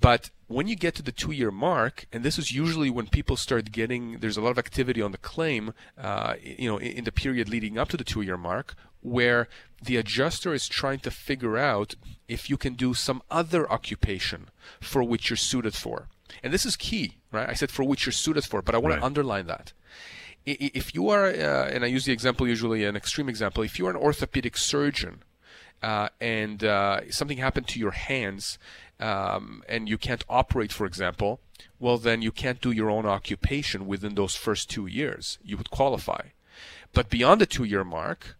But 0.00 0.30
when 0.46 0.66
you 0.66 0.76
get 0.76 0.94
to 0.94 1.02
the 1.02 1.12
two 1.12 1.32
year 1.32 1.50
mark, 1.50 2.06
and 2.10 2.24
this 2.24 2.38
is 2.38 2.52
usually 2.52 2.88
when 2.88 3.08
people 3.08 3.36
start 3.36 3.70
getting, 3.70 4.20
there's 4.20 4.38
a 4.38 4.40
lot 4.40 4.52
of 4.52 4.58
activity 4.58 5.02
on 5.02 5.12
the 5.12 5.18
claim, 5.18 5.74
uh, 5.98 6.36
you 6.42 6.70
know, 6.70 6.78
in, 6.78 6.92
in 6.98 7.04
the 7.04 7.12
period 7.12 7.50
leading 7.50 7.76
up 7.76 7.90
to 7.90 7.98
the 7.98 8.04
two 8.12 8.22
year 8.22 8.38
mark, 8.38 8.74
where 9.06 9.48
the 9.82 9.96
adjuster 9.96 10.52
is 10.52 10.66
trying 10.68 10.98
to 11.00 11.10
figure 11.10 11.56
out 11.56 11.94
if 12.28 12.50
you 12.50 12.56
can 12.56 12.74
do 12.74 12.92
some 12.92 13.22
other 13.30 13.70
occupation 13.70 14.48
for 14.80 15.02
which 15.02 15.30
you're 15.30 15.36
suited 15.36 15.74
for. 15.74 16.08
And 16.42 16.52
this 16.52 16.66
is 16.66 16.76
key, 16.76 17.18
right? 17.30 17.48
I 17.48 17.54
said 17.54 17.70
for 17.70 17.84
which 17.84 18.04
you're 18.04 18.12
suited 18.12 18.44
for, 18.44 18.62
but 18.62 18.74
I 18.74 18.78
want 18.78 18.94
Right. 18.94 19.00
to 19.00 19.06
underline 19.06 19.46
that. 19.46 19.72
If 20.44 20.94
you 20.94 21.08
are, 21.10 21.26
uh, 21.26 21.68
and 21.72 21.84
I 21.84 21.88
use 21.88 22.04
the 22.04 22.12
example 22.12 22.46
usually, 22.46 22.84
an 22.84 22.96
extreme 22.96 23.28
example, 23.28 23.62
if 23.64 23.78
you're 23.78 23.90
an 23.90 23.96
orthopedic 23.96 24.56
surgeon 24.56 25.22
uh, 25.82 26.08
and 26.20 26.62
uh, 26.64 27.00
something 27.10 27.38
happened 27.38 27.66
to 27.68 27.80
your 27.80 27.90
hands 27.92 28.58
um, 29.00 29.62
and 29.68 29.88
you 29.88 29.98
can't 29.98 30.24
operate, 30.28 30.72
for 30.72 30.86
example, 30.86 31.40
well, 31.78 31.98
then 31.98 32.22
you 32.22 32.32
can't 32.32 32.60
do 32.60 32.70
your 32.70 32.90
own 32.90 33.06
occupation 33.06 33.86
within 33.86 34.14
those 34.14 34.34
first 34.36 34.70
two 34.70 34.86
years. 34.86 35.38
You 35.44 35.56
would 35.56 35.70
qualify. 35.70 36.22
But 36.92 37.10
beyond 37.10 37.40
the 37.40 37.46
two 37.46 37.64
year 37.64 37.84
mark, 37.84 38.36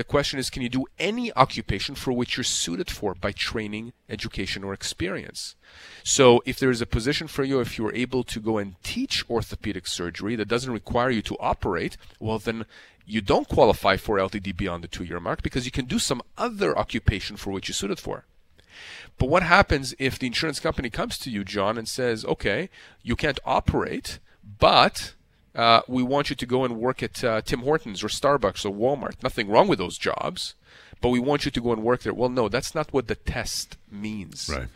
the 0.00 0.04
question 0.04 0.38
is 0.38 0.48
can 0.48 0.62
you 0.62 0.70
do 0.70 0.86
any 0.98 1.30
occupation 1.34 1.94
for 1.94 2.10
which 2.10 2.38
you're 2.38 2.44
suited 2.44 2.90
for 2.90 3.14
by 3.14 3.32
training, 3.32 3.92
education, 4.08 4.64
or 4.64 4.72
experience? 4.72 5.56
So, 6.02 6.42
if 6.46 6.58
there 6.58 6.70
is 6.70 6.80
a 6.80 6.86
position 6.86 7.26
for 7.28 7.44
you, 7.44 7.60
if 7.60 7.76
you're 7.76 7.94
able 7.94 8.24
to 8.24 8.40
go 8.40 8.56
and 8.56 8.82
teach 8.82 9.28
orthopedic 9.28 9.86
surgery 9.86 10.36
that 10.36 10.48
doesn't 10.48 10.72
require 10.72 11.10
you 11.10 11.20
to 11.20 11.36
operate, 11.38 11.98
well, 12.18 12.38
then 12.38 12.64
you 13.04 13.20
don't 13.20 13.46
qualify 13.46 13.98
for 13.98 14.16
LTD 14.16 14.56
beyond 14.56 14.82
the 14.82 14.88
two 14.88 15.04
year 15.04 15.20
mark 15.20 15.42
because 15.42 15.66
you 15.66 15.70
can 15.70 15.84
do 15.84 15.98
some 15.98 16.22
other 16.38 16.78
occupation 16.78 17.36
for 17.36 17.50
which 17.50 17.68
you're 17.68 17.74
suited 17.74 18.00
for. 18.00 18.24
But 19.18 19.28
what 19.28 19.42
happens 19.42 19.94
if 19.98 20.18
the 20.18 20.28
insurance 20.28 20.60
company 20.60 20.88
comes 20.88 21.18
to 21.18 21.30
you, 21.30 21.44
John, 21.44 21.76
and 21.76 21.86
says, 21.86 22.24
okay, 22.24 22.70
you 23.02 23.16
can't 23.16 23.40
operate, 23.44 24.18
but 24.58 25.12
uh, 25.54 25.82
we 25.88 26.02
want 26.02 26.30
you 26.30 26.36
to 26.36 26.46
go 26.46 26.64
and 26.64 26.76
work 26.76 27.02
at 27.02 27.22
uh, 27.24 27.40
Tim 27.42 27.60
Hortons 27.60 28.04
or 28.04 28.08
Starbucks 28.08 28.64
or 28.64 28.72
Walmart. 28.72 29.22
Nothing 29.22 29.48
wrong 29.48 29.68
with 29.68 29.78
those 29.78 29.98
jobs, 29.98 30.54
but 31.00 31.08
we 31.08 31.18
want 31.18 31.44
you 31.44 31.50
to 31.50 31.60
go 31.60 31.72
and 31.72 31.82
work 31.82 32.02
there. 32.02 32.14
Well, 32.14 32.28
no, 32.28 32.48
that's 32.48 32.74
not 32.74 32.92
what 32.92 33.08
the 33.08 33.16
test 33.16 33.76
means. 33.90 34.48
Right. 34.48 34.68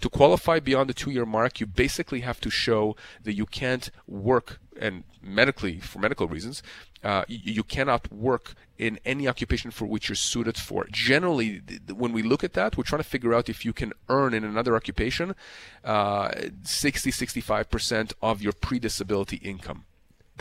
To 0.00 0.08
qualify 0.08 0.58
beyond 0.58 0.90
the 0.90 0.94
two 0.94 1.10
year 1.10 1.26
mark, 1.26 1.60
you 1.60 1.66
basically 1.66 2.20
have 2.20 2.40
to 2.40 2.50
show 2.50 2.96
that 3.22 3.34
you 3.34 3.46
can't 3.46 3.90
work, 4.08 4.58
and 4.78 5.04
medically, 5.22 5.78
for 5.78 6.00
medical 6.00 6.26
reasons, 6.26 6.62
uh, 7.04 7.24
you, 7.28 7.54
you 7.54 7.62
cannot 7.62 8.12
work 8.12 8.54
in 8.78 8.98
any 9.04 9.28
occupation 9.28 9.70
for 9.70 9.86
which 9.86 10.08
you're 10.08 10.16
suited 10.16 10.56
for. 10.56 10.86
Generally, 10.90 11.60
th- 11.60 11.80
when 11.94 12.12
we 12.12 12.22
look 12.22 12.42
at 12.42 12.52
that, 12.54 12.76
we're 12.76 12.82
trying 12.82 13.02
to 13.02 13.08
figure 13.08 13.32
out 13.32 13.48
if 13.48 13.64
you 13.64 13.72
can 13.72 13.92
earn 14.08 14.34
in 14.34 14.42
another 14.42 14.74
occupation 14.74 15.36
uh, 15.84 16.32
60, 16.64 17.12
65% 17.12 18.12
of 18.20 18.42
your 18.42 18.52
pre 18.52 18.80
disability 18.80 19.36
income. 19.36 19.84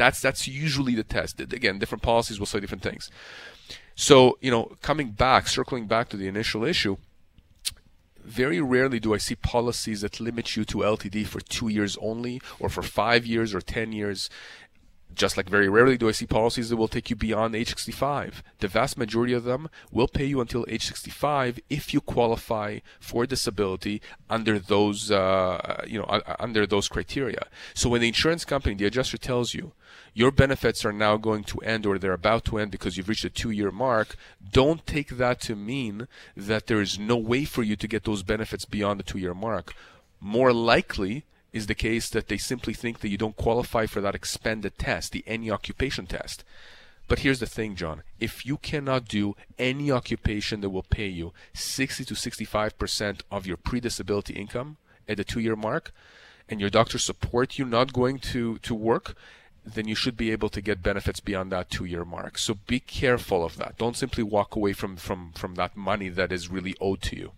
That's, 0.01 0.19
that's 0.19 0.47
usually 0.47 0.95
the 0.95 1.03
test. 1.03 1.39
Again, 1.39 1.77
different 1.77 2.01
policies 2.01 2.39
will 2.39 2.47
say 2.47 2.59
different 2.59 2.81
things. 2.81 3.11
So, 3.93 4.39
you 4.41 4.49
know, 4.49 4.75
coming 4.81 5.11
back, 5.11 5.47
circling 5.47 5.85
back 5.85 6.09
to 6.09 6.17
the 6.17 6.27
initial 6.27 6.63
issue, 6.63 6.97
very 8.23 8.59
rarely 8.59 8.99
do 8.99 9.13
I 9.13 9.17
see 9.17 9.35
policies 9.35 10.01
that 10.01 10.19
limit 10.19 10.55
you 10.55 10.65
to 10.65 10.79
LTD 10.79 11.27
for 11.27 11.39
two 11.39 11.67
years 11.67 11.99
only, 12.01 12.41
or 12.59 12.67
for 12.67 12.81
five 12.81 13.27
years, 13.27 13.53
or 13.53 13.61
ten 13.61 13.91
years. 13.91 14.27
Just 15.13 15.37
like 15.37 15.47
very 15.47 15.69
rarely 15.69 15.99
do 15.99 16.09
I 16.09 16.13
see 16.13 16.25
policies 16.25 16.69
that 16.69 16.77
will 16.77 16.87
take 16.87 17.11
you 17.11 17.15
beyond 17.15 17.55
age 17.55 17.67
65. 17.67 18.41
The 18.57 18.67
vast 18.67 18.97
majority 18.97 19.33
of 19.33 19.43
them 19.43 19.69
will 19.91 20.07
pay 20.07 20.25
you 20.25 20.41
until 20.41 20.65
age 20.67 20.87
65 20.87 21.59
if 21.69 21.93
you 21.93 22.01
qualify 22.01 22.79
for 22.99 23.27
disability 23.27 24.01
under 24.31 24.57
those, 24.57 25.11
uh, 25.11 25.83
you 25.85 25.99
know, 25.99 26.21
under 26.39 26.65
those 26.65 26.87
criteria. 26.87 27.45
So 27.75 27.87
when 27.89 28.01
the 28.01 28.07
insurance 28.07 28.45
company, 28.45 28.73
the 28.73 28.87
adjuster 28.87 29.19
tells 29.19 29.53
you, 29.53 29.73
your 30.13 30.31
benefits 30.31 30.83
are 30.83 30.91
now 30.91 31.17
going 31.17 31.43
to 31.45 31.59
end 31.59 31.85
or 31.85 31.97
they're 31.97 32.13
about 32.13 32.45
to 32.45 32.57
end 32.57 32.71
because 32.71 32.97
you've 32.97 33.09
reached 33.09 33.25
a 33.25 33.29
two 33.29 33.51
year 33.51 33.71
mark, 33.71 34.15
don't 34.51 34.85
take 34.85 35.09
that 35.09 35.39
to 35.41 35.55
mean 35.55 36.07
that 36.35 36.67
there 36.67 36.81
is 36.81 36.99
no 36.99 37.15
way 37.15 37.45
for 37.45 37.63
you 37.63 37.75
to 37.75 37.87
get 37.87 38.03
those 38.03 38.23
benefits 38.23 38.65
beyond 38.65 38.99
the 38.99 39.03
two 39.03 39.19
year 39.19 39.33
mark. 39.33 39.73
More 40.19 40.51
likely 40.51 41.25
is 41.53 41.67
the 41.67 41.75
case 41.75 42.09
that 42.09 42.27
they 42.27 42.37
simply 42.37 42.73
think 42.73 42.99
that 42.99 43.09
you 43.09 43.17
don't 43.17 43.35
qualify 43.35 43.85
for 43.85 44.01
that 44.01 44.15
expanded 44.15 44.77
test, 44.77 45.11
the 45.11 45.23
any 45.27 45.49
occupation 45.49 46.05
test. 46.05 46.43
But 47.07 47.19
here's 47.19 47.39
the 47.39 47.45
thing, 47.45 47.75
John. 47.75 48.03
If 48.19 48.45
you 48.45 48.57
cannot 48.57 49.07
do 49.07 49.35
any 49.59 49.91
occupation 49.91 50.61
that 50.61 50.69
will 50.69 50.83
pay 50.83 51.07
you 51.07 51.33
60 51.53 52.05
to 52.05 52.13
65% 52.13 53.21
of 53.29 53.45
your 53.45 53.57
pre 53.57 53.79
disability 53.81 54.33
income 54.33 54.77
at 55.09 55.17
the 55.17 55.25
two 55.25 55.41
year 55.41 55.57
mark, 55.57 55.91
and 56.47 56.61
your 56.61 56.69
doctor 56.69 56.97
support 56.97 57.57
you 57.57 57.65
not 57.65 57.93
going 57.93 58.19
to, 58.19 58.57
to 58.59 58.75
work, 58.75 59.15
then 59.65 59.87
you 59.87 59.95
should 59.95 60.17
be 60.17 60.31
able 60.31 60.49
to 60.49 60.61
get 60.61 60.83
benefits 60.83 61.19
beyond 61.19 61.51
that 61.51 61.69
two 61.69 61.85
year 61.85 62.05
mark. 62.05 62.37
So 62.37 62.55
be 62.67 62.79
careful 62.79 63.45
of 63.45 63.57
that. 63.57 63.77
Don't 63.77 63.95
simply 63.95 64.23
walk 64.23 64.55
away 64.55 64.73
from, 64.73 64.95
from, 64.95 65.31
from 65.33 65.55
that 65.55 65.77
money 65.77 66.09
that 66.09 66.31
is 66.31 66.49
really 66.49 66.75
owed 66.81 67.01
to 67.03 67.15
you. 67.15 67.31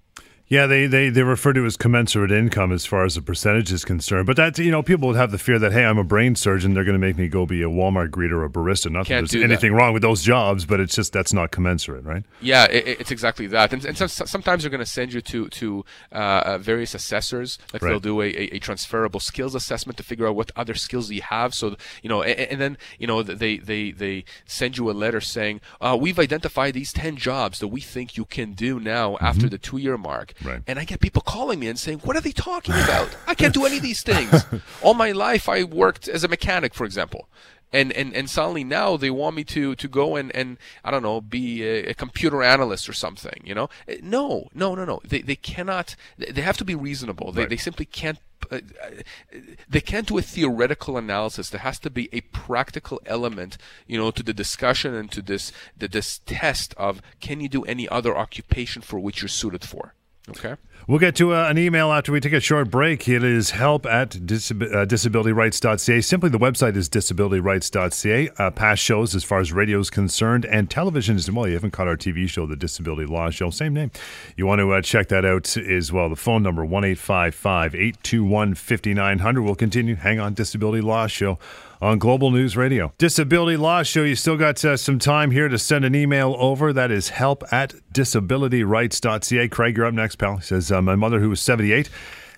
Yeah, 0.53 0.67
they, 0.67 0.85
they, 0.85 1.09
they 1.09 1.23
refer 1.23 1.51
to 1.53 1.63
it 1.63 1.65
as 1.65 1.77
commensurate 1.77 2.31
income 2.31 2.71
as 2.71 2.85
far 2.85 3.05
as 3.05 3.15
the 3.15 3.23
percentage 3.23 3.71
is 3.71 3.83
concerned. 3.83 4.27
But 4.27 4.35
that's, 4.37 4.59
you 4.59 4.69
know, 4.69 4.83
people 4.83 5.07
would 5.07 5.17
have 5.17 5.31
the 5.31 5.39
fear 5.39 5.57
that, 5.57 5.71
hey, 5.71 5.83
I'm 5.83 5.97
a 5.97 6.03
brain 6.03 6.35
surgeon. 6.35 6.75
They're 6.75 6.83
going 6.83 6.93
to 6.93 6.99
make 7.07 7.17
me 7.17 7.27
go 7.27 7.47
be 7.47 7.63
a 7.63 7.67
Walmart 7.67 8.09
greeter 8.09 8.33
or 8.33 8.45
a 8.45 8.49
barista. 8.49 8.91
Not 8.91 9.07
Can't 9.07 9.25
that 9.25 9.31
there's 9.31 9.41
that. 9.41 9.51
anything 9.51 9.73
wrong 9.73 9.93
with 9.93 10.03
those 10.03 10.21
jobs, 10.21 10.65
but 10.65 10.79
it's 10.79 10.93
just 10.95 11.11
that's 11.11 11.33
not 11.33 11.49
commensurate, 11.49 12.03
right? 12.05 12.23
Yeah, 12.39 12.65
it, 12.65 12.99
it's 12.99 13.09
exactly 13.09 13.47
that. 13.47 13.73
And, 13.73 13.83
and 13.83 13.97
so, 13.97 14.05
so- 14.05 14.25
sometimes 14.25 14.61
they're 14.61 14.69
going 14.69 14.77
to 14.79 14.85
send 14.85 15.11
you 15.11 15.21
to 15.21 15.49
to 15.49 15.85
uh, 16.11 16.15
uh, 16.45 16.57
various 16.59 16.93
assessors. 16.93 17.57
Like 17.73 17.81
Right. 17.81 17.89
they'll 17.89 17.99
do 17.99 18.21
a, 18.21 18.27
a, 18.27 18.59
transferable 18.59 19.19
skills 19.19 19.55
assessment 19.55 19.97
to 19.97 20.03
figure 20.03 20.27
out 20.27 20.35
what 20.35 20.51
other 20.55 20.75
skills 20.75 21.09
you 21.09 21.23
have. 21.23 21.55
So 21.55 21.75
you 22.03 22.09
know, 22.09 22.21
and, 22.21 22.39
and 22.51 22.61
then 22.61 22.77
you 22.99 23.07
know 23.07 23.23
they 23.23 23.57
they 23.57 23.89
they 23.89 24.23
send 24.45 24.77
you 24.77 24.91
a 24.91 24.93
letter 24.93 25.19
saying, 25.19 25.61
uh, 25.81 25.97
"We've 25.99 26.19
identified 26.19 26.75
these 26.75 26.93
ten 26.93 27.15
jobs 27.17 27.57
that 27.59 27.69
we 27.69 27.81
think 27.81 28.17
you 28.17 28.25
can 28.25 28.53
do 28.53 28.79
now 28.79 29.17
after 29.19 29.49
the 29.49 29.57
two 29.57 29.77
year 29.77 29.97
mark." 29.97 30.33
Right. 30.45 30.61
And 30.67 30.79
I 30.79 30.83
get 30.85 30.99
people 30.99 31.21
calling 31.21 31.59
me 31.59 31.67
and 31.67 31.79
saying, 31.79 31.99
"What 31.99 32.15
are 32.15 32.21
they 32.21 32.31
talking 32.31 32.75
about? 32.75 33.09
I 33.27 33.33
can't 33.35 33.53
do 33.53 33.65
any 33.65 33.77
of 33.77 33.83
these 33.83 34.01
things. 34.03 34.45
All 34.81 34.93
my 34.93 35.11
life, 35.11 35.47
I 35.49 35.63
worked 35.63 36.07
as 36.07 36.23
a 36.23 36.27
mechanic, 36.27 36.73
for 36.73 36.85
example." 36.85 37.27
And, 37.75 37.91
and 37.93 38.13
and 38.13 38.29
suddenly 38.29 38.63
now 38.63 38.97
they 38.97 39.09
want 39.09 39.35
me 39.35 39.43
to 39.45 39.73
to 39.73 39.87
go 39.87 40.15
and, 40.15 40.29
and 40.35 40.57
I 40.85 40.91
don't 40.91 41.01
know 41.01 41.19
be 41.21 41.63
a, 41.63 41.85
a 41.87 41.93
computer 41.95 42.43
analyst 42.43 42.87
or 42.87 42.93
something 42.93 43.41
you 43.43 43.55
know 43.55 43.67
Eh, 43.87 43.97
no 44.03 44.47
no 44.53 44.75
no 44.75 44.85
no 44.85 45.01
they 45.03 45.21
they 45.23 45.35
cannot 45.35 45.95
they 46.19 46.41
have 46.43 46.57
to 46.57 46.65
be 46.65 46.75
reasonable 46.75 47.31
they 47.31 47.41
Right. 47.41 47.49
they 47.49 47.57
simply 47.57 47.85
can't 47.87 48.19
uh, 48.51 48.57
uh, 48.57 49.39
they 49.67 49.81
can't 49.81 50.07
do 50.07 50.19
a 50.19 50.21
theoretical 50.21 50.97
analysis 50.99 51.49
there 51.49 51.61
has 51.61 51.79
to 51.79 51.89
be 51.89 52.09
a 52.13 52.21
practical 52.21 53.01
element 53.07 53.57
you 53.87 53.97
know 53.97 54.11
to 54.11 54.21
the 54.21 54.33
discussion 54.35 54.93
and 54.93 55.11
to 55.11 55.23
this 55.23 55.51
the, 55.75 55.87
this 55.87 56.19
test 56.27 56.75
of 56.77 57.01
can 57.21 57.39
you 57.41 57.49
do 57.49 57.63
any 57.63 57.89
other 57.89 58.15
occupation 58.15 58.83
for 58.83 58.99
which 58.99 59.23
you're 59.23 59.29
suited 59.29 59.63
for 59.65 59.95
okay 60.29 60.55
We'll 60.85 60.99
get 60.99 61.15
to 61.15 61.33
uh, 61.33 61.47
an 61.47 61.57
email 61.57 61.93
after 61.93 62.11
we 62.11 62.19
take 62.19 62.33
a 62.33 62.41
short 62.41 62.69
break. 62.69 63.07
It 63.07 63.23
is 63.23 63.51
help 63.51 63.85
at 63.85 64.09
disab- 64.09 64.63
uh, 64.63 64.85
disabilityrights.ca. 64.85 66.01
Simply 66.01 66.29
the 66.29 66.37
website 66.37 66.75
is 66.75 66.89
disabilityrights.ca. 66.89 68.29
Uh, 68.37 68.51
past 68.51 68.83
shows 68.83 69.15
as 69.15 69.23
far 69.23 69.39
as 69.39 69.53
radio 69.53 69.79
is 69.79 69.89
concerned 69.89 70.43
and 70.43 70.69
television 70.69 71.15
as 71.15 71.31
well. 71.31 71.47
You 71.47 71.53
haven't 71.53 71.71
caught 71.71 71.87
our 71.87 71.95
TV 71.95 72.27
show, 72.27 72.45
The 72.45 72.57
Disability 72.57 73.05
Law 73.05 73.29
Show, 73.29 73.49
same 73.49 73.73
name. 73.73 73.91
You 74.35 74.45
want 74.45 74.59
to 74.59 74.73
uh, 74.73 74.81
check 74.81 75.07
that 75.07 75.23
out 75.23 75.55
as 75.55 75.93
well. 75.93 76.09
The 76.09 76.17
phone 76.17 76.43
number, 76.43 76.65
1 76.65 76.83
821 76.83 78.55
5900. 78.55 79.41
We'll 79.41 79.55
continue. 79.55 79.95
Hang 79.95 80.19
on, 80.19 80.33
Disability 80.33 80.81
Law 80.81 81.07
Show 81.07 81.39
on 81.83 81.99
Global 81.99 82.31
News 82.31 82.55
Radio. 82.55 82.93
Disability 82.97 83.57
Law 83.57 83.83
Show. 83.83 84.03
You 84.03 84.15
still 84.15 84.37
got 84.37 84.63
uh, 84.63 84.77
some 84.77 84.99
time 84.99 85.31
here 85.31 85.49
to 85.49 85.57
send 85.57 85.83
an 85.83 85.93
email 85.93 86.33
over. 86.39 86.71
That 86.71 86.91
is 86.91 87.09
help 87.09 87.43
at 87.51 87.75
disabilityrights.ca. 87.93 89.49
Craig, 89.49 89.75
you're 89.75 89.85
up 89.85 89.93
next, 89.93 90.15
pal. 90.15 90.37
He 90.37 90.43
says, 90.43 90.71
uh, 90.71 90.81
My 90.81 90.95
mother, 90.95 91.19
who 91.19 91.31
is 91.33 91.41
78, 91.41 91.89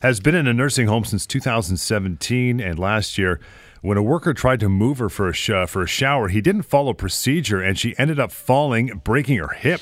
has 0.02 0.20
been 0.20 0.34
in 0.34 0.48
a 0.48 0.54
nursing 0.54 0.88
home 0.88 1.06
since 1.06 1.28
2017 1.28 2.60
and 2.60 2.80
last 2.80 3.20
year. 3.20 3.40
When 3.82 4.00
a 4.00 4.04
worker 4.04 4.34
tried 4.34 4.62
to 4.62 4.70
move 4.70 4.98
her 4.98 5.10
for 5.10 5.30
a, 5.30 5.34
sh- 5.34 5.68
for 5.68 5.84
a 5.84 5.88
shower, 5.88 6.30
he 6.30 6.42
didn't 6.42 6.64
follow 6.64 6.94
procedure 6.94 7.62
and 7.62 7.78
she 7.78 7.94
ended 8.00 8.20
up 8.20 8.32
falling, 8.32 9.00
breaking 9.04 9.38
her 9.38 9.50
hip. 9.50 9.82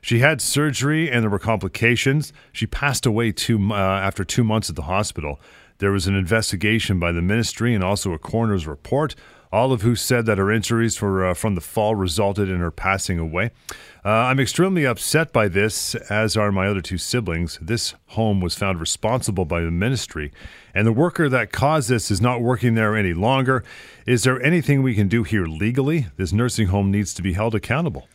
She 0.00 0.18
had 0.18 0.40
surgery 0.40 1.08
and 1.08 1.22
there 1.22 1.30
were 1.30 1.38
complications. 1.38 2.32
She 2.52 2.66
passed 2.66 3.06
away 3.06 3.30
two, 3.30 3.72
uh, 3.72 3.76
after 3.76 4.24
two 4.24 4.42
months 4.42 4.68
at 4.68 4.74
the 4.76 4.82
hospital. 4.82 5.40
There 5.78 5.92
was 5.92 6.06
an 6.06 6.14
investigation 6.14 6.98
by 6.98 7.12
the 7.12 7.22
ministry 7.22 7.74
and 7.74 7.82
also 7.82 8.12
a 8.12 8.18
coroner's 8.18 8.66
report, 8.66 9.14
all 9.52 9.72
of 9.72 9.82
who 9.82 9.94
said 9.94 10.26
that 10.26 10.38
her 10.38 10.50
injuries 10.50 10.96
for, 10.96 11.24
uh, 11.24 11.34
from 11.34 11.54
the 11.54 11.60
fall 11.60 11.94
resulted 11.94 12.48
in 12.48 12.58
her 12.58 12.70
passing 12.70 13.18
away. 13.18 13.50
Uh, 14.04 14.10
I'm 14.10 14.40
extremely 14.40 14.84
upset 14.84 15.32
by 15.32 15.48
this, 15.48 15.94
as 15.94 16.36
are 16.36 16.52
my 16.52 16.66
other 16.66 16.80
two 16.80 16.98
siblings. 16.98 17.58
This 17.62 17.94
home 18.08 18.40
was 18.40 18.54
found 18.54 18.80
responsible 18.80 19.44
by 19.44 19.60
the 19.62 19.70
ministry, 19.70 20.32
and 20.74 20.86
the 20.86 20.92
worker 20.92 21.28
that 21.28 21.52
caused 21.52 21.88
this 21.88 22.10
is 22.10 22.20
not 22.20 22.42
working 22.42 22.74
there 22.74 22.96
any 22.96 23.14
longer. 23.14 23.64
Is 24.06 24.24
there 24.24 24.42
anything 24.42 24.82
we 24.82 24.94
can 24.94 25.08
do 25.08 25.22
here 25.22 25.46
legally? 25.46 26.06
This 26.16 26.32
nursing 26.32 26.68
home 26.68 26.90
needs 26.90 27.14
to 27.14 27.22
be 27.22 27.34
held 27.34 27.54
accountable. 27.54 28.08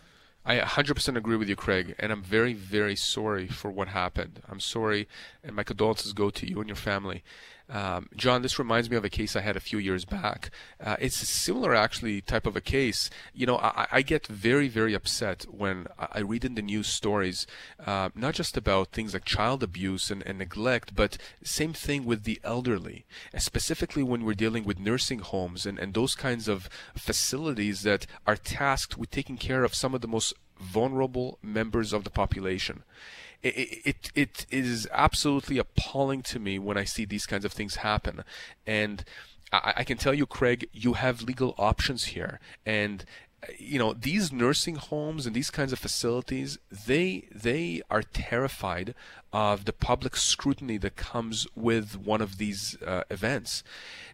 I 0.45 0.57
100% 0.57 1.17
agree 1.17 1.37
with 1.37 1.49
you, 1.49 1.55
Craig, 1.55 1.95
and 1.99 2.11
I'm 2.11 2.23
very, 2.23 2.53
very 2.53 2.95
sorry 2.95 3.47
for 3.47 3.69
what 3.69 3.89
happened. 3.89 4.41
I'm 4.49 4.59
sorry, 4.59 5.07
and 5.43 5.55
my 5.55 5.63
condolences 5.63 6.13
go 6.13 6.29
to 6.29 6.49
you 6.49 6.59
and 6.59 6.69
your 6.69 6.75
family. 6.75 7.23
Um, 7.69 8.09
John, 8.15 8.41
this 8.41 8.57
reminds 8.57 8.89
me 8.89 8.97
of 8.97 9.05
a 9.05 9.09
case 9.09 9.35
I 9.35 9.41
had 9.41 9.55
a 9.55 9.59
few 9.59 9.77
years 9.77 10.03
back. 10.03 10.49
Uh, 10.83 10.95
it's 10.99 11.21
a 11.21 11.25
similar, 11.25 11.75
actually, 11.75 12.21
type 12.21 12.47
of 12.47 12.55
a 12.55 12.61
case. 12.61 13.09
You 13.33 13.45
know, 13.45 13.57
I, 13.57 13.87
I 13.91 14.01
get 14.01 14.25
very, 14.25 14.67
very 14.67 14.93
upset 14.93 15.45
when 15.49 15.87
I 15.97 16.19
read 16.19 16.43
in 16.43 16.55
the 16.55 16.61
news 16.61 16.87
stories, 16.87 17.45
uh, 17.85 18.09
not 18.15 18.33
just 18.33 18.57
about 18.57 18.91
things 18.91 19.13
like 19.13 19.25
child 19.25 19.61
abuse 19.61 20.09
and, 20.09 20.23
and 20.25 20.39
neglect, 20.39 20.95
but 20.95 21.17
same 21.43 21.73
thing 21.73 22.05
with 22.05 22.23
the 22.23 22.39
elderly, 22.43 23.05
specifically 23.37 24.03
when 24.03 24.25
we're 24.25 24.33
dealing 24.33 24.63
with 24.63 24.79
nursing 24.79 25.19
homes 25.19 25.65
and, 25.65 25.77
and 25.77 25.93
those 25.93 26.15
kinds 26.15 26.47
of 26.47 26.69
facilities 26.95 27.83
that 27.83 28.07
are 28.25 28.35
tasked 28.35 28.97
with 28.97 29.11
taking 29.11 29.37
care 29.37 29.63
of 29.63 29.75
some 29.75 29.93
of 29.93 30.01
the 30.01 30.07
most 30.07 30.33
vulnerable 30.59 31.37
members 31.41 31.93
of 31.93 32.03
the 32.03 32.09
population 32.09 32.83
it, 33.41 34.11
it, 34.15 34.45
it 34.45 34.45
is 34.51 34.87
absolutely 34.91 35.57
appalling 35.57 36.21
to 36.23 36.39
me 36.39 36.59
when 36.59 36.77
I 36.77 36.83
see 36.83 37.05
these 37.05 37.25
kinds 37.25 37.45
of 37.45 37.53
things 37.53 37.75
happen. 37.77 38.23
And 38.67 39.03
I, 39.51 39.73
I 39.77 39.83
can 39.83 39.97
tell 39.97 40.13
you, 40.13 40.25
Craig, 40.25 40.69
you 40.73 40.93
have 40.93 41.21
legal 41.21 41.55
options 41.57 42.05
here. 42.05 42.39
And 42.65 43.05
you 43.57 43.79
know 43.79 43.93
these 43.93 44.33
nursing 44.33 44.75
homes 44.75 45.25
and 45.25 45.33
these 45.33 45.49
kinds 45.49 45.71
of 45.71 45.79
facilities 45.79 46.57
they 46.69 47.25
they 47.33 47.81
are 47.89 48.01
terrified 48.03 48.93
of 49.31 49.63
the 49.63 49.71
public 49.71 50.17
scrutiny 50.17 50.77
that 50.77 50.97
comes 50.97 51.47
with 51.55 51.95
one 51.97 52.19
of 52.19 52.37
these 52.37 52.75
uh, 52.85 53.03
events 53.09 53.63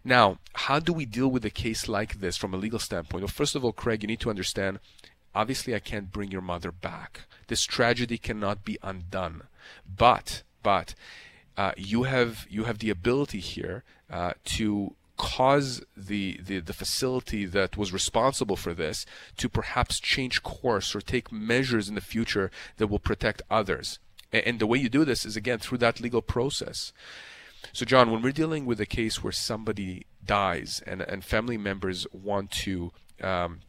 now 0.03 0.37
how 0.53 0.77
do 0.77 0.93
we 0.93 1.07
deal 1.07 1.27
with 1.27 1.43
a 1.43 1.49
case 1.49 1.87
like 1.87 2.19
this 2.19 2.37
from 2.37 2.53
a 2.53 2.57
legal 2.57 2.77
standpoint 2.77 3.23
well 3.23 3.27
first 3.27 3.55
of 3.55 3.65
all 3.65 3.73
craig 3.73 4.03
you 4.03 4.07
need 4.07 4.19
to 4.19 4.29
understand 4.29 4.77
obviously 5.35 5.75
I 5.75 5.79
can't 5.79 6.11
bring 6.11 6.31
your 6.31 6.41
mother 6.41 6.71
back. 6.71 7.27
This 7.47 7.63
tragedy 7.63 8.17
cannot 8.17 8.63
be 8.63 8.77
undone. 8.81 9.43
But 9.85 10.43
but 10.63 10.95
uh, 11.57 11.71
you 11.77 12.03
have 12.03 12.45
you 12.49 12.63
have 12.65 12.79
the 12.79 12.89
ability 12.89 13.39
here 13.39 13.83
uh, 14.09 14.33
to 14.45 14.95
cause 15.17 15.81
the, 15.95 16.39
the 16.45 16.59
the 16.59 16.73
facility 16.73 17.45
that 17.45 17.77
was 17.77 17.93
responsible 17.93 18.55
for 18.55 18.73
this 18.73 19.05
to 19.37 19.47
perhaps 19.47 19.99
change 19.99 20.43
course 20.43 20.95
or 20.95 21.01
take 21.01 21.31
measures 21.31 21.87
in 21.87 21.95
the 21.95 22.01
future 22.01 22.51
that 22.77 22.87
will 22.87 22.99
protect 22.99 23.41
others. 23.49 23.99
And, 24.33 24.43
and 24.45 24.59
the 24.59 24.67
way 24.67 24.77
you 24.77 24.89
do 24.89 25.05
this 25.05 25.25
is 25.25 25.37
again 25.37 25.59
through 25.59 25.77
that 25.79 26.01
legal 26.01 26.21
process. 26.21 26.91
So 27.71 27.85
John, 27.85 28.11
when 28.11 28.21
we're 28.21 28.31
dealing 28.31 28.65
with 28.65 28.79
a 28.81 28.85
case 28.85 29.23
where 29.23 29.31
somebody 29.31 30.05
dies 30.25 30.81
and 30.85 31.01
and 31.01 31.23
family 31.23 31.57
members 31.57 32.05
want 32.11 32.51
to 32.51 32.91
um, 33.21 33.61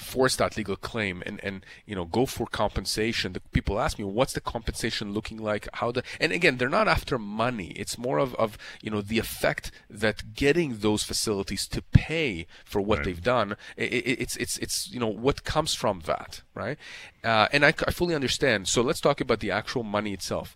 force 0.00 0.36
that 0.36 0.56
legal 0.56 0.76
claim 0.76 1.22
and 1.26 1.40
and 1.44 1.64
you 1.86 1.94
know 1.94 2.04
go 2.04 2.26
for 2.26 2.46
compensation. 2.46 3.32
The 3.32 3.40
people 3.40 3.78
ask 3.78 3.98
me 3.98 4.04
what's 4.04 4.32
the 4.32 4.40
compensation 4.40 5.12
looking 5.12 5.38
like? 5.38 5.68
How 5.74 5.92
the 5.92 6.02
and 6.18 6.32
again 6.32 6.56
they're 6.56 6.68
not 6.68 6.88
after 6.88 7.18
money. 7.18 7.68
It's 7.76 7.98
more 7.98 8.18
of 8.18 8.34
of 8.36 8.58
you 8.82 8.90
know 8.90 9.00
the 9.00 9.18
effect 9.18 9.70
that 9.88 10.34
getting 10.34 10.78
those 10.78 11.02
facilities 11.02 11.66
to 11.68 11.82
pay 11.82 12.46
for 12.64 12.80
what 12.80 12.98
right. 12.98 13.04
they've 13.06 13.22
done 13.22 13.56
it, 13.76 13.92
it, 13.92 14.20
it's 14.22 14.36
it's 14.36 14.58
it's 14.58 14.90
you 14.90 15.00
know 15.00 15.06
what 15.06 15.44
comes 15.44 15.74
from 15.74 16.00
that 16.06 16.42
right? 16.54 16.78
Uh, 17.24 17.48
and 17.52 17.64
I, 17.64 17.68
I 17.68 17.90
fully 17.90 18.14
understand. 18.14 18.68
So 18.68 18.82
let's 18.82 19.00
talk 19.00 19.20
about 19.20 19.40
the 19.40 19.50
actual 19.50 19.82
money 19.82 20.12
itself 20.12 20.54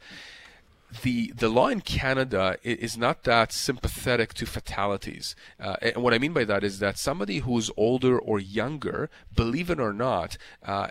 the 1.03 1.33
the 1.33 1.49
law 1.49 1.69
in 1.69 1.81
Canada 1.81 2.57
is 2.63 2.97
not 2.97 3.25
that 3.25 3.53
sympathetic 3.53 4.35
to 4.35 4.47
fatalities. 4.47 5.35
Uh, 5.59 5.77
and 5.81 5.97
what 6.03 6.15
I 6.15 6.19
mean 6.19 6.33
by 6.33 6.45
that 6.45 6.65
is 6.65 6.79
that 6.79 6.99
somebody 6.99 7.39
who's 7.39 7.71
older 7.77 8.19
or 8.19 8.39
younger, 8.39 9.11
believe 9.35 9.71
it 9.71 9.81
or 9.81 9.93
not, 9.93 10.37
uh, 10.65 10.89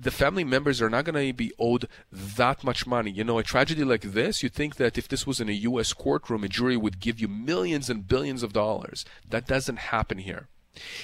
the 0.00 0.10
family 0.10 0.44
members 0.44 0.80
are 0.80 0.90
not 0.90 1.04
going 1.04 1.26
to 1.26 1.32
be 1.32 1.52
owed 1.58 1.88
that 2.10 2.64
much 2.64 2.86
money. 2.86 3.10
You 3.10 3.24
know, 3.24 3.38
a 3.38 3.42
tragedy 3.42 3.84
like 3.84 4.02
this, 4.02 4.42
you 4.42 4.48
think 4.48 4.76
that 4.76 4.98
if 4.98 5.08
this 5.08 5.26
was 5.26 5.40
in 5.40 5.48
a 5.48 5.52
U.S. 5.70 5.92
courtroom, 5.92 6.44
a 6.44 6.48
jury 6.48 6.76
would 6.76 7.00
give 7.00 7.20
you 7.20 7.28
millions 7.28 7.90
and 7.90 8.06
billions 8.06 8.42
of 8.42 8.52
dollars. 8.52 9.04
That 9.28 9.46
doesn't 9.46 9.78
happen 9.78 10.18
here. 10.18 10.48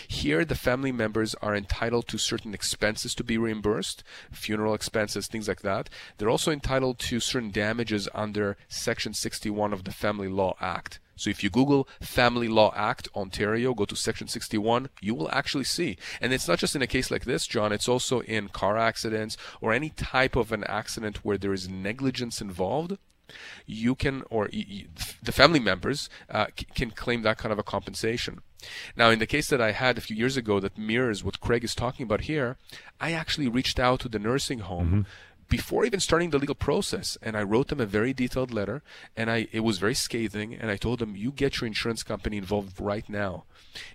Here, 0.07 0.45
the 0.45 0.55
family 0.55 0.93
members 0.93 1.35
are 1.37 1.55
entitled 1.55 2.09
to 2.09 2.19
certain 2.19 2.55
expenses 2.55 3.15
to 3.15 3.25
be 3.25 3.37
reimbursed, 3.37 4.03
funeral 4.31 4.75
expenses, 4.75 5.27
things 5.27 5.49
like 5.49 5.61
that. 5.63 5.91
They're 6.17 6.31
also 6.31 6.51
entitled 6.51 6.99
to 7.01 7.21
certain 7.21 7.51
damages 7.51 8.09
under 8.15 8.57
Section 8.69 9.15
61 9.15 9.73
of 9.73 9.85
the 9.85 9.93
Family 9.93 10.29
Law 10.29 10.57
Act. 10.61 11.01
So 11.17 11.31
if 11.31 11.43
you 11.43 11.51
Google 11.51 11.89
Family 12.01 12.47
Law 12.47 12.73
Act 12.77 13.09
Ontario, 13.15 13.75
go 13.75 13.85
to 13.85 13.97
Section 13.97 14.29
61, 14.29 14.89
you 15.01 15.15
will 15.15 15.29
actually 15.33 15.65
see. 15.65 15.99
And 16.21 16.33
it's 16.33 16.47
not 16.47 16.61
just 16.61 16.77
in 16.77 16.83
a 16.83 16.87
case 16.87 17.11
like 17.11 17.25
this, 17.25 17.47
John, 17.47 17.73
it's 17.73 17.89
also 17.89 18.21
in 18.21 18.49
car 18.49 18.79
accidents 18.79 19.37
or 19.61 19.73
any 19.73 19.91
type 19.91 20.37
of 20.37 20.53
an 20.53 20.63
accident 20.65 21.25
where 21.25 21.37
there 21.37 21.53
is 21.53 21.69
negligence 21.69 22.41
involved 22.41 22.99
you 23.67 23.95
can, 23.95 24.23
or 24.31 24.49
the 25.23 25.33
family 25.33 25.61
members 25.61 26.09
uh, 26.31 26.47
can 26.75 26.91
claim 26.91 27.23
that 27.23 27.39
kind 27.39 27.53
of 27.53 27.59
a 27.59 27.63
compensation. 27.63 28.41
Now, 28.97 29.11
in 29.11 29.19
the 29.19 29.27
case 29.27 29.49
that 29.51 29.61
I 29.61 29.73
had 29.73 29.99
a 29.99 30.01
few 30.01 30.17
years 30.17 30.37
ago 30.37 30.59
that 30.61 30.77
mirrors 30.77 31.23
what 31.23 31.41
Craig 31.41 31.65
is 31.65 31.75
talking 31.75 32.05
about 32.05 32.23
here, 32.23 32.57
I 33.01 33.13
actually 33.13 33.49
reached 33.49 33.79
out 33.79 34.01
to 34.01 34.09
the 34.09 34.19
nursing 34.19 34.61
home. 34.61 34.87
Mm-hmm 34.87 35.03
before 35.49 35.85
even 35.85 36.01
starting 36.01 36.31
the 36.31 36.39
legal 36.39 36.55
process 36.55 37.17
and 37.23 37.37
i 37.37 37.43
wrote 37.43 37.69
them 37.69 37.81
a 37.81 37.87
very 37.87 38.13
detailed 38.13 38.53
letter 38.53 38.83
and 39.17 39.31
i 39.31 39.49
it 39.53 39.61
was 39.61 39.79
very 39.79 39.95
scathing 39.95 40.55
and 40.55 40.71
i 40.71 40.77
told 40.77 40.99
them 40.99 41.17
you 41.17 41.33
get 41.33 41.61
your 41.61 41.67
insurance 41.67 42.03
company 42.03 42.37
involved 42.37 42.81
right 42.81 43.09
now 43.09 43.45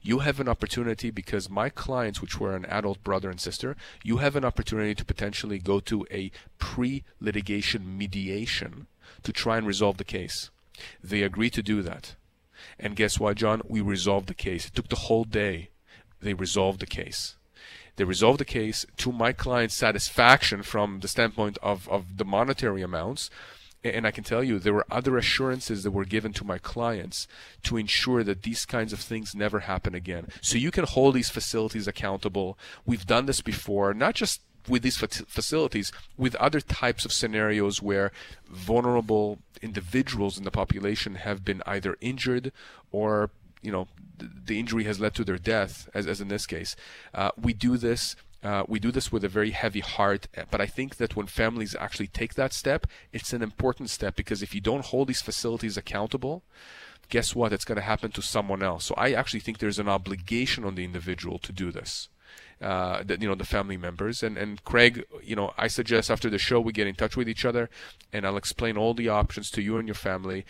you 0.01 0.19
have 0.19 0.39
an 0.39 0.49
opportunity 0.49 1.11
because 1.11 1.49
my 1.49 1.69
clients 1.69 2.21
which 2.21 2.39
were 2.39 2.55
an 2.55 2.65
adult 2.65 3.03
brother 3.03 3.29
and 3.29 3.39
sister 3.39 3.75
you 4.03 4.17
have 4.17 4.35
an 4.35 4.45
opportunity 4.45 4.95
to 4.95 5.05
potentially 5.05 5.59
go 5.59 5.79
to 5.79 6.05
a 6.11 6.31
pre-litigation 6.57 7.97
mediation 7.97 8.87
to 9.23 9.33
try 9.33 9.57
and 9.57 9.67
resolve 9.67 9.97
the 9.97 10.03
case 10.03 10.49
they 11.03 11.21
agreed 11.21 11.53
to 11.53 11.63
do 11.63 11.81
that 11.81 12.15
and 12.79 12.95
guess 12.95 13.19
what, 13.19 13.37
John? 13.37 13.61
We 13.67 13.81
resolved 13.81 14.27
the 14.27 14.33
case. 14.33 14.67
It 14.67 14.75
took 14.75 14.89
the 14.89 14.95
whole 14.95 15.23
day. 15.23 15.69
They 16.21 16.33
resolved 16.33 16.79
the 16.79 16.85
case. 16.85 17.35
They 17.95 18.03
resolved 18.03 18.39
the 18.39 18.45
case 18.45 18.85
to 18.97 19.11
my 19.11 19.33
client's 19.33 19.75
satisfaction 19.75 20.63
from 20.63 21.01
the 21.01 21.07
standpoint 21.07 21.57
of, 21.61 21.87
of 21.89 22.17
the 22.17 22.25
monetary 22.25 22.81
amounts. 22.81 23.29
And 23.83 24.07
I 24.07 24.11
can 24.11 24.23
tell 24.23 24.43
you, 24.43 24.59
there 24.59 24.73
were 24.73 24.85
other 24.89 25.17
assurances 25.17 25.83
that 25.83 25.91
were 25.91 26.05
given 26.05 26.31
to 26.33 26.45
my 26.45 26.57
clients 26.57 27.27
to 27.63 27.75
ensure 27.75 28.23
that 28.23 28.43
these 28.43 28.65
kinds 28.65 28.93
of 28.93 28.99
things 28.99 29.35
never 29.35 29.59
happen 29.59 29.93
again. 29.93 30.29
So 30.41 30.57
you 30.57 30.71
can 30.71 30.85
hold 30.85 31.15
these 31.15 31.29
facilities 31.29 31.87
accountable. 31.87 32.57
We've 32.85 33.05
done 33.05 33.25
this 33.25 33.41
before, 33.41 33.93
not 33.93 34.15
just 34.15 34.41
with 34.67 34.81
these 34.81 34.97
facilities 34.97 35.91
with 36.17 36.35
other 36.35 36.61
types 36.61 37.05
of 37.05 37.11
scenarios 37.11 37.81
where 37.81 38.11
vulnerable 38.47 39.39
individuals 39.61 40.37
in 40.37 40.43
the 40.43 40.51
population 40.51 41.15
have 41.15 41.43
been 41.43 41.61
either 41.65 41.97
injured 42.01 42.51
or 42.91 43.29
you 43.61 43.71
know 43.71 43.87
the 44.17 44.59
injury 44.59 44.83
has 44.83 44.99
led 44.99 45.13
to 45.13 45.23
their 45.23 45.37
death 45.37 45.89
as, 45.93 46.07
as 46.07 46.21
in 46.21 46.27
this 46.27 46.45
case 46.45 46.75
uh, 47.13 47.31
we 47.41 47.53
do 47.53 47.77
this 47.77 48.15
uh, 48.43 48.65
we 48.67 48.77
do 48.77 48.91
this 48.91 49.09
with 49.09 49.23
a 49.23 49.29
very 49.29 49.51
heavy 49.51 49.79
heart, 49.79 50.27
but 50.51 50.59
I 50.59 50.65
think 50.65 50.97
that 50.97 51.15
when 51.15 51.27
families 51.27 51.77
actually 51.79 52.07
take 52.07 52.33
that 52.33 52.51
step, 52.51 52.85
it's 53.13 53.31
an 53.31 53.41
important 53.41 53.89
step 53.89 54.17
because 54.17 54.43
if 54.43 54.53
you 54.53 54.59
don't 54.59 54.83
hold 54.83 55.07
these 55.07 55.21
facilities 55.21 55.77
accountable, 55.77 56.43
guess 57.07 57.33
what? 57.33 57.53
It's 57.53 57.63
going 57.63 57.77
to 57.77 57.81
happen 57.81 58.11
to 58.11 58.21
someone 58.21 58.61
else. 58.61 58.83
So 58.83 58.95
I 58.97 59.13
actually 59.13 59.39
think 59.39 59.59
there's 59.59 59.79
an 59.79 59.87
obligation 59.87 60.65
on 60.65 60.75
the 60.75 60.83
individual 60.83 61.39
to 61.39 61.53
do 61.53 61.71
this 61.71 62.09
uh, 62.63 63.03
the, 63.03 63.19
you 63.19 63.27
know 63.27 63.35
the 63.35 63.45
family 63.45 63.77
members 63.77 64.23
and 64.23 64.37
and 64.37 64.63
Craig 64.63 65.05
you 65.21 65.35
know 65.35 65.53
I 65.57 65.67
suggest 65.67 66.09
after 66.09 66.29
the 66.29 66.37
show 66.37 66.59
we 66.59 66.71
get 66.71 66.87
in 66.87 66.95
touch 66.95 67.17
with 67.17 67.29
each 67.29 67.45
other 67.45 67.69
and 68.11 68.25
I'll 68.25 68.37
explain 68.37 68.77
all 68.77 68.93
the 68.93 69.09
options 69.09 69.51
to 69.51 69.61
you 69.61 69.77
and 69.77 69.87
your 69.87 69.95
family 69.95 70.45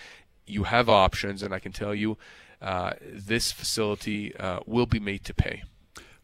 you 0.46 0.64
have 0.64 0.90
options 0.90 1.42
and 1.44 1.54
I 1.54 1.60
can 1.60 1.72
tell 1.72 1.96
you 1.96 2.18
uh, 2.62 2.94
this 3.12 3.52
facility 3.52 4.36
uh, 4.38 4.60
will 4.66 4.86
be 4.86 5.00
made 5.00 5.26
to 5.26 5.34
pay 5.34 5.64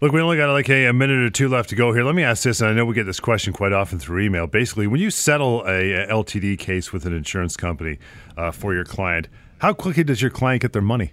Look, 0.01 0.13
we 0.13 0.21
only 0.21 0.37
got 0.37 0.49
like 0.53 0.69
a, 0.69 0.85
a, 0.85 0.93
minute 0.93 1.19
or 1.19 1.29
two 1.29 1.49
left 1.49 1.67
to 1.71 1.75
go 1.75 1.91
here. 1.91 2.05
Let 2.05 2.15
me 2.15 2.23
ask 2.23 2.43
this, 2.43 2.61
and 2.61 2.69
I 2.69 2.73
know 2.73 2.85
we 2.85 2.95
get 2.95 3.05
this 3.05 3.19
question 3.19 3.51
quite 3.51 3.73
often 3.73 3.99
through 3.99 4.21
email. 4.21 4.47
Basically, 4.47 4.87
when 4.87 5.01
you 5.01 5.11
settle 5.11 5.61
a, 5.67 5.91
a 5.91 6.07
LTD 6.07 6.57
case 6.57 6.93
with 6.93 7.05
an 7.05 7.13
insurance 7.13 7.57
company 7.57 7.99
uh, 8.37 8.51
for 8.51 8.73
your 8.73 8.85
client, 8.85 9.27
how 9.57 9.73
quickly 9.73 10.05
does 10.05 10.21
your 10.21 10.31
client 10.31 10.61
get 10.61 10.71
their 10.71 10.81
money? 10.81 11.11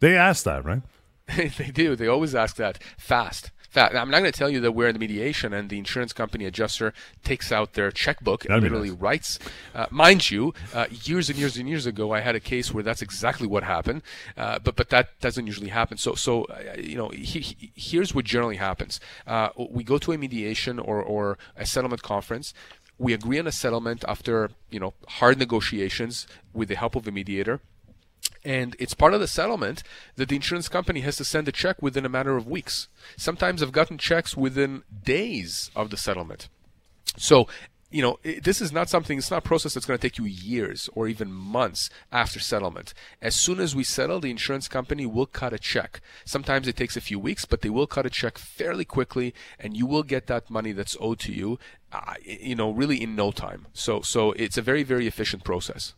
They 0.00 0.16
ask 0.16 0.42
that, 0.46 0.64
right? 0.64 0.82
they 1.36 1.70
do. 1.72 1.94
They 1.94 2.08
always 2.08 2.34
ask 2.34 2.56
that 2.56 2.82
fast 2.98 3.52
fact, 3.74 3.94
I'm 3.94 4.10
not 4.10 4.20
going 4.20 4.32
to 4.32 4.38
tell 4.38 4.48
you 4.48 4.60
that 4.60 4.72
we're 4.72 4.88
in 4.88 4.94
the 4.94 4.98
mediation 5.00 5.52
and 5.52 5.68
the 5.68 5.78
insurance 5.78 6.12
company 6.12 6.44
adjuster 6.46 6.94
takes 7.24 7.50
out 7.50 7.74
their 7.74 7.90
checkbook 7.90 8.44
and 8.44 8.62
literally 8.62 8.90
nice. 8.90 9.00
writes. 9.00 9.38
Uh, 9.74 9.86
mind 9.90 10.30
you, 10.30 10.54
uh, 10.72 10.86
years 10.90 11.28
and 11.28 11.38
years 11.38 11.56
and 11.56 11.68
years 11.68 11.84
ago, 11.84 12.12
I 12.12 12.20
had 12.20 12.34
a 12.34 12.40
case 12.40 12.72
where 12.72 12.84
that's 12.84 13.02
exactly 13.02 13.46
what 13.46 13.64
happened, 13.64 14.02
uh, 14.36 14.60
but 14.60 14.76
but 14.76 14.90
that 14.90 15.20
doesn't 15.20 15.46
usually 15.46 15.70
happen. 15.70 15.98
So 15.98 16.14
so 16.14 16.44
uh, 16.44 16.76
you 16.78 16.96
know, 16.96 17.08
he, 17.08 17.40
he, 17.40 17.72
here's 17.74 18.14
what 18.14 18.24
generally 18.24 18.56
happens: 18.56 19.00
uh, 19.26 19.48
we 19.56 19.82
go 19.84 19.98
to 19.98 20.12
a 20.12 20.18
mediation 20.18 20.78
or 20.78 21.02
or 21.02 21.36
a 21.56 21.66
settlement 21.66 22.02
conference. 22.02 22.54
We 22.96 23.12
agree 23.12 23.40
on 23.40 23.46
a 23.48 23.52
settlement 23.52 24.04
after 24.06 24.50
you 24.70 24.78
know 24.78 24.94
hard 25.18 25.36
negotiations 25.38 26.28
with 26.52 26.68
the 26.68 26.76
help 26.76 26.94
of 26.94 27.08
a 27.08 27.10
mediator 27.10 27.60
And 28.44 28.76
it's 28.78 28.94
part 28.94 29.14
of 29.14 29.20
the 29.20 29.26
settlement 29.26 29.82
that 30.16 30.28
the 30.28 30.36
insurance 30.36 30.68
company 30.68 31.00
has 31.00 31.16
to 31.16 31.24
send 31.24 31.48
a 31.48 31.52
check 31.52 31.80
within 31.80 32.04
a 32.04 32.10
matter 32.10 32.36
of 32.36 32.46
weeks. 32.46 32.88
Sometimes 33.16 33.62
I've 33.62 33.72
gotten 33.72 33.98
checks 33.98 34.36
within 34.36 34.82
days 35.04 35.70
of 35.74 35.90
the 35.90 35.96
settlement. 35.96 36.48
So 37.16 37.48
you 37.94 38.02
know, 38.02 38.18
this 38.42 38.60
is 38.60 38.72
not 38.72 38.88
something, 38.88 39.18
it's 39.18 39.30
not 39.30 39.44
a 39.44 39.48
process 39.48 39.74
that's 39.74 39.86
going 39.86 39.96
to 39.96 40.02
take 40.02 40.18
you 40.18 40.24
years 40.24 40.90
or 40.94 41.06
even 41.06 41.30
months 41.30 41.90
after 42.10 42.40
settlement. 42.40 42.92
As 43.22 43.36
soon 43.36 43.60
as 43.60 43.76
we 43.76 43.84
settle, 43.84 44.18
the 44.18 44.32
insurance 44.32 44.66
company 44.66 45.06
will 45.06 45.26
cut 45.26 45.52
a 45.52 45.60
check. 45.60 46.00
Sometimes 46.24 46.66
it 46.66 46.74
takes 46.74 46.96
a 46.96 47.00
few 47.00 47.20
weeks, 47.20 47.44
but 47.44 47.60
they 47.60 47.70
will 47.70 47.86
cut 47.86 48.04
a 48.04 48.10
check 48.10 48.36
fairly 48.36 48.84
quickly 48.84 49.32
and 49.60 49.76
you 49.76 49.86
will 49.86 50.02
get 50.02 50.26
that 50.26 50.50
money 50.50 50.72
that's 50.72 50.96
owed 50.98 51.20
to 51.20 51.32
you, 51.32 51.56
uh, 51.92 52.14
you 52.24 52.56
know, 52.56 52.72
really 52.72 53.00
in 53.00 53.14
no 53.14 53.30
time. 53.30 53.66
So, 53.74 54.00
so 54.00 54.32
it's 54.32 54.58
a 54.58 54.62
very, 54.62 54.82
very 54.82 55.06
efficient 55.06 55.44
process. 55.44 55.94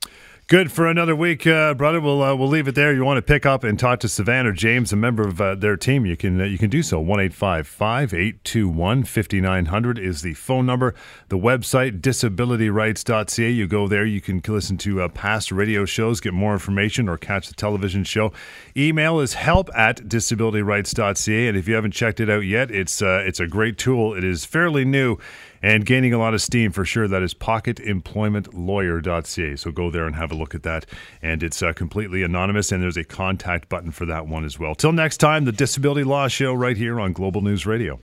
Good 0.49 0.71
for 0.71 0.87
another 0.87 1.17
week, 1.17 1.45
uh, 1.45 1.75
brother. 1.75 2.01
We'll 2.01 2.23
uh, 2.23 2.37
we'll 2.37 2.47
leave 2.47 2.69
it 2.69 2.77
there. 2.77 2.95
You 2.95 3.05
want 3.05 3.19
to 3.19 3.23
pick 3.23 3.45
up 3.45 3.65
and 3.65 3.77
talk 3.77 3.99
to 3.99 4.09
Savannah 4.09 4.53
James, 4.53 4.93
a 4.93 4.97
member 4.97 5.27
of 5.27 5.41
uh, 5.41 5.57
their 5.57 5.77
team, 5.77 6.07
you 6.07 6.17
can 6.17 6.41
uh, 6.41 6.45
you 6.45 6.57
can 6.57 6.71
do 6.71 6.85
so. 6.85 7.01
One 7.01 7.19
eight 7.19 7.35
five 7.35 7.67
five 7.67 8.15
eight 8.15 8.45
two 8.45 8.69
one 8.69 9.03
fifty 9.03 9.41
nine 9.41 9.67
hundred 9.67 9.99
is 9.99 10.23
the 10.23 10.35
phone 10.35 10.65
number. 10.65 10.95
The 11.31 11.37
website 11.37 12.01
disabilityrights.ca. 12.01 13.51
You 13.51 13.67
go 13.67 13.89
there. 13.89 14.05
You 14.07 14.21
can 14.21 14.41
listen 14.47 14.79
to 14.79 15.03
uh, 15.03 15.09
past 15.09 15.51
radio 15.51 15.85
shows, 15.85 16.21
get 16.21 16.33
more 16.33 16.53
information, 16.53 17.09
or 17.09 17.19
catch 17.19 17.49
the 17.49 17.55
television 17.55 18.05
show. 18.05 18.33
Email 18.77 19.19
is 19.19 19.35
help 19.35 19.69
at 19.75 19.97
disabilityrights.ca. 19.97 21.49
And 21.49 21.57
if 21.57 21.67
you 21.67 21.75
haven't 21.75 21.91
checked 21.91 22.21
it 22.21 22.31
out 22.31 22.45
yet, 22.45 22.71
it's 22.71 23.03
uh, 23.03 23.25
it's 23.27 23.41
a 23.41 23.49
great 23.49 23.79
tool. 23.79 24.15
It 24.15 24.23
is 24.23 24.45
fairly 24.45 24.85
new 24.85 25.19
and 25.67 25.85
gaining 25.85 26.13
a 26.13 26.19
lot 26.19 26.33
of 26.33 26.41
steam 26.41 26.71
for 26.71 26.85
sure. 26.85 27.09
That 27.09 27.25
is 27.25 27.35
pocketemploymentlawyer.ca. 27.35 29.57
So 29.57 29.73
go 29.73 29.91
there 29.91 30.07
and 30.07 30.15
have 30.15 30.31
a 30.31 30.37
look 30.37 30.55
at 30.55 30.63
that. 30.63 30.87
And 31.21 31.43
it's 31.43 31.61
uh, 31.61 31.73
completely 31.73 32.23
anonymous, 32.23 32.71
and 32.71 32.81
there's 32.81 32.97
a 32.97 33.03
contact 33.03 33.69
button 33.69 33.91
for 33.91 34.07
that 34.07 34.29
one 34.29 34.45
as 34.45 34.61
well. 34.61 34.77
Till 34.77 34.93
next 34.93 35.17
time, 35.17 35.45
the 35.45 35.51
Disability 35.51 36.05
Law 36.05 36.29
Show 36.29 36.55
right 36.55 36.77
here 36.77 37.01
on 37.01 37.13
Global 37.13 37.41
News 37.41 37.67
Radio. 37.67 37.95